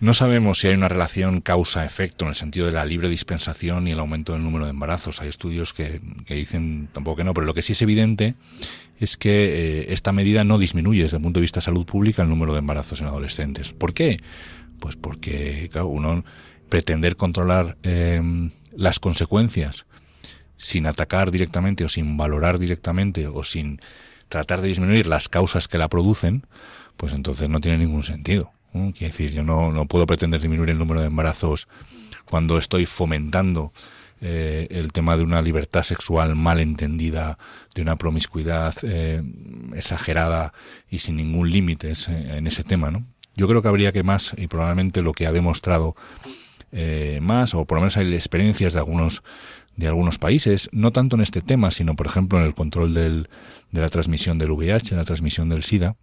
No 0.00 0.14
sabemos 0.14 0.60
si 0.60 0.68
hay 0.68 0.74
una 0.74 0.88
relación 0.88 1.40
causa-efecto 1.40 2.24
en 2.24 2.28
el 2.30 2.34
sentido 2.36 2.66
de 2.66 2.72
la 2.72 2.84
libre 2.84 3.08
dispensación 3.08 3.88
y 3.88 3.90
el 3.90 3.98
aumento 3.98 4.32
del 4.32 4.44
número 4.44 4.64
de 4.64 4.70
embarazos. 4.70 5.20
Hay 5.20 5.28
estudios 5.28 5.74
que, 5.74 6.00
que 6.24 6.34
dicen 6.34 6.88
tampoco 6.92 7.16
que 7.16 7.24
no, 7.24 7.34
pero 7.34 7.46
lo 7.46 7.52
que 7.52 7.62
sí 7.62 7.72
es 7.72 7.82
evidente 7.82 8.34
es 8.98 9.16
que 9.16 9.30
eh, 9.80 9.92
esta 9.92 10.12
medida 10.12 10.44
no 10.44 10.58
disminuye 10.58 11.02
desde 11.02 11.16
el 11.16 11.22
punto 11.22 11.38
de 11.38 11.42
vista 11.42 11.60
de 11.60 11.64
salud 11.64 11.86
pública 11.86 12.22
el 12.22 12.28
número 12.28 12.52
de 12.52 12.58
embarazos 12.58 13.00
en 13.00 13.06
adolescentes. 13.06 13.72
¿Por 13.72 13.94
qué? 13.94 14.20
Pues 14.80 14.96
porque 14.96 15.68
claro, 15.70 15.88
uno 15.88 16.24
pretender 16.68 17.16
controlar 17.16 17.76
eh, 17.82 18.20
las 18.74 19.00
consecuencias 19.00 19.86
sin 20.56 20.86
atacar 20.86 21.30
directamente 21.30 21.84
o 21.84 21.88
sin 21.88 22.16
valorar 22.16 22.58
directamente 22.58 23.26
o 23.26 23.44
sin 23.44 23.80
tratar 24.28 24.60
de 24.60 24.68
disminuir 24.68 25.06
las 25.06 25.28
causas 25.28 25.68
que 25.68 25.78
la 25.78 25.88
producen, 25.88 26.46
pues 26.96 27.12
entonces 27.12 27.48
no 27.48 27.60
tiene 27.60 27.78
ningún 27.78 28.02
sentido. 28.02 28.52
Quiere 28.72 29.08
decir, 29.08 29.32
yo 29.32 29.42
no, 29.42 29.72
no 29.72 29.86
puedo 29.86 30.06
pretender 30.06 30.40
disminuir 30.40 30.70
el 30.70 30.78
número 30.78 31.00
de 31.00 31.06
embarazos 31.06 31.68
cuando 32.24 32.58
estoy 32.58 32.86
fomentando 32.86 33.72
eh, 34.20 34.66
el 34.70 34.92
tema 34.92 35.16
de 35.16 35.22
una 35.22 35.42
libertad 35.42 35.82
sexual 35.82 36.34
mal 36.36 36.60
entendida, 36.60 37.38
de 37.74 37.82
una 37.82 37.96
promiscuidad 37.96 38.74
eh, 38.82 39.22
exagerada 39.74 40.52
y 40.88 40.98
sin 40.98 41.16
ningún 41.16 41.50
límite 41.50 41.90
ese- 41.92 42.36
en 42.36 42.46
ese 42.46 42.64
tema, 42.64 42.90
¿no? 42.90 43.04
Yo 43.36 43.46
creo 43.46 43.62
que 43.62 43.68
habría 43.68 43.92
que 43.92 44.02
más, 44.02 44.34
y 44.36 44.48
probablemente 44.48 45.00
lo 45.02 45.12
que 45.12 45.26
ha 45.26 45.32
demostrado 45.32 45.94
eh, 46.72 47.20
más, 47.22 47.54
o 47.54 47.64
por 47.64 47.76
lo 47.76 47.82
menos 47.82 47.96
hay 47.96 48.12
experiencias 48.14 48.72
de 48.74 48.78
algunos 48.80 49.22
de 49.76 49.86
algunos 49.86 50.18
países, 50.18 50.68
no 50.72 50.90
tanto 50.90 51.14
en 51.14 51.22
este 51.22 51.40
tema, 51.40 51.70
sino 51.70 51.94
por 51.94 52.06
ejemplo 52.08 52.40
en 52.40 52.44
el 52.46 52.54
control 52.54 52.94
del, 52.94 53.28
de 53.70 53.80
la 53.80 53.88
transmisión 53.88 54.36
del 54.36 54.50
VIH, 54.50 54.96
la 54.96 55.04
transmisión 55.04 55.48
del 55.48 55.62
SIDA, 55.62 55.94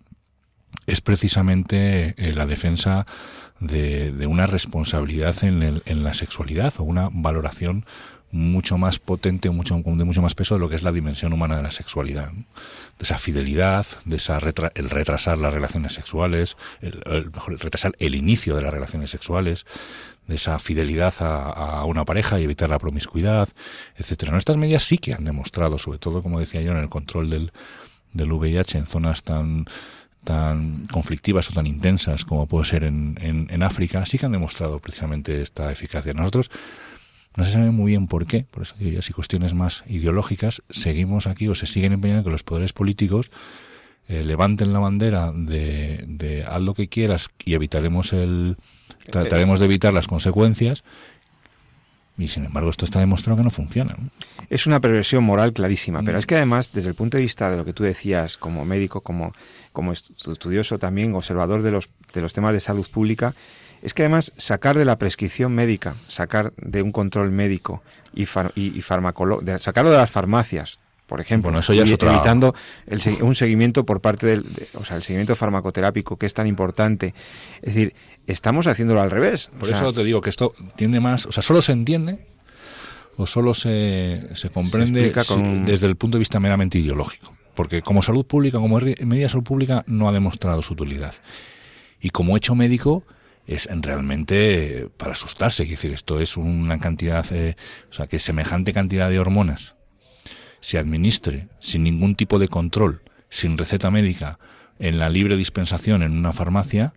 es 0.87 1.01
precisamente 1.01 2.15
eh, 2.17 2.33
la 2.33 2.45
defensa 2.45 3.05
de, 3.59 4.11
de 4.11 4.27
una 4.27 4.47
responsabilidad 4.47 5.43
en, 5.43 5.63
el- 5.63 5.83
en 5.85 6.03
la 6.03 6.13
sexualidad 6.13 6.73
o 6.77 6.83
una 6.83 7.09
valoración 7.11 7.85
mucho 8.31 8.77
más 8.77 8.99
potente, 8.99 9.49
mucho, 9.49 9.75
de 9.85 10.03
mucho 10.03 10.21
más 10.21 10.35
peso 10.35 10.55
de 10.55 10.59
lo 10.59 10.67
que 10.67 10.75
es 10.75 10.83
la 10.83 10.91
dimensión 10.91 11.31
humana 11.31 11.55
de 11.55 11.63
la 11.63 11.71
sexualidad. 11.71 12.31
De 12.33 13.03
esa 13.03 13.17
fidelidad, 13.17 13.85
de 14.03 14.17
esa 14.17 14.39
retra- 14.39 14.71
el 14.75 14.89
retrasar 14.89 15.37
las 15.37 15.53
relaciones 15.53 15.93
sexuales, 15.93 16.57
el, 16.81 17.01
el 17.05 17.31
retrasar 17.59 17.93
el 17.99 18.13
inicio 18.13 18.55
de 18.55 18.61
las 18.63 18.73
relaciones 18.73 19.09
sexuales, 19.09 19.65
de 20.27 20.35
esa 20.35 20.59
fidelidad 20.59 21.13
a, 21.19 21.49
a 21.51 21.85
una 21.85 22.03
pareja 22.03 22.37
y 22.39 22.43
evitar 22.43 22.69
la 22.69 22.79
promiscuidad, 22.79 23.47
etcétera. 23.95 24.31
¿no? 24.33 24.37
Estas 24.37 24.57
medidas 24.57 24.83
sí 24.83 24.97
que 24.97 25.13
han 25.13 25.23
demostrado, 25.23 25.77
sobre 25.77 25.99
todo, 25.99 26.21
como 26.21 26.39
decía 26.39 26.61
yo, 26.61 26.71
en 26.71 26.77
el 26.79 26.89
control 26.89 27.29
del, 27.29 27.53
del 28.11 28.31
VIH 28.33 28.79
en 28.79 28.85
zonas 28.85 29.23
tan 29.23 29.65
tan 30.25 30.87
conflictivas 30.91 31.49
o 31.49 31.53
tan 31.53 31.67
intensas 31.67 32.25
como 32.25 32.47
puede 32.47 32.65
ser 32.65 32.83
en, 32.83 33.15
en, 33.21 33.63
África, 33.63 34.05
sí 34.05 34.17
que 34.17 34.25
han 34.25 34.33
demostrado 34.33 34.79
precisamente 34.79 35.41
esta 35.41 35.71
eficacia. 35.71 36.13
Nosotros 36.13 36.51
no 37.37 37.45
se 37.45 37.51
sabe 37.51 37.71
muy 37.71 37.91
bien 37.91 38.07
por 38.07 38.25
qué, 38.25 38.45
por 38.51 38.63
eso 38.63 38.75
digo 38.77 38.91
ya, 38.91 39.01
si 39.01 39.13
cuestiones 39.13 39.53
más 39.53 39.83
ideológicas, 39.87 40.63
seguimos 40.69 41.27
aquí 41.27 41.47
o 41.47 41.55
se 41.55 41.67
siguen 41.67 41.93
empeñando 41.93 42.25
que 42.25 42.31
los 42.31 42.43
poderes 42.43 42.73
políticos 42.73 43.31
eh, 44.07 44.23
levanten 44.23 44.73
la 44.73 44.79
bandera 44.79 45.31
de, 45.31 46.03
de 46.07 46.43
haz 46.43 46.61
lo 46.61 46.73
que 46.73 46.89
quieras 46.89 47.29
y 47.45 47.53
evitaremos 47.53 48.11
el 48.11 48.57
trataremos 49.09 49.59
de 49.59 49.65
evitar 49.65 49.93
las 49.93 50.07
consecuencias 50.07 50.83
Y 52.17 52.29
sin 52.29 52.45
embargo, 52.45 52.69
esto 52.69 52.85
está 52.85 52.99
demostrado 52.99 53.35
que 53.37 53.43
no 53.43 53.49
funciona. 53.49 53.93
¿no? 53.97 54.09
Es 54.49 54.65
una 54.67 54.79
perversión 54.79 55.23
moral 55.23 55.51
clarísima, 55.51 56.01
pero 56.01 56.17
Mm. 56.17 56.19
es 56.19 56.25
que 56.25 56.35
además, 56.35 56.71
desde 56.71 56.87
el 56.89 56.95
punto 56.95 57.17
de 57.17 57.23
vista 57.23 57.49
de 57.51 57.57
lo 57.57 57.65
que 57.65 57.73
tú 57.73 57.83
decías, 57.83 58.37
como 58.37 58.63
médico, 58.65 59.01
como, 59.01 59.33
como 59.73 59.91
estu- 59.91 60.31
estudioso 60.31 60.79
también, 60.79 61.13
observador 61.13 61.61
de 61.61 61.71
los, 61.71 61.89
de 62.13 62.21
los 62.21 62.33
temas 62.33 62.53
de 62.53 62.61
salud 62.61 62.87
pública, 62.89 63.33
es 63.81 63.93
que 63.93 64.03
además 64.03 64.31
sacar 64.37 64.77
de 64.77 64.85
la 64.85 64.97
prescripción 64.97 65.53
médica, 65.53 65.95
sacar 66.07 66.53
de 66.57 66.81
un 66.81 66.91
control 66.93 67.31
médico 67.31 67.83
y, 68.13 68.25
far- 68.25 68.53
y, 68.55 68.67
y 68.67 68.81
farmacolo- 68.81 69.41
de- 69.41 69.59
sacarlo 69.59 69.91
de 69.91 69.97
las 69.97 70.09
farmacias, 70.09 70.79
por 71.07 71.21
ejemplo, 71.21 71.47
Bueno, 71.49 71.59
eso 71.59 71.73
ya 71.73 71.83
es 71.83 71.89
y- 71.91 71.93
otra- 71.93 72.13
evitando 72.13 72.55
el 72.87 72.99
un 73.21 73.35
seguimiento 73.35 73.85
por 73.85 74.01
parte 74.01 74.25
del, 74.27 74.41
de- 74.53 74.67
o 74.73 74.83
sea, 74.83 74.97
el 74.97 75.03
seguimiento 75.03 75.35
farmacoterápico 75.35 76.17
que 76.17 76.25
es 76.25 76.33
tan 76.33 76.47
importante. 76.47 77.13
Es 77.61 77.75
decir, 77.75 77.93
estamos 78.27 78.65
haciéndolo 78.67 79.01
al 79.01 79.11
revés. 79.11 79.49
O 79.55 79.59
Por 79.59 79.67
sea, 79.69 79.77
eso 79.77 79.93
te 79.93 80.03
digo 80.03 80.21
que 80.21 80.29
esto 80.31 80.53
tiende 80.75 80.99
más, 80.99 81.25
o 81.27 81.31
sea, 81.31 81.43
solo 81.43 81.61
se 81.61 81.73
entiende 81.73 82.25
o 83.17 83.25
solo 83.27 83.53
se, 83.53 84.21
se 84.33 84.49
comprende 84.49 85.13
con 85.27 85.63
desde 85.65 85.87
el 85.87 85.95
punto 85.95 86.17
de 86.17 86.19
vista 86.19 86.39
meramente 86.39 86.79
ideológico. 86.79 87.33
Porque 87.53 87.81
como 87.81 88.01
salud 88.01 88.25
pública, 88.25 88.57
como 88.57 88.79
medida 88.79 88.97
de 89.23 89.29
salud 89.29 89.43
pública, 89.45 89.83
no 89.87 90.09
ha 90.09 90.11
demostrado 90.11 90.61
su 90.61 90.73
utilidad. 90.73 91.13
Y 92.01 92.09
como 92.09 92.35
hecho 92.35 92.55
médico, 92.55 93.03
es 93.47 93.69
realmente 93.71 94.89
para 94.97 95.13
asustarse. 95.13 95.63
Es 95.63 95.69
decir, 95.69 95.93
esto 95.93 96.19
es 96.19 96.35
una 96.35 96.79
cantidad, 96.79 97.25
eh, 97.31 97.55
o 97.89 97.93
sea, 97.93 98.07
que 98.07 98.19
semejante 98.19 98.73
cantidad 98.73 99.09
de 99.09 99.19
hormonas 99.19 99.74
se 100.65 100.79
administre 100.79 101.47
sin 101.59 101.83
ningún 101.83 102.15
tipo 102.15 102.39
de 102.39 102.47
control, 102.47 103.01
sin 103.29 103.55
receta 103.55 103.91
médica, 103.91 104.39
en 104.79 104.97
la 104.97 105.09
libre 105.09 105.37
dispensación 105.37 106.01
en 106.01 106.17
una 106.17 106.33
farmacia, 106.33 106.95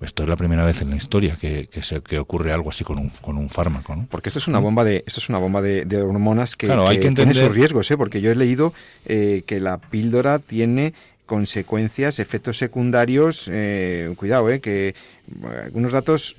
esto 0.00 0.22
es 0.22 0.28
la 0.28 0.36
primera 0.36 0.64
vez 0.64 0.80
en 0.80 0.90
la 0.90 0.96
historia 0.96 1.34
que, 1.34 1.66
que, 1.66 1.82
se, 1.82 2.02
que 2.02 2.20
ocurre 2.20 2.52
algo 2.52 2.70
así 2.70 2.84
con 2.84 3.00
un, 3.00 3.08
con 3.08 3.36
un 3.36 3.48
fármaco. 3.48 3.96
¿no? 3.96 4.06
Porque 4.08 4.28
esto 4.28 4.38
es 4.38 4.46
una 4.46 4.60
bomba 4.60 4.84
de, 4.84 5.02
esto 5.08 5.18
es 5.18 5.28
una 5.28 5.38
bomba 5.38 5.60
de, 5.60 5.84
de 5.86 6.02
hormonas 6.02 6.54
que, 6.54 6.66
Claro, 6.68 6.86
hay 6.86 6.98
que 6.98 7.08
tiene 7.10 7.22
entender- 7.22 7.46
sus 7.46 7.52
riesgos, 7.52 7.90
¿eh? 7.90 7.96
porque 7.96 8.20
yo 8.20 8.30
he 8.30 8.36
leído 8.36 8.72
eh, 9.06 9.42
que 9.44 9.58
la 9.58 9.78
píldora 9.78 10.38
tiene 10.38 10.94
consecuencias, 11.26 12.20
efectos 12.20 12.58
secundarios, 12.58 13.50
eh, 13.52 14.12
cuidado, 14.16 14.50
eh, 14.50 14.60
que 14.60 14.94
algunos 15.64 15.90
datos, 15.90 16.36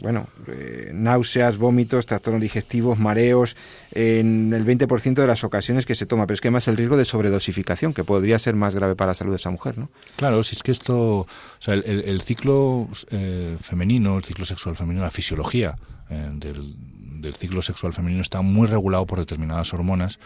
bueno, 0.00 0.28
eh, 0.48 0.90
náuseas, 0.92 1.58
vómitos, 1.58 2.06
trastornos 2.06 2.40
digestivos, 2.40 2.98
mareos, 2.98 3.56
en 3.92 4.52
el 4.52 4.64
20% 4.64 5.14
de 5.14 5.26
las 5.26 5.44
ocasiones 5.44 5.86
que 5.86 5.94
se 5.94 6.06
toma, 6.06 6.26
pero 6.26 6.34
es 6.34 6.40
que 6.40 6.48
además 6.48 6.68
el 6.68 6.76
riesgo 6.76 6.96
de 6.96 7.04
sobredosificación, 7.04 7.94
que 7.94 8.04
podría 8.04 8.38
ser 8.38 8.54
más 8.54 8.74
grave 8.74 8.96
para 8.96 9.10
la 9.10 9.14
salud 9.14 9.32
de 9.32 9.36
esa 9.36 9.50
mujer, 9.50 9.78
¿no? 9.78 9.90
Claro, 10.16 10.42
si 10.42 10.56
es 10.56 10.62
que 10.62 10.72
esto, 10.72 11.20
o 11.20 11.26
sea, 11.58 11.74
el 11.74 12.20
ciclo 12.22 12.88
eh, 13.10 13.56
femenino, 13.60 14.18
el 14.18 14.24
ciclo 14.24 14.44
sexual 14.44 14.76
femenino, 14.76 15.04
la 15.04 15.10
fisiología 15.10 15.76
eh, 16.08 16.30
del, 16.34 16.74
del 17.20 17.34
ciclo 17.34 17.62
sexual 17.62 17.92
femenino 17.92 18.22
está 18.22 18.42
muy 18.42 18.66
regulado 18.66 19.06
por 19.06 19.18
determinadas 19.18 19.72
hormonas 19.74 20.18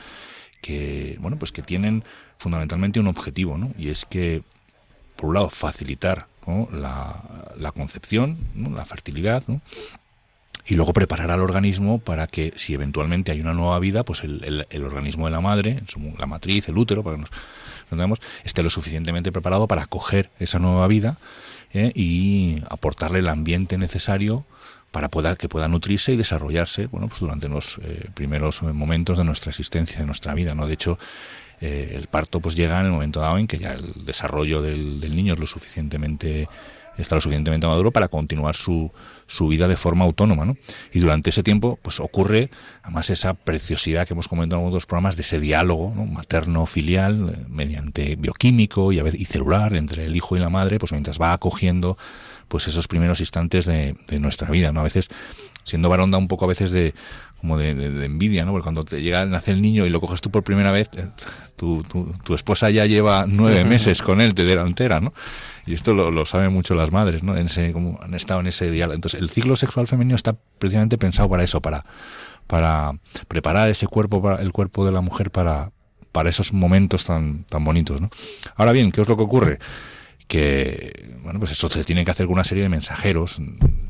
que, 0.61 1.17
bueno, 1.21 1.39
pues 1.39 1.53
que 1.53 1.63
tienen 1.63 2.05
fundamentalmente 2.39 3.01
un 3.01 3.07
objetivo, 3.07 3.57
¿no? 3.59 3.73
Y 3.79 3.89
es 3.89 4.05
que, 4.05 4.43
por 5.17 5.29
un 5.29 5.35
lado, 5.35 5.51
facilitar 5.51 6.27
la, 6.73 7.23
la 7.57 7.73
concepción, 7.73 8.37
la 8.75 8.85
fertilidad, 8.85 9.43
y 10.67 10.75
luego 10.75 10.93
preparar 10.93 11.31
al 11.31 11.41
organismo 11.41 11.99
para 11.99 12.27
que 12.27 12.53
si 12.57 12.75
eventualmente 12.75 13.31
hay 13.31 13.41
una 13.41 13.55
nueva 13.55 13.79
vida, 13.79 14.03
pues 14.03 14.25
el, 14.25 14.67
organismo 14.85 15.27
de 15.27 15.31
la 15.31 15.41
madre, 15.41 15.83
la 16.19 16.27
matriz, 16.27 16.69
el 16.69 16.77
útero, 16.77 17.05
para 17.05 17.17
que 17.17 17.21
nos 17.21 17.31
entendamos, 17.85 18.21
esté 18.45 18.63
lo 18.63 18.71
suficientemente 18.71 19.31
preparado 19.31 19.69
para 19.69 19.83
acoger 19.83 20.31
esa 20.41 20.59
nueva 20.59 20.89
vida 20.89 21.19
¿eh? 21.73 21.93
y 21.95 22.63
aportarle 22.69 23.21
el 23.21 23.29
ambiente 23.29 23.79
necesario 23.79 24.45
para 24.91 25.09
poder, 25.09 25.37
que 25.37 25.49
pueda 25.49 25.69
nutrirse 25.69 26.13
y 26.13 26.17
desarrollarse 26.17 26.87
bueno, 26.87 27.09
pues 27.09 27.21
durante 27.21 27.49
los 27.49 27.79
eh, 27.83 28.09
primeros 28.15 28.63
momentos 28.63 29.19
de 29.19 29.25
nuestra 29.25 29.51
existencia, 29.51 30.01
de 30.01 30.07
nuestra 30.07 30.35
vida. 30.35 30.55
¿no? 30.55 30.67
De 30.67 30.75
hecho, 30.75 30.99
eh, 31.61 31.93
el 31.95 32.07
parto 32.09 32.41
pues 32.41 32.57
llega 32.57 32.81
en 32.81 32.87
el 32.87 32.93
momento 32.93 33.21
dado 33.21 33.39
en 33.39 33.47
que 33.47 33.59
ya 33.59 33.73
el 33.73 34.05
desarrollo 34.05 34.63
del, 34.63 35.01
del 35.01 35.17
niño 35.17 35.35
es 35.35 35.41
lo 35.41 35.47
suficientemente 35.47 36.49
está 37.03 37.15
lo 37.15 37.21
suficientemente 37.21 37.67
maduro 37.67 37.91
para 37.91 38.09
continuar 38.09 38.57
su, 38.57 38.91
su 39.27 39.49
vida 39.49 39.69
de 39.69 39.77
forma 39.77 40.05
autónoma, 40.05 40.45
¿no? 40.45 40.57
Y 40.93 41.01
durante 41.01 41.31
ese 41.31 41.43
tiempo, 41.43 41.79
pues 41.83 42.01
ocurre, 42.01 42.51
además, 42.83 43.11
esa 43.11 43.35
preciosidad 43.35 44.07
que 44.07 44.15
hemos 44.15 44.29
comentado 44.29 44.63
en 44.63 44.69
otros 44.69 44.87
programas 44.87 45.17
de 45.17 45.23
ese 45.23 45.41
diálogo 45.41 45.93
¿no? 45.95 46.07
materno-filial, 46.07 47.29
eh, 47.29 47.47
mediante 47.49 48.17
bioquímico 48.17 48.93
y, 48.93 48.99
a 48.99 49.03
veces, 49.03 49.21
y 49.21 49.25
celular 49.27 49.75
entre 49.75 50.07
el 50.07 50.17
hijo 50.17 50.37
y 50.37 50.41
la 50.41 50.51
madre, 50.51 50.79
pues 50.79 50.93
mientras 50.93 51.21
va 51.21 51.33
acogiendo 51.33 51.99
pues 52.49 52.69
esos 52.69 52.87
primeros 52.87 53.21
instantes 53.21 53.67
de, 53.67 53.97
de 54.07 54.21
nuestra 54.21 54.49
vida, 54.51 54.73
¿no? 54.73 54.81
A 54.81 54.85
veces, 54.85 55.09
siendo 55.65 55.89
varón, 55.89 56.11
da 56.11 56.19
un 56.19 56.29
poco 56.29 56.45
a 56.45 56.49
veces 56.49 56.71
de 56.71 56.95
como 57.41 57.59
de, 57.59 57.75
de- 57.75 57.91
de 57.91 58.07
envidia, 58.07 58.45
¿no? 58.45 58.53
Porque 58.53 58.65
cuando 58.65 58.85
te 58.85 59.03
llega, 59.03 59.25
nace 59.27 59.51
el 59.53 59.61
niño 59.63 59.87
y 59.87 59.91
lo 59.91 60.01
coges 60.01 60.21
tú 60.21 60.31
por 60.31 60.43
primera 60.43 60.71
vez, 60.71 60.91
eh, 60.97 61.07
tu, 61.57 61.83
tu, 61.85 62.13
tu 62.25 62.35
esposa 62.35 62.71
ya 62.71 62.87
lleva 62.87 63.25
nueve 63.29 63.65
meses 63.65 64.03
con 64.03 64.21
él 64.21 64.35
de 64.35 64.45
delantera, 64.45 65.01
¿no? 65.01 65.13
Y 65.67 65.75
esto 65.75 65.95
lo, 65.95 66.11
lo 66.11 66.25
saben 66.27 66.53
mucho 66.53 66.75
las 66.75 66.93
madres, 66.93 67.23
¿no? 67.23 67.37
En 67.37 67.47
ese, 67.47 67.73
como 67.73 68.01
han 68.03 68.15
estado 68.15 68.41
en 68.41 68.47
ese 68.47 68.71
diálogo. 68.71 68.95
Entonces, 68.95 69.21
el 69.21 69.29
ciclo 69.31 69.57
sexual 69.57 69.87
femenino 69.87 70.15
está 70.17 70.37
precisamente 70.59 70.97
pensado 70.99 71.29
para 71.29 71.43
eso, 71.45 71.61
para, 71.61 71.85
para 72.47 72.93
preparar 73.29 73.69
ese 73.71 73.87
cuerpo, 73.87 74.23
para, 74.23 74.43
el 74.43 74.53
cuerpo 74.53 74.87
de 74.87 74.93
la 74.93 75.01
mujer 75.01 75.31
para, 75.31 75.73
para 76.13 76.31
esos 76.31 76.53
momentos 76.53 77.05
tan, 77.05 77.45
tan 77.45 77.65
bonitos, 77.65 78.01
¿no? 78.01 78.11
Ahora 78.55 78.73
bien, 78.73 78.93
¿qué 78.93 79.01
es 79.03 79.09
lo 79.09 79.17
que 79.17 79.23
ocurre? 79.23 79.59
que 80.29 81.15
bueno 81.23 81.39
pues 81.39 81.53
eso 81.53 81.69
se 81.69 81.85
tiene 81.85 82.05
que 82.05 82.11
hacer 82.11 82.27
con 82.27 82.33
una 82.33 82.43
serie 82.43 82.65
de 82.65 82.69
mensajeros 82.69 83.39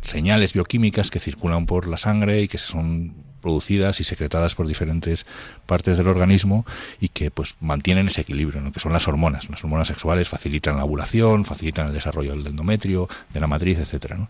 señales 0.03 0.53
bioquímicas 0.53 1.11
que 1.11 1.19
circulan 1.19 1.65
por 1.65 1.87
la 1.89 1.97
sangre 1.97 2.43
y 2.43 2.47
que 2.49 2.59
son 2.59 3.15
producidas 3.47 4.01
y 4.01 4.05
secretadas 4.05 4.55
por 4.57 4.67
diferentes 4.67 5.25
partes 5.67 5.97
del 5.97 6.09
organismo 6.09 6.67
y 7.01 7.09
que 7.09 7.31
pues 7.31 7.55
mantienen 7.61 8.09
ese 8.09 8.23
equilibrio 8.23 8.61
¿no? 8.61 8.73
que 8.73 8.81
son 8.81 8.93
las 8.93 9.07
hormonas 9.07 9.49
las 9.49 9.63
hormonas 9.63 9.87
sexuales 9.87 10.29
facilitan 10.29 10.77
la 10.77 10.85
ovulación 10.85 11.45
facilitan 11.45 11.87
el 11.87 11.93
desarrollo 11.93 12.33
del 12.33 12.49
endometrio 12.49 13.09
de 13.33 13.41
la 13.41 13.47
matriz 13.47 13.79
etcétera 13.79 14.17
¿no? 14.17 14.29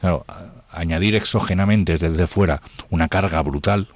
claro 0.00 0.24
añadir 0.70 1.14
exógenamente 1.14 1.98
desde 1.98 2.26
fuera 2.26 2.62
una 2.88 3.08
carga 3.08 3.42
brutal 3.42 3.88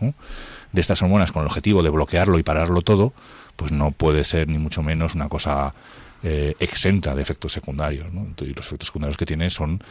de 0.72 0.80
estas 0.80 1.00
hormonas 1.00 1.32
con 1.32 1.40
el 1.40 1.46
objetivo 1.46 1.82
de 1.82 1.88
bloquearlo 1.88 2.38
y 2.38 2.42
pararlo 2.42 2.82
todo 2.82 3.14
pues 3.56 3.72
no 3.72 3.90
puede 3.90 4.24
ser 4.24 4.48
ni 4.48 4.58
mucho 4.58 4.82
menos 4.82 5.14
una 5.14 5.28
cosa 5.28 5.74
eh, 6.22 6.54
exenta 6.60 7.14
de 7.14 7.22
efectos 7.22 7.52
secundarios. 7.52 8.12
¿no? 8.12 8.20
Entonces, 8.20 8.54
los 8.54 8.66
efectos 8.66 8.88
secundarios 8.88 9.16
que 9.16 9.24
tiene 9.24 9.48
son 9.48 9.82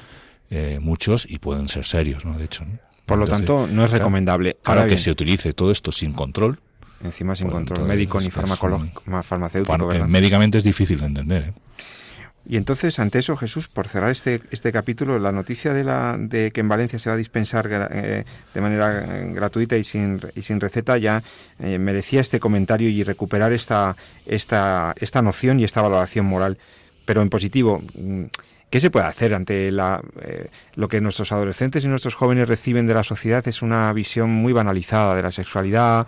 eh, 0.51 0.77
muchos 0.79 1.25
y 1.27 1.39
pueden 1.39 1.67
ser 1.67 1.85
serios, 1.85 2.23
¿no? 2.23 2.37
de 2.37 2.45
hecho. 2.45 2.65
Por 3.09 3.17
lo 3.17 3.25
Entonces, 3.25 3.45
tanto, 3.47 3.67
no 3.67 3.83
es 3.83 3.91
recomendable. 3.91 4.57
Claro 4.63 4.81
Ahora 4.81 4.91
que 4.91 4.97
se 4.97 5.11
utilice 5.11 5.51
todo 5.53 5.71
esto 5.71 5.91
sin 5.91 6.13
control. 6.13 6.59
encima 7.03 7.35
sin 7.35 7.47
Pues 7.47 7.55
control 7.55 7.87
médico 7.87 8.19
ni 8.21 8.29
farmacológico, 8.29 9.03
ma- 9.05 9.23
farmacéutico, 9.23 9.91
eh, 9.91 10.05
médicamente 10.07 10.57
es 10.57 10.63
difícil 10.63 10.99
de 10.99 11.05
entender. 11.07 11.43
¿eh? 11.49 11.53
Y 12.45 12.57
entonces, 12.57 12.97
ante 12.99 13.19
eso, 13.19 13.35
Jesús, 13.37 13.67
por 13.67 13.87
cerrar 13.87 14.09
este, 14.09 14.41
este 14.49 14.71
capítulo, 14.71 15.19
la 15.19 15.31
noticia 15.31 15.71
de, 15.73 15.83
la, 15.83 16.15
de 16.17 16.51
que 16.51 16.61
en 16.61 16.69
Valencia 16.69 16.97
se 16.97 17.09
va 17.09 17.13
a 17.13 17.17
dispensar 17.17 17.69
eh, 17.91 18.23
de 18.53 18.61
manera 18.61 19.03
eh, 19.19 19.31
gratuita 19.35 19.77
y 19.77 19.83
sin, 19.83 20.19
y 20.35 20.41
sin 20.41 20.59
receta 20.59 20.97
ya 20.97 21.21
eh, 21.59 21.77
merecía 21.77 22.21
este 22.21 22.39
comentario 22.39 22.89
y 22.89 23.03
recuperar 23.03 23.53
esta, 23.53 23.95
esta, 24.25 24.95
esta 24.97 25.21
noción 25.21 25.59
y 25.59 25.63
esta 25.63 25.81
valoración 25.81 26.25
moral. 26.25 26.57
Pero 27.05 27.21
en 27.21 27.29
positivo, 27.29 27.83
mm, 27.93 28.23
¿qué 28.69 28.79
se 28.79 28.91
puede 28.91 29.05
hacer 29.07 29.33
ante 29.33 29.71
la, 29.71 30.01
eh, 30.21 30.49
lo 30.75 30.87
que 30.87 31.01
nuestros 31.01 31.31
adolescentes 31.31 31.83
y 31.83 31.87
nuestros 31.87 32.15
jóvenes 32.15 32.47
reciben 32.47 32.87
de 32.87 32.93
la 32.93 33.03
sociedad? 33.03 33.47
Es 33.47 33.61
una 33.61 33.91
visión 33.93 34.29
muy 34.29 34.53
banalizada 34.53 35.15
de 35.15 35.23
la 35.23 35.31
sexualidad, 35.31 36.07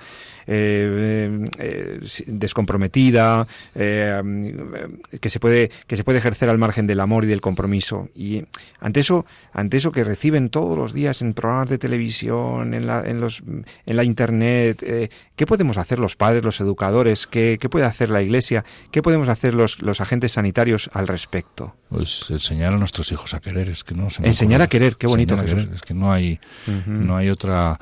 descomprometida, 2.27 3.47
eh, 3.75 4.21
mm, 4.23 5.17
que 5.19 5.29
se 5.29 5.39
puede 5.39 5.71
que 5.87 5.95
se 5.95 6.03
puede 6.03 6.19
ejercer 6.19 6.49
al 6.49 6.57
margen 6.57 6.87
del 6.87 6.99
amor 6.99 7.23
y 7.23 7.27
del 7.27 7.41
compromiso. 7.41 8.09
Y 8.15 8.43
ante 8.79 8.99
eso, 8.99 9.25
ante 9.53 9.77
eso 9.77 9.91
que 9.91 10.03
reciben 10.03 10.49
todos 10.49 10.77
los 10.77 10.93
días 10.93 11.21
en 11.21 11.33
programas 11.33 11.69
de 11.69 11.77
televisión, 11.77 12.73
en 12.73 12.87
la, 12.87 13.03
en 13.05 13.19
los, 13.19 13.41
en 13.41 13.95
la 13.95 14.03
internet, 14.03 14.83
eh, 14.83 15.09
¿qué 15.35 15.45
podemos 15.45 15.77
hacer 15.77 15.99
los 15.99 16.15
padres, 16.15 16.43
los 16.43 16.59
educadores? 16.61 17.27
¿Qué, 17.27 17.57
qué 17.59 17.69
puede 17.69 17.85
hacer 17.85 18.09
la 18.09 18.21
Iglesia? 18.21 18.63
¿Qué 18.91 19.01
podemos 19.01 19.29
hacer 19.29 19.53
los, 19.53 19.81
los 19.81 20.01
agentes 20.01 20.33
sanitarios 20.33 20.89
al 20.93 21.07
respecto? 21.07 21.75
Pues 21.89 22.29
enseñar 22.29 22.73
a 22.73 22.77
nuestros 22.77 23.11
hijos 23.11 23.33
a 23.33 23.39
querer, 23.41 23.69
es 23.69 23.83
que 23.83 23.95
no 23.95 24.09
se 24.09 24.25
Enseñar 24.25 24.61
ocurre. 24.61 24.63
a 24.65 24.69
querer, 24.69 24.95
qué 24.97 25.07
bonito, 25.07 25.35
querer, 25.35 25.69
es 25.73 25.81
que 25.81 25.93
no 25.93 26.11
hay, 26.11 26.39
no 26.85 27.17
hay 27.17 27.29
otra. 27.29 27.77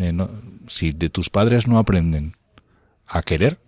Eh, 0.00 0.12
no- 0.12 0.30
si 0.66 0.92
de 0.92 1.08
tus 1.08 1.30
padres 1.30 1.66
no 1.68 1.78
aprenden 1.78 2.36
a 3.06 3.22
querer, 3.22 3.58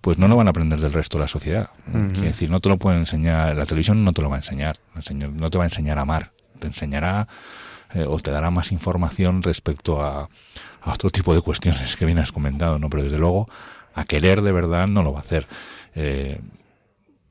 pues 0.00 0.18
no 0.18 0.28
lo 0.28 0.36
van 0.36 0.46
a 0.46 0.50
aprender 0.50 0.80
del 0.80 0.92
resto 0.92 1.18
de 1.18 1.22
la 1.24 1.28
sociedad. 1.28 1.70
Quiere 2.12 2.28
decir, 2.28 2.50
no 2.50 2.60
te 2.60 2.68
lo 2.68 2.76
pueden 2.78 3.00
enseñar, 3.00 3.56
la 3.56 3.64
televisión 3.66 4.04
no 4.04 4.12
te 4.12 4.22
lo 4.22 4.28
va 4.30 4.36
a 4.36 4.38
enseñar, 4.38 4.76
no 4.94 5.50
te 5.50 5.58
va 5.58 5.64
a 5.64 5.66
enseñar 5.66 5.98
a 5.98 6.02
amar, 6.02 6.32
te 6.60 6.66
enseñará 6.68 7.26
eh, 7.94 8.04
o 8.08 8.18
te 8.20 8.30
dará 8.30 8.50
más 8.50 8.70
información 8.72 9.42
respecto 9.42 10.02
a, 10.04 10.28
a 10.82 10.92
otro 10.92 11.10
tipo 11.10 11.34
de 11.34 11.40
cuestiones 11.40 11.96
que 11.96 12.04
bien 12.06 12.18
has 12.18 12.30
comentado, 12.32 12.78
¿no? 12.78 12.88
Pero 12.90 13.02
desde 13.04 13.18
luego, 13.18 13.48
a 13.94 14.04
querer 14.04 14.42
de 14.42 14.52
verdad 14.52 14.86
no 14.88 15.02
lo 15.02 15.12
va 15.12 15.18
a 15.18 15.22
hacer. 15.22 15.46
Eh, 15.94 16.40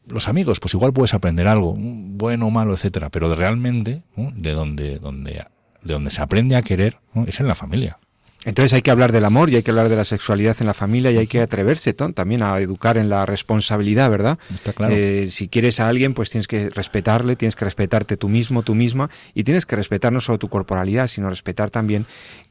los 0.08 0.28
amigos, 0.28 0.60
pues 0.60 0.74
igual 0.74 0.93
puedes 0.93 1.14
aprender 1.14 1.48
algo, 1.48 1.76
bueno 1.78 2.48
o 2.48 2.52
malo, 2.52 2.74
etcétera, 2.74 3.10
pero 3.10 3.34
realmente, 3.36 4.04
¿no? 4.16 4.32
de 4.36 4.52
donde, 4.52 5.00
donde, 5.00 5.46
de 5.82 5.93
donde 5.93 6.12
se 6.12 6.22
aprende 6.22 6.56
a 6.56 6.62
querer, 6.62 7.00
¿no? 7.14 7.24
es 7.26 7.39
en 7.39 7.48
la 7.48 7.56
familia. 7.56 7.98
Entonces 8.46 8.74
hay 8.74 8.84
que 8.84 8.91
hablar 8.91 9.12
del 9.12 9.26
amor 9.26 9.50
y 9.50 9.56
hay 9.56 9.64
que 9.64 9.72
hablar 9.72 9.89
de 9.89 9.96
la 9.96 10.06
sexualidad 10.06 10.56
en 10.60 10.68
la 10.68 10.76
familia 10.76 11.12
y 11.12 11.18
hay 11.18 11.28
que 11.28 11.41
atreverse 11.41 11.93
también 11.93 12.43
a 12.43 12.58
educar 12.60 12.98
en 12.98 13.10
la 13.10 13.26
responsabilidad, 13.26 14.10
¿verdad? 14.10 14.38
Está 14.54 14.72
claro. 14.72 14.93
Eh, 14.96 15.28
si 15.30 15.48
quieres 15.48 15.80
a 15.80 15.89
alguien, 15.89 16.14
pues 16.14 16.30
tienes 16.30 16.48
que 16.48 16.70
respetarle, 16.70 17.36
tienes 17.36 17.56
que 17.56 17.66
respetarte 17.66 18.18
tú 18.18 18.30
mismo, 18.30 18.62
tú 18.62 18.76
misma, 18.76 19.10
y 19.34 19.43
tienes 19.43 19.66
que 19.66 19.76
respetar 19.76 20.14
no 20.14 20.22
solo 20.22 20.38
tu 20.38 20.48
corporalidad, 20.48 21.08
sino 21.08 21.30
respetar 21.30 21.72
también 21.72 22.06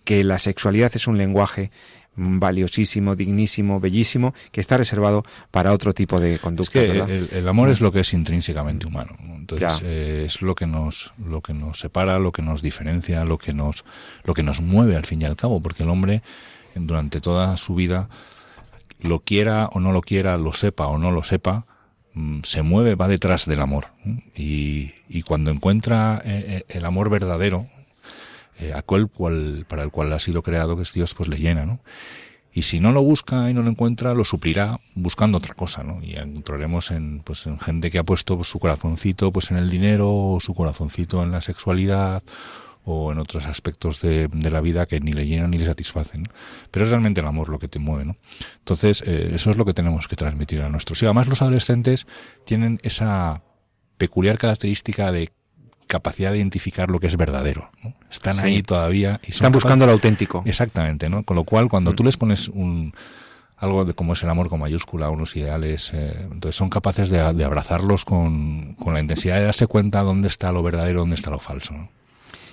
que 0.05 0.25
la 0.25 0.39
sexualidad 0.39 0.91
es 0.95 1.07
un 1.07 1.17
lenguaje 1.17 1.71
valiosísimo, 2.17 3.17
dignísimo, 3.17 3.81
bellísimo, 3.81 4.35
que 4.53 4.61
está 4.61 4.77
reservado 4.77 5.25
para 5.51 5.73
otro 5.73 5.93
tipo 5.93 6.21
de 6.21 6.35
Es 6.35 6.41
conductas, 6.41 6.71
que 6.71 6.91
el, 6.91 7.29
el 7.33 7.49
amor 7.49 7.71
es 7.71 7.81
lo 7.81 7.91
que 7.93 8.01
es 8.01 8.12
intrínsecamente 8.12 8.87
humano. 8.87 9.17
¿no? 9.21 9.35
Entonces 9.35 9.83
eh, 9.85 10.25
es 10.27 10.43
lo 10.43 10.55
que 10.55 10.67
nos 10.67 11.12
lo 11.27 11.41
que 11.41 11.53
nos 11.53 11.81
separa, 11.81 12.19
lo 12.19 12.33
que 12.33 12.43
nos 12.43 12.62
diferencia, 12.62 13.25
lo 13.25 13.39
que 13.39 13.53
nos 13.53 13.85
lo 14.25 14.35
que 14.35 14.43
nos 14.43 14.61
mueve 14.61 14.97
al 14.97 15.07
fin 15.07 15.23
y 15.23 15.25
al 15.25 15.37
cabo, 15.37 15.61
porque 15.61 15.83
el 15.83 15.91
hombre 15.91 16.23
durante 16.75 17.21
toda 17.21 17.57
su 17.57 17.75
vida 17.75 18.09
lo 19.01 19.21
quiera 19.21 19.69
o 19.73 19.81
no 19.81 19.93
lo 19.93 20.01
quiera, 20.01 20.37
lo 20.39 20.53
sepa 20.53 20.87
o 20.87 20.99
no 20.99 21.11
lo 21.11 21.23
sepa, 21.23 21.67
mm, 22.15 22.41
se 22.43 22.62
mueve, 22.62 22.95
va 22.95 23.07
detrás 23.09 23.47
del 23.47 23.61
amor. 23.61 23.89
Y, 24.35 24.93
y 25.09 25.23
cuando 25.23 25.51
encuentra 25.51 26.23
eh, 26.25 26.45
eh, 26.47 26.65
el 26.69 26.85
amor 26.85 27.11
verdadero, 27.11 27.67
eh, 28.59 28.73
aquel 28.75 29.09
cual, 29.09 29.67
para 29.69 29.83
el 29.83 29.91
cual 29.91 30.13
ha 30.13 30.19
sido 30.19 30.43
creado, 30.43 30.77
que 30.77 30.83
es 30.83 30.93
Dios, 30.93 31.15
pues 31.15 31.29
le 31.29 31.37
llena, 31.39 31.67
¿no? 31.67 31.81
Y 32.53 32.63
si 32.63 32.79
no 32.79 32.93
lo 32.93 33.03
busca 33.03 33.51
y 33.51 33.55
no 33.55 33.63
lo 33.63 33.71
encuentra, 33.71 34.15
lo 34.15 34.25
suplirá 34.25 34.79
buscando 34.95 35.39
otra 35.39 35.55
cosa, 35.55 35.83
¿no? 35.83 36.01
Y 36.01 36.15
encontraremos 36.15 36.93
en, 36.93 37.21
pues, 37.25 37.47
en 37.47 37.59
gente 37.59 37.91
que 37.91 37.99
ha 37.99 38.05
puesto 38.05 38.37
pues, 38.37 38.49
su 38.49 38.61
corazoncito 38.61 39.33
pues, 39.33 39.51
en 39.51 39.57
el 39.57 39.69
dinero, 39.69 40.15
o 40.15 40.39
su 40.41 40.55
corazoncito 40.55 41.21
en 41.25 41.33
la 41.33 41.41
sexualidad, 41.41 42.23
o 42.85 43.11
en 43.11 43.19
otros 43.19 43.47
aspectos 43.47 44.01
de, 44.01 44.29
de 44.29 44.51
la 44.51 44.61
vida 44.61 44.87
que 44.87 45.01
ni 45.01 45.13
le 45.13 45.27
llenan 45.27 45.51
ni 45.51 45.59
le 45.59 45.67
satisfacen. 45.67 46.25
¿no? 46.25 46.31
Pero 46.71 46.85
es 46.85 46.91
realmente 46.91 47.21
el 47.21 47.27
amor 47.27 47.49
lo 47.49 47.59
que 47.59 47.67
te 47.69 47.79
mueve, 47.79 48.05
¿no? 48.05 48.17
Entonces, 48.59 49.03
eh, 49.07 49.33
eso 49.35 49.51
es 49.51 49.57
lo 49.57 49.65
que 49.65 49.75
tenemos 49.75 50.07
que 50.07 50.17
transmitir 50.17 50.63
a 50.63 50.69
nuestros 50.69 50.99
hijos. 50.99 51.09
Además, 51.09 51.29
los 51.29 51.43
adolescentes 51.43 52.07
tienen 52.45 52.79
esa 52.83 53.43
peculiar 53.97 54.39
característica 54.39 55.11
de 55.13 55.33
capacidad 55.97 56.31
de 56.33 56.39
identificar 56.39 56.89
lo 56.91 56.99
que 57.01 57.07
es 57.07 57.17
verdadero. 57.17 57.71
¿no? 57.83 57.95
Están 58.11 58.35
Sí. 58.35 58.43
ahí 58.43 58.63
todavía 58.63 59.21
y 59.23 59.31
son 59.33 59.37
Están 59.37 59.53
buscando 59.53 59.87
lo 59.87 59.93
auténtico. 59.93 60.43
Exactamente, 60.45 61.09
¿no? 61.09 61.23
Con 61.23 61.37
lo 61.37 61.45
cual, 61.45 61.69
cuando 61.69 61.93
tú 61.95 62.03
les 62.05 62.17
pones 62.17 62.49
un 62.49 62.93
algo 63.57 63.85
de 63.85 63.95
como 63.95 64.13
es 64.15 64.23
el 64.23 64.29
amor 64.29 64.49
con 64.49 64.59
mayúscula, 64.61 65.09
unos 65.11 65.37
ideales, 65.37 65.93
eh, 65.95 66.13
entonces 66.33 66.57
son 66.57 66.69
capaces 66.69 67.09
de, 67.09 67.19
de 67.33 67.45
abrazarlos 67.45 68.05
con, 68.05 68.75
con 68.75 68.93
la 68.95 69.01
intensidad 69.01 69.37
de 69.39 69.45
darse 69.45 69.67
cuenta 69.69 70.03
dónde 70.03 70.29
está 70.29 70.51
lo 70.53 70.63
verdadero, 70.63 71.01
dónde 71.01 71.15
está 71.15 71.31
lo 71.31 71.39
falso. 71.39 71.73
¿no? 71.73 71.89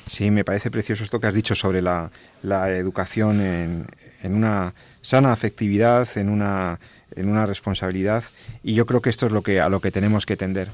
Sí, 0.08 0.30
me 0.32 0.44
parece 0.46 0.70
precioso 0.70 1.04
esto 1.04 1.20
que 1.20 1.28
has 1.28 1.34
dicho 1.34 1.56
sobre 1.56 1.82
la, 1.82 2.12
la 2.44 2.70
educación 2.70 3.42
en, 3.42 3.88
en 4.24 4.36
una 4.36 4.74
sana 5.02 5.34
afectividad, 5.34 6.08
en 6.18 6.30
una, 6.30 6.80
en 7.16 7.28
una 7.28 7.46
responsabilidad, 7.46 8.24
y 8.64 8.76
yo 8.76 8.86
creo 8.86 9.02
que 9.02 9.10
esto 9.10 9.26
es 9.26 9.32
lo 9.32 9.42
que, 9.42 9.60
a 9.60 9.70
lo 9.70 9.82
que 9.82 9.92
tenemos 9.92 10.26
que 10.26 10.38
tender. 10.38 10.70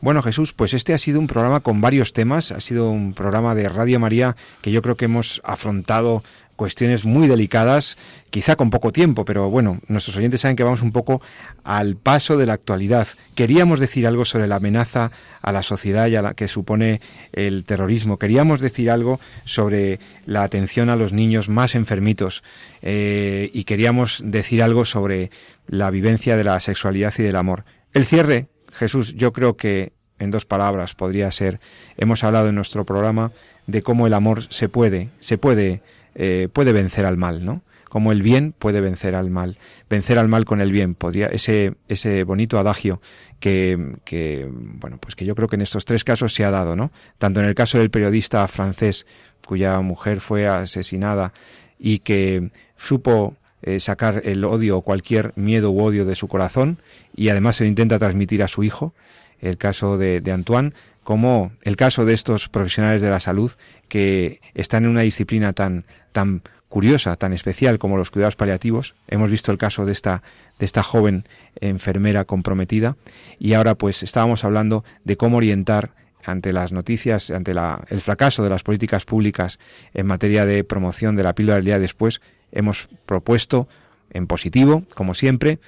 Bueno, 0.00 0.22
Jesús, 0.22 0.52
pues 0.52 0.74
este 0.74 0.94
ha 0.94 0.98
sido 0.98 1.18
un 1.18 1.26
programa 1.26 1.58
con 1.58 1.80
varios 1.80 2.12
temas, 2.12 2.52
ha 2.52 2.60
sido 2.60 2.88
un 2.88 3.14
programa 3.14 3.56
de 3.56 3.68
Radio 3.68 3.98
María 3.98 4.36
que 4.62 4.70
yo 4.70 4.80
creo 4.80 4.96
que 4.96 5.06
hemos 5.06 5.40
afrontado 5.42 6.22
cuestiones 6.54 7.04
muy 7.04 7.26
delicadas, 7.26 7.96
quizá 8.30 8.54
con 8.54 8.70
poco 8.70 8.92
tiempo, 8.92 9.24
pero 9.24 9.50
bueno, 9.50 9.80
nuestros 9.86 10.16
oyentes 10.16 10.40
saben 10.40 10.56
que 10.56 10.64
vamos 10.64 10.82
un 10.82 10.92
poco 10.92 11.20
al 11.64 11.96
paso 11.96 12.36
de 12.36 12.46
la 12.46 12.52
actualidad. 12.52 13.08
Queríamos 13.34 13.80
decir 13.80 14.06
algo 14.06 14.24
sobre 14.24 14.46
la 14.46 14.56
amenaza 14.56 15.10
a 15.40 15.52
la 15.52 15.62
sociedad 15.62 16.06
y 16.06 16.16
a 16.16 16.22
la 16.22 16.34
que 16.34 16.46
supone 16.46 17.00
el 17.32 17.64
terrorismo. 17.64 18.18
Queríamos 18.18 18.60
decir 18.60 18.90
algo 18.90 19.18
sobre 19.44 19.98
la 20.26 20.42
atención 20.44 20.90
a 20.90 20.96
los 20.96 21.12
niños 21.12 21.48
más 21.48 21.74
enfermitos 21.74 22.42
eh, 22.82 23.50
y 23.52 23.64
queríamos 23.64 24.20
decir 24.24 24.62
algo 24.62 24.84
sobre 24.84 25.30
la 25.66 25.90
vivencia 25.90 26.36
de 26.36 26.44
la 26.44 26.58
sexualidad 26.60 27.14
y 27.18 27.22
del 27.22 27.36
amor. 27.36 27.64
El 27.92 28.04
cierre, 28.04 28.48
Jesús, 28.78 29.14
yo 29.14 29.32
creo 29.32 29.56
que 29.56 29.92
en 30.18 30.30
dos 30.30 30.44
palabras 30.44 30.94
podría 30.94 31.30
ser, 31.32 31.60
hemos 31.96 32.24
hablado 32.24 32.48
en 32.48 32.54
nuestro 32.54 32.84
programa 32.84 33.32
de 33.66 33.82
cómo 33.82 34.06
el 34.06 34.14
amor 34.14 34.44
se 34.52 34.68
puede, 34.68 35.10
se 35.20 35.36
puede, 35.36 35.82
eh, 36.14 36.48
puede 36.52 36.72
vencer 36.72 37.04
al 37.04 37.16
mal, 37.16 37.44
¿no? 37.44 37.62
Como 37.88 38.12
el 38.12 38.22
bien 38.22 38.54
puede 38.56 38.80
vencer 38.80 39.14
al 39.14 39.30
mal, 39.30 39.58
vencer 39.88 40.18
al 40.18 40.28
mal 40.28 40.44
con 40.44 40.60
el 40.60 40.70
bien, 40.70 40.94
podría 40.94 41.26
ese 41.26 41.74
ese 41.88 42.22
bonito 42.22 42.58
adagio 42.58 43.00
que, 43.40 43.96
que 44.04 44.46
bueno 44.50 44.98
pues 44.98 45.16
que 45.16 45.24
yo 45.24 45.34
creo 45.34 45.48
que 45.48 45.56
en 45.56 45.62
estos 45.62 45.86
tres 45.86 46.04
casos 46.04 46.34
se 46.34 46.44
ha 46.44 46.50
dado, 46.50 46.76
¿no? 46.76 46.92
Tanto 47.16 47.40
en 47.40 47.46
el 47.46 47.54
caso 47.54 47.78
del 47.78 47.90
periodista 47.90 48.46
francés 48.46 49.06
cuya 49.46 49.80
mujer 49.80 50.20
fue 50.20 50.46
asesinada 50.46 51.32
y 51.78 52.00
que 52.00 52.50
supo 52.76 53.36
eh, 53.62 53.80
sacar 53.80 54.22
el 54.24 54.44
odio 54.44 54.78
o 54.78 54.82
cualquier 54.82 55.32
miedo 55.36 55.70
u 55.70 55.82
odio 55.82 56.04
de 56.04 56.14
su 56.14 56.28
corazón 56.28 56.78
y 57.14 57.28
además 57.28 57.56
se 57.56 57.64
lo 57.64 57.68
intenta 57.68 57.98
transmitir 57.98 58.42
a 58.42 58.48
su 58.48 58.62
hijo, 58.62 58.94
el 59.40 59.56
caso 59.56 59.98
de, 59.98 60.20
de 60.20 60.32
Antoine, 60.32 60.72
como 61.02 61.52
el 61.62 61.76
caso 61.76 62.04
de 62.04 62.12
estos 62.12 62.48
profesionales 62.48 63.00
de 63.00 63.10
la 63.10 63.20
salud 63.20 63.52
que 63.88 64.40
están 64.54 64.84
en 64.84 64.90
una 64.90 65.00
disciplina 65.00 65.54
tan, 65.54 65.86
tan 66.12 66.42
curiosa, 66.68 67.16
tan 67.16 67.32
especial 67.32 67.78
como 67.78 67.96
los 67.96 68.10
cuidados 68.10 68.36
paliativos. 68.36 68.94
Hemos 69.08 69.30
visto 69.30 69.50
el 69.50 69.58
caso 69.58 69.86
de 69.86 69.92
esta, 69.92 70.22
de 70.58 70.66
esta 70.66 70.82
joven 70.82 71.24
enfermera 71.60 72.24
comprometida 72.24 72.96
y 73.38 73.54
ahora 73.54 73.74
pues 73.74 74.02
estábamos 74.02 74.44
hablando 74.44 74.84
de 75.04 75.16
cómo 75.16 75.38
orientar 75.38 75.92
ante 76.24 76.52
las 76.52 76.72
noticias, 76.72 77.30
ante 77.30 77.54
la, 77.54 77.84
el 77.88 78.00
fracaso 78.00 78.42
de 78.42 78.50
las 78.50 78.62
políticas 78.62 79.04
públicas 79.04 79.58
en 79.94 80.06
materia 80.06 80.44
de 80.44 80.62
promoción 80.62 81.16
de 81.16 81.22
la 81.22 81.34
píldora 81.34 81.56
del 81.56 81.64
día 81.64 81.78
después, 81.78 82.20
hemos 82.52 82.88
propuesto 83.06 83.68
en 84.10 84.26
positivo, 84.26 84.84
como 84.94 85.14
siempre, 85.14 85.58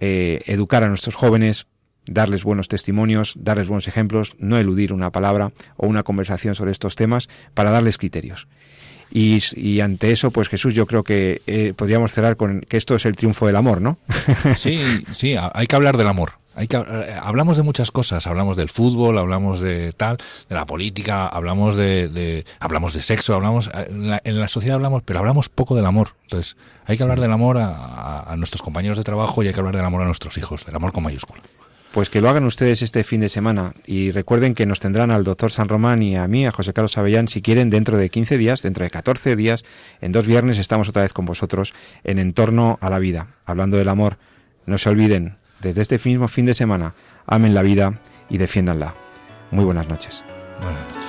eh, 0.00 0.42
educar 0.46 0.82
a 0.84 0.88
nuestros 0.88 1.14
jóvenes, 1.14 1.66
darles 2.06 2.44
buenos 2.44 2.68
testimonios, 2.68 3.34
darles 3.38 3.68
buenos 3.68 3.88
ejemplos, 3.88 4.34
no 4.38 4.58
eludir 4.58 4.92
una 4.92 5.10
palabra 5.10 5.52
o 5.76 5.86
una 5.86 6.02
conversación 6.02 6.54
sobre 6.54 6.72
estos 6.72 6.96
temas 6.96 7.28
para 7.54 7.70
darles 7.70 7.98
criterios. 7.98 8.48
Y, 9.10 9.42
y 9.54 9.80
ante 9.80 10.12
eso, 10.12 10.30
pues 10.30 10.48
Jesús, 10.48 10.74
yo 10.74 10.86
creo 10.86 11.02
que 11.02 11.40
eh, 11.46 11.72
podríamos 11.74 12.12
cerrar 12.12 12.36
con 12.36 12.60
que 12.60 12.76
esto 12.76 12.94
es 12.94 13.06
el 13.06 13.16
triunfo 13.16 13.46
del 13.46 13.56
amor, 13.56 13.80
¿no? 13.80 13.98
Sí, 14.56 14.78
sí, 15.12 15.34
hay 15.38 15.66
que 15.66 15.76
hablar 15.76 15.96
del 15.96 16.08
amor. 16.08 16.32
Hay 16.58 16.66
que, 16.66 16.76
eh, 16.76 17.16
hablamos 17.22 17.56
de 17.56 17.62
muchas 17.62 17.92
cosas, 17.92 18.26
hablamos 18.26 18.56
del 18.56 18.68
fútbol, 18.68 19.16
hablamos 19.16 19.60
de 19.60 19.92
tal, 19.92 20.18
de 20.48 20.54
la 20.56 20.66
política, 20.66 21.28
hablamos 21.28 21.76
de, 21.76 22.44
hablamos 22.58 22.94
de 22.94 23.02
sexo, 23.02 23.34
hablamos 23.34 23.68
eh, 23.68 23.86
en 23.88 24.10
la, 24.10 24.20
en 24.24 24.40
la 24.40 24.48
sociedad 24.48 24.74
hablamos, 24.74 25.02
pero 25.04 25.20
hablamos 25.20 25.48
poco 25.48 25.76
del 25.76 25.86
amor. 25.86 26.16
Entonces, 26.24 26.56
hay 26.84 26.96
que 26.96 27.04
hablar 27.04 27.20
del 27.20 27.30
amor 27.30 27.58
a 27.58 28.34
nuestros 28.36 28.60
compañeros 28.60 28.98
de 28.98 29.04
trabajo 29.04 29.42
y 29.42 29.46
hay 29.46 29.54
que 29.54 29.60
hablar 29.60 29.76
del 29.76 29.84
amor 29.84 30.02
a 30.02 30.06
nuestros 30.06 30.36
hijos, 30.36 30.66
del 30.66 30.74
amor 30.74 30.92
con 30.92 31.04
mayúscula. 31.04 31.40
Pues 31.92 32.10
que 32.10 32.20
lo 32.20 32.28
hagan 32.28 32.44
ustedes 32.44 32.82
este 32.82 33.02
fin 33.02 33.22
de 33.22 33.30
semana 33.30 33.72
y 33.86 34.10
recuerden 34.10 34.54
que 34.54 34.66
nos 34.66 34.78
tendrán 34.78 35.10
al 35.10 35.24
doctor 35.24 35.50
San 35.50 35.68
Román 35.68 36.02
y 36.02 36.16
a 36.16 36.28
mí, 36.28 36.46
a 36.46 36.52
José 36.52 36.74
Carlos 36.74 36.98
Avellán, 36.98 37.28
si 37.28 37.40
quieren, 37.40 37.70
dentro 37.70 37.96
de 37.96 38.10
15 38.10 38.36
días, 38.36 38.60
dentro 38.62 38.84
de 38.84 38.90
14 38.90 39.36
días, 39.36 39.64
en 40.02 40.12
dos 40.12 40.26
viernes 40.26 40.58
estamos 40.58 40.88
otra 40.88 41.02
vez 41.02 41.14
con 41.14 41.24
vosotros 41.24 41.72
en 42.04 42.18
Entorno 42.18 42.78
a 42.82 42.90
la 42.90 42.98
Vida, 42.98 43.36
hablando 43.46 43.78
del 43.78 43.88
amor. 43.88 44.18
No 44.66 44.76
se 44.76 44.90
olviden, 44.90 45.37
desde 45.60 45.82
este 45.82 46.00
mismo 46.04 46.28
fin 46.28 46.46
de 46.46 46.54
semana, 46.54 46.94
amen 47.26 47.54
la 47.54 47.62
vida 47.62 48.00
y 48.28 48.38
defiéndanla. 48.38 48.94
Muy 49.50 49.64
buenas 49.64 49.88
noches. 49.88 50.24
Buenas 50.60 50.82
noches. 50.88 51.08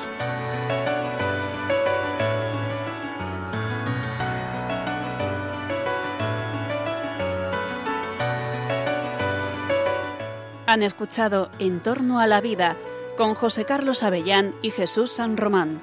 Han 10.67 10.83
escuchado 10.83 11.49
En 11.57 11.79
torno 11.79 12.19
a 12.19 12.27
la 12.27 12.41
vida 12.41 12.77
con 13.17 13.33
José 13.33 13.65
Carlos 13.65 14.03
Avellán 14.03 14.53
y 14.61 14.69
Jesús 14.69 15.11
San 15.11 15.35
Román. 15.35 15.81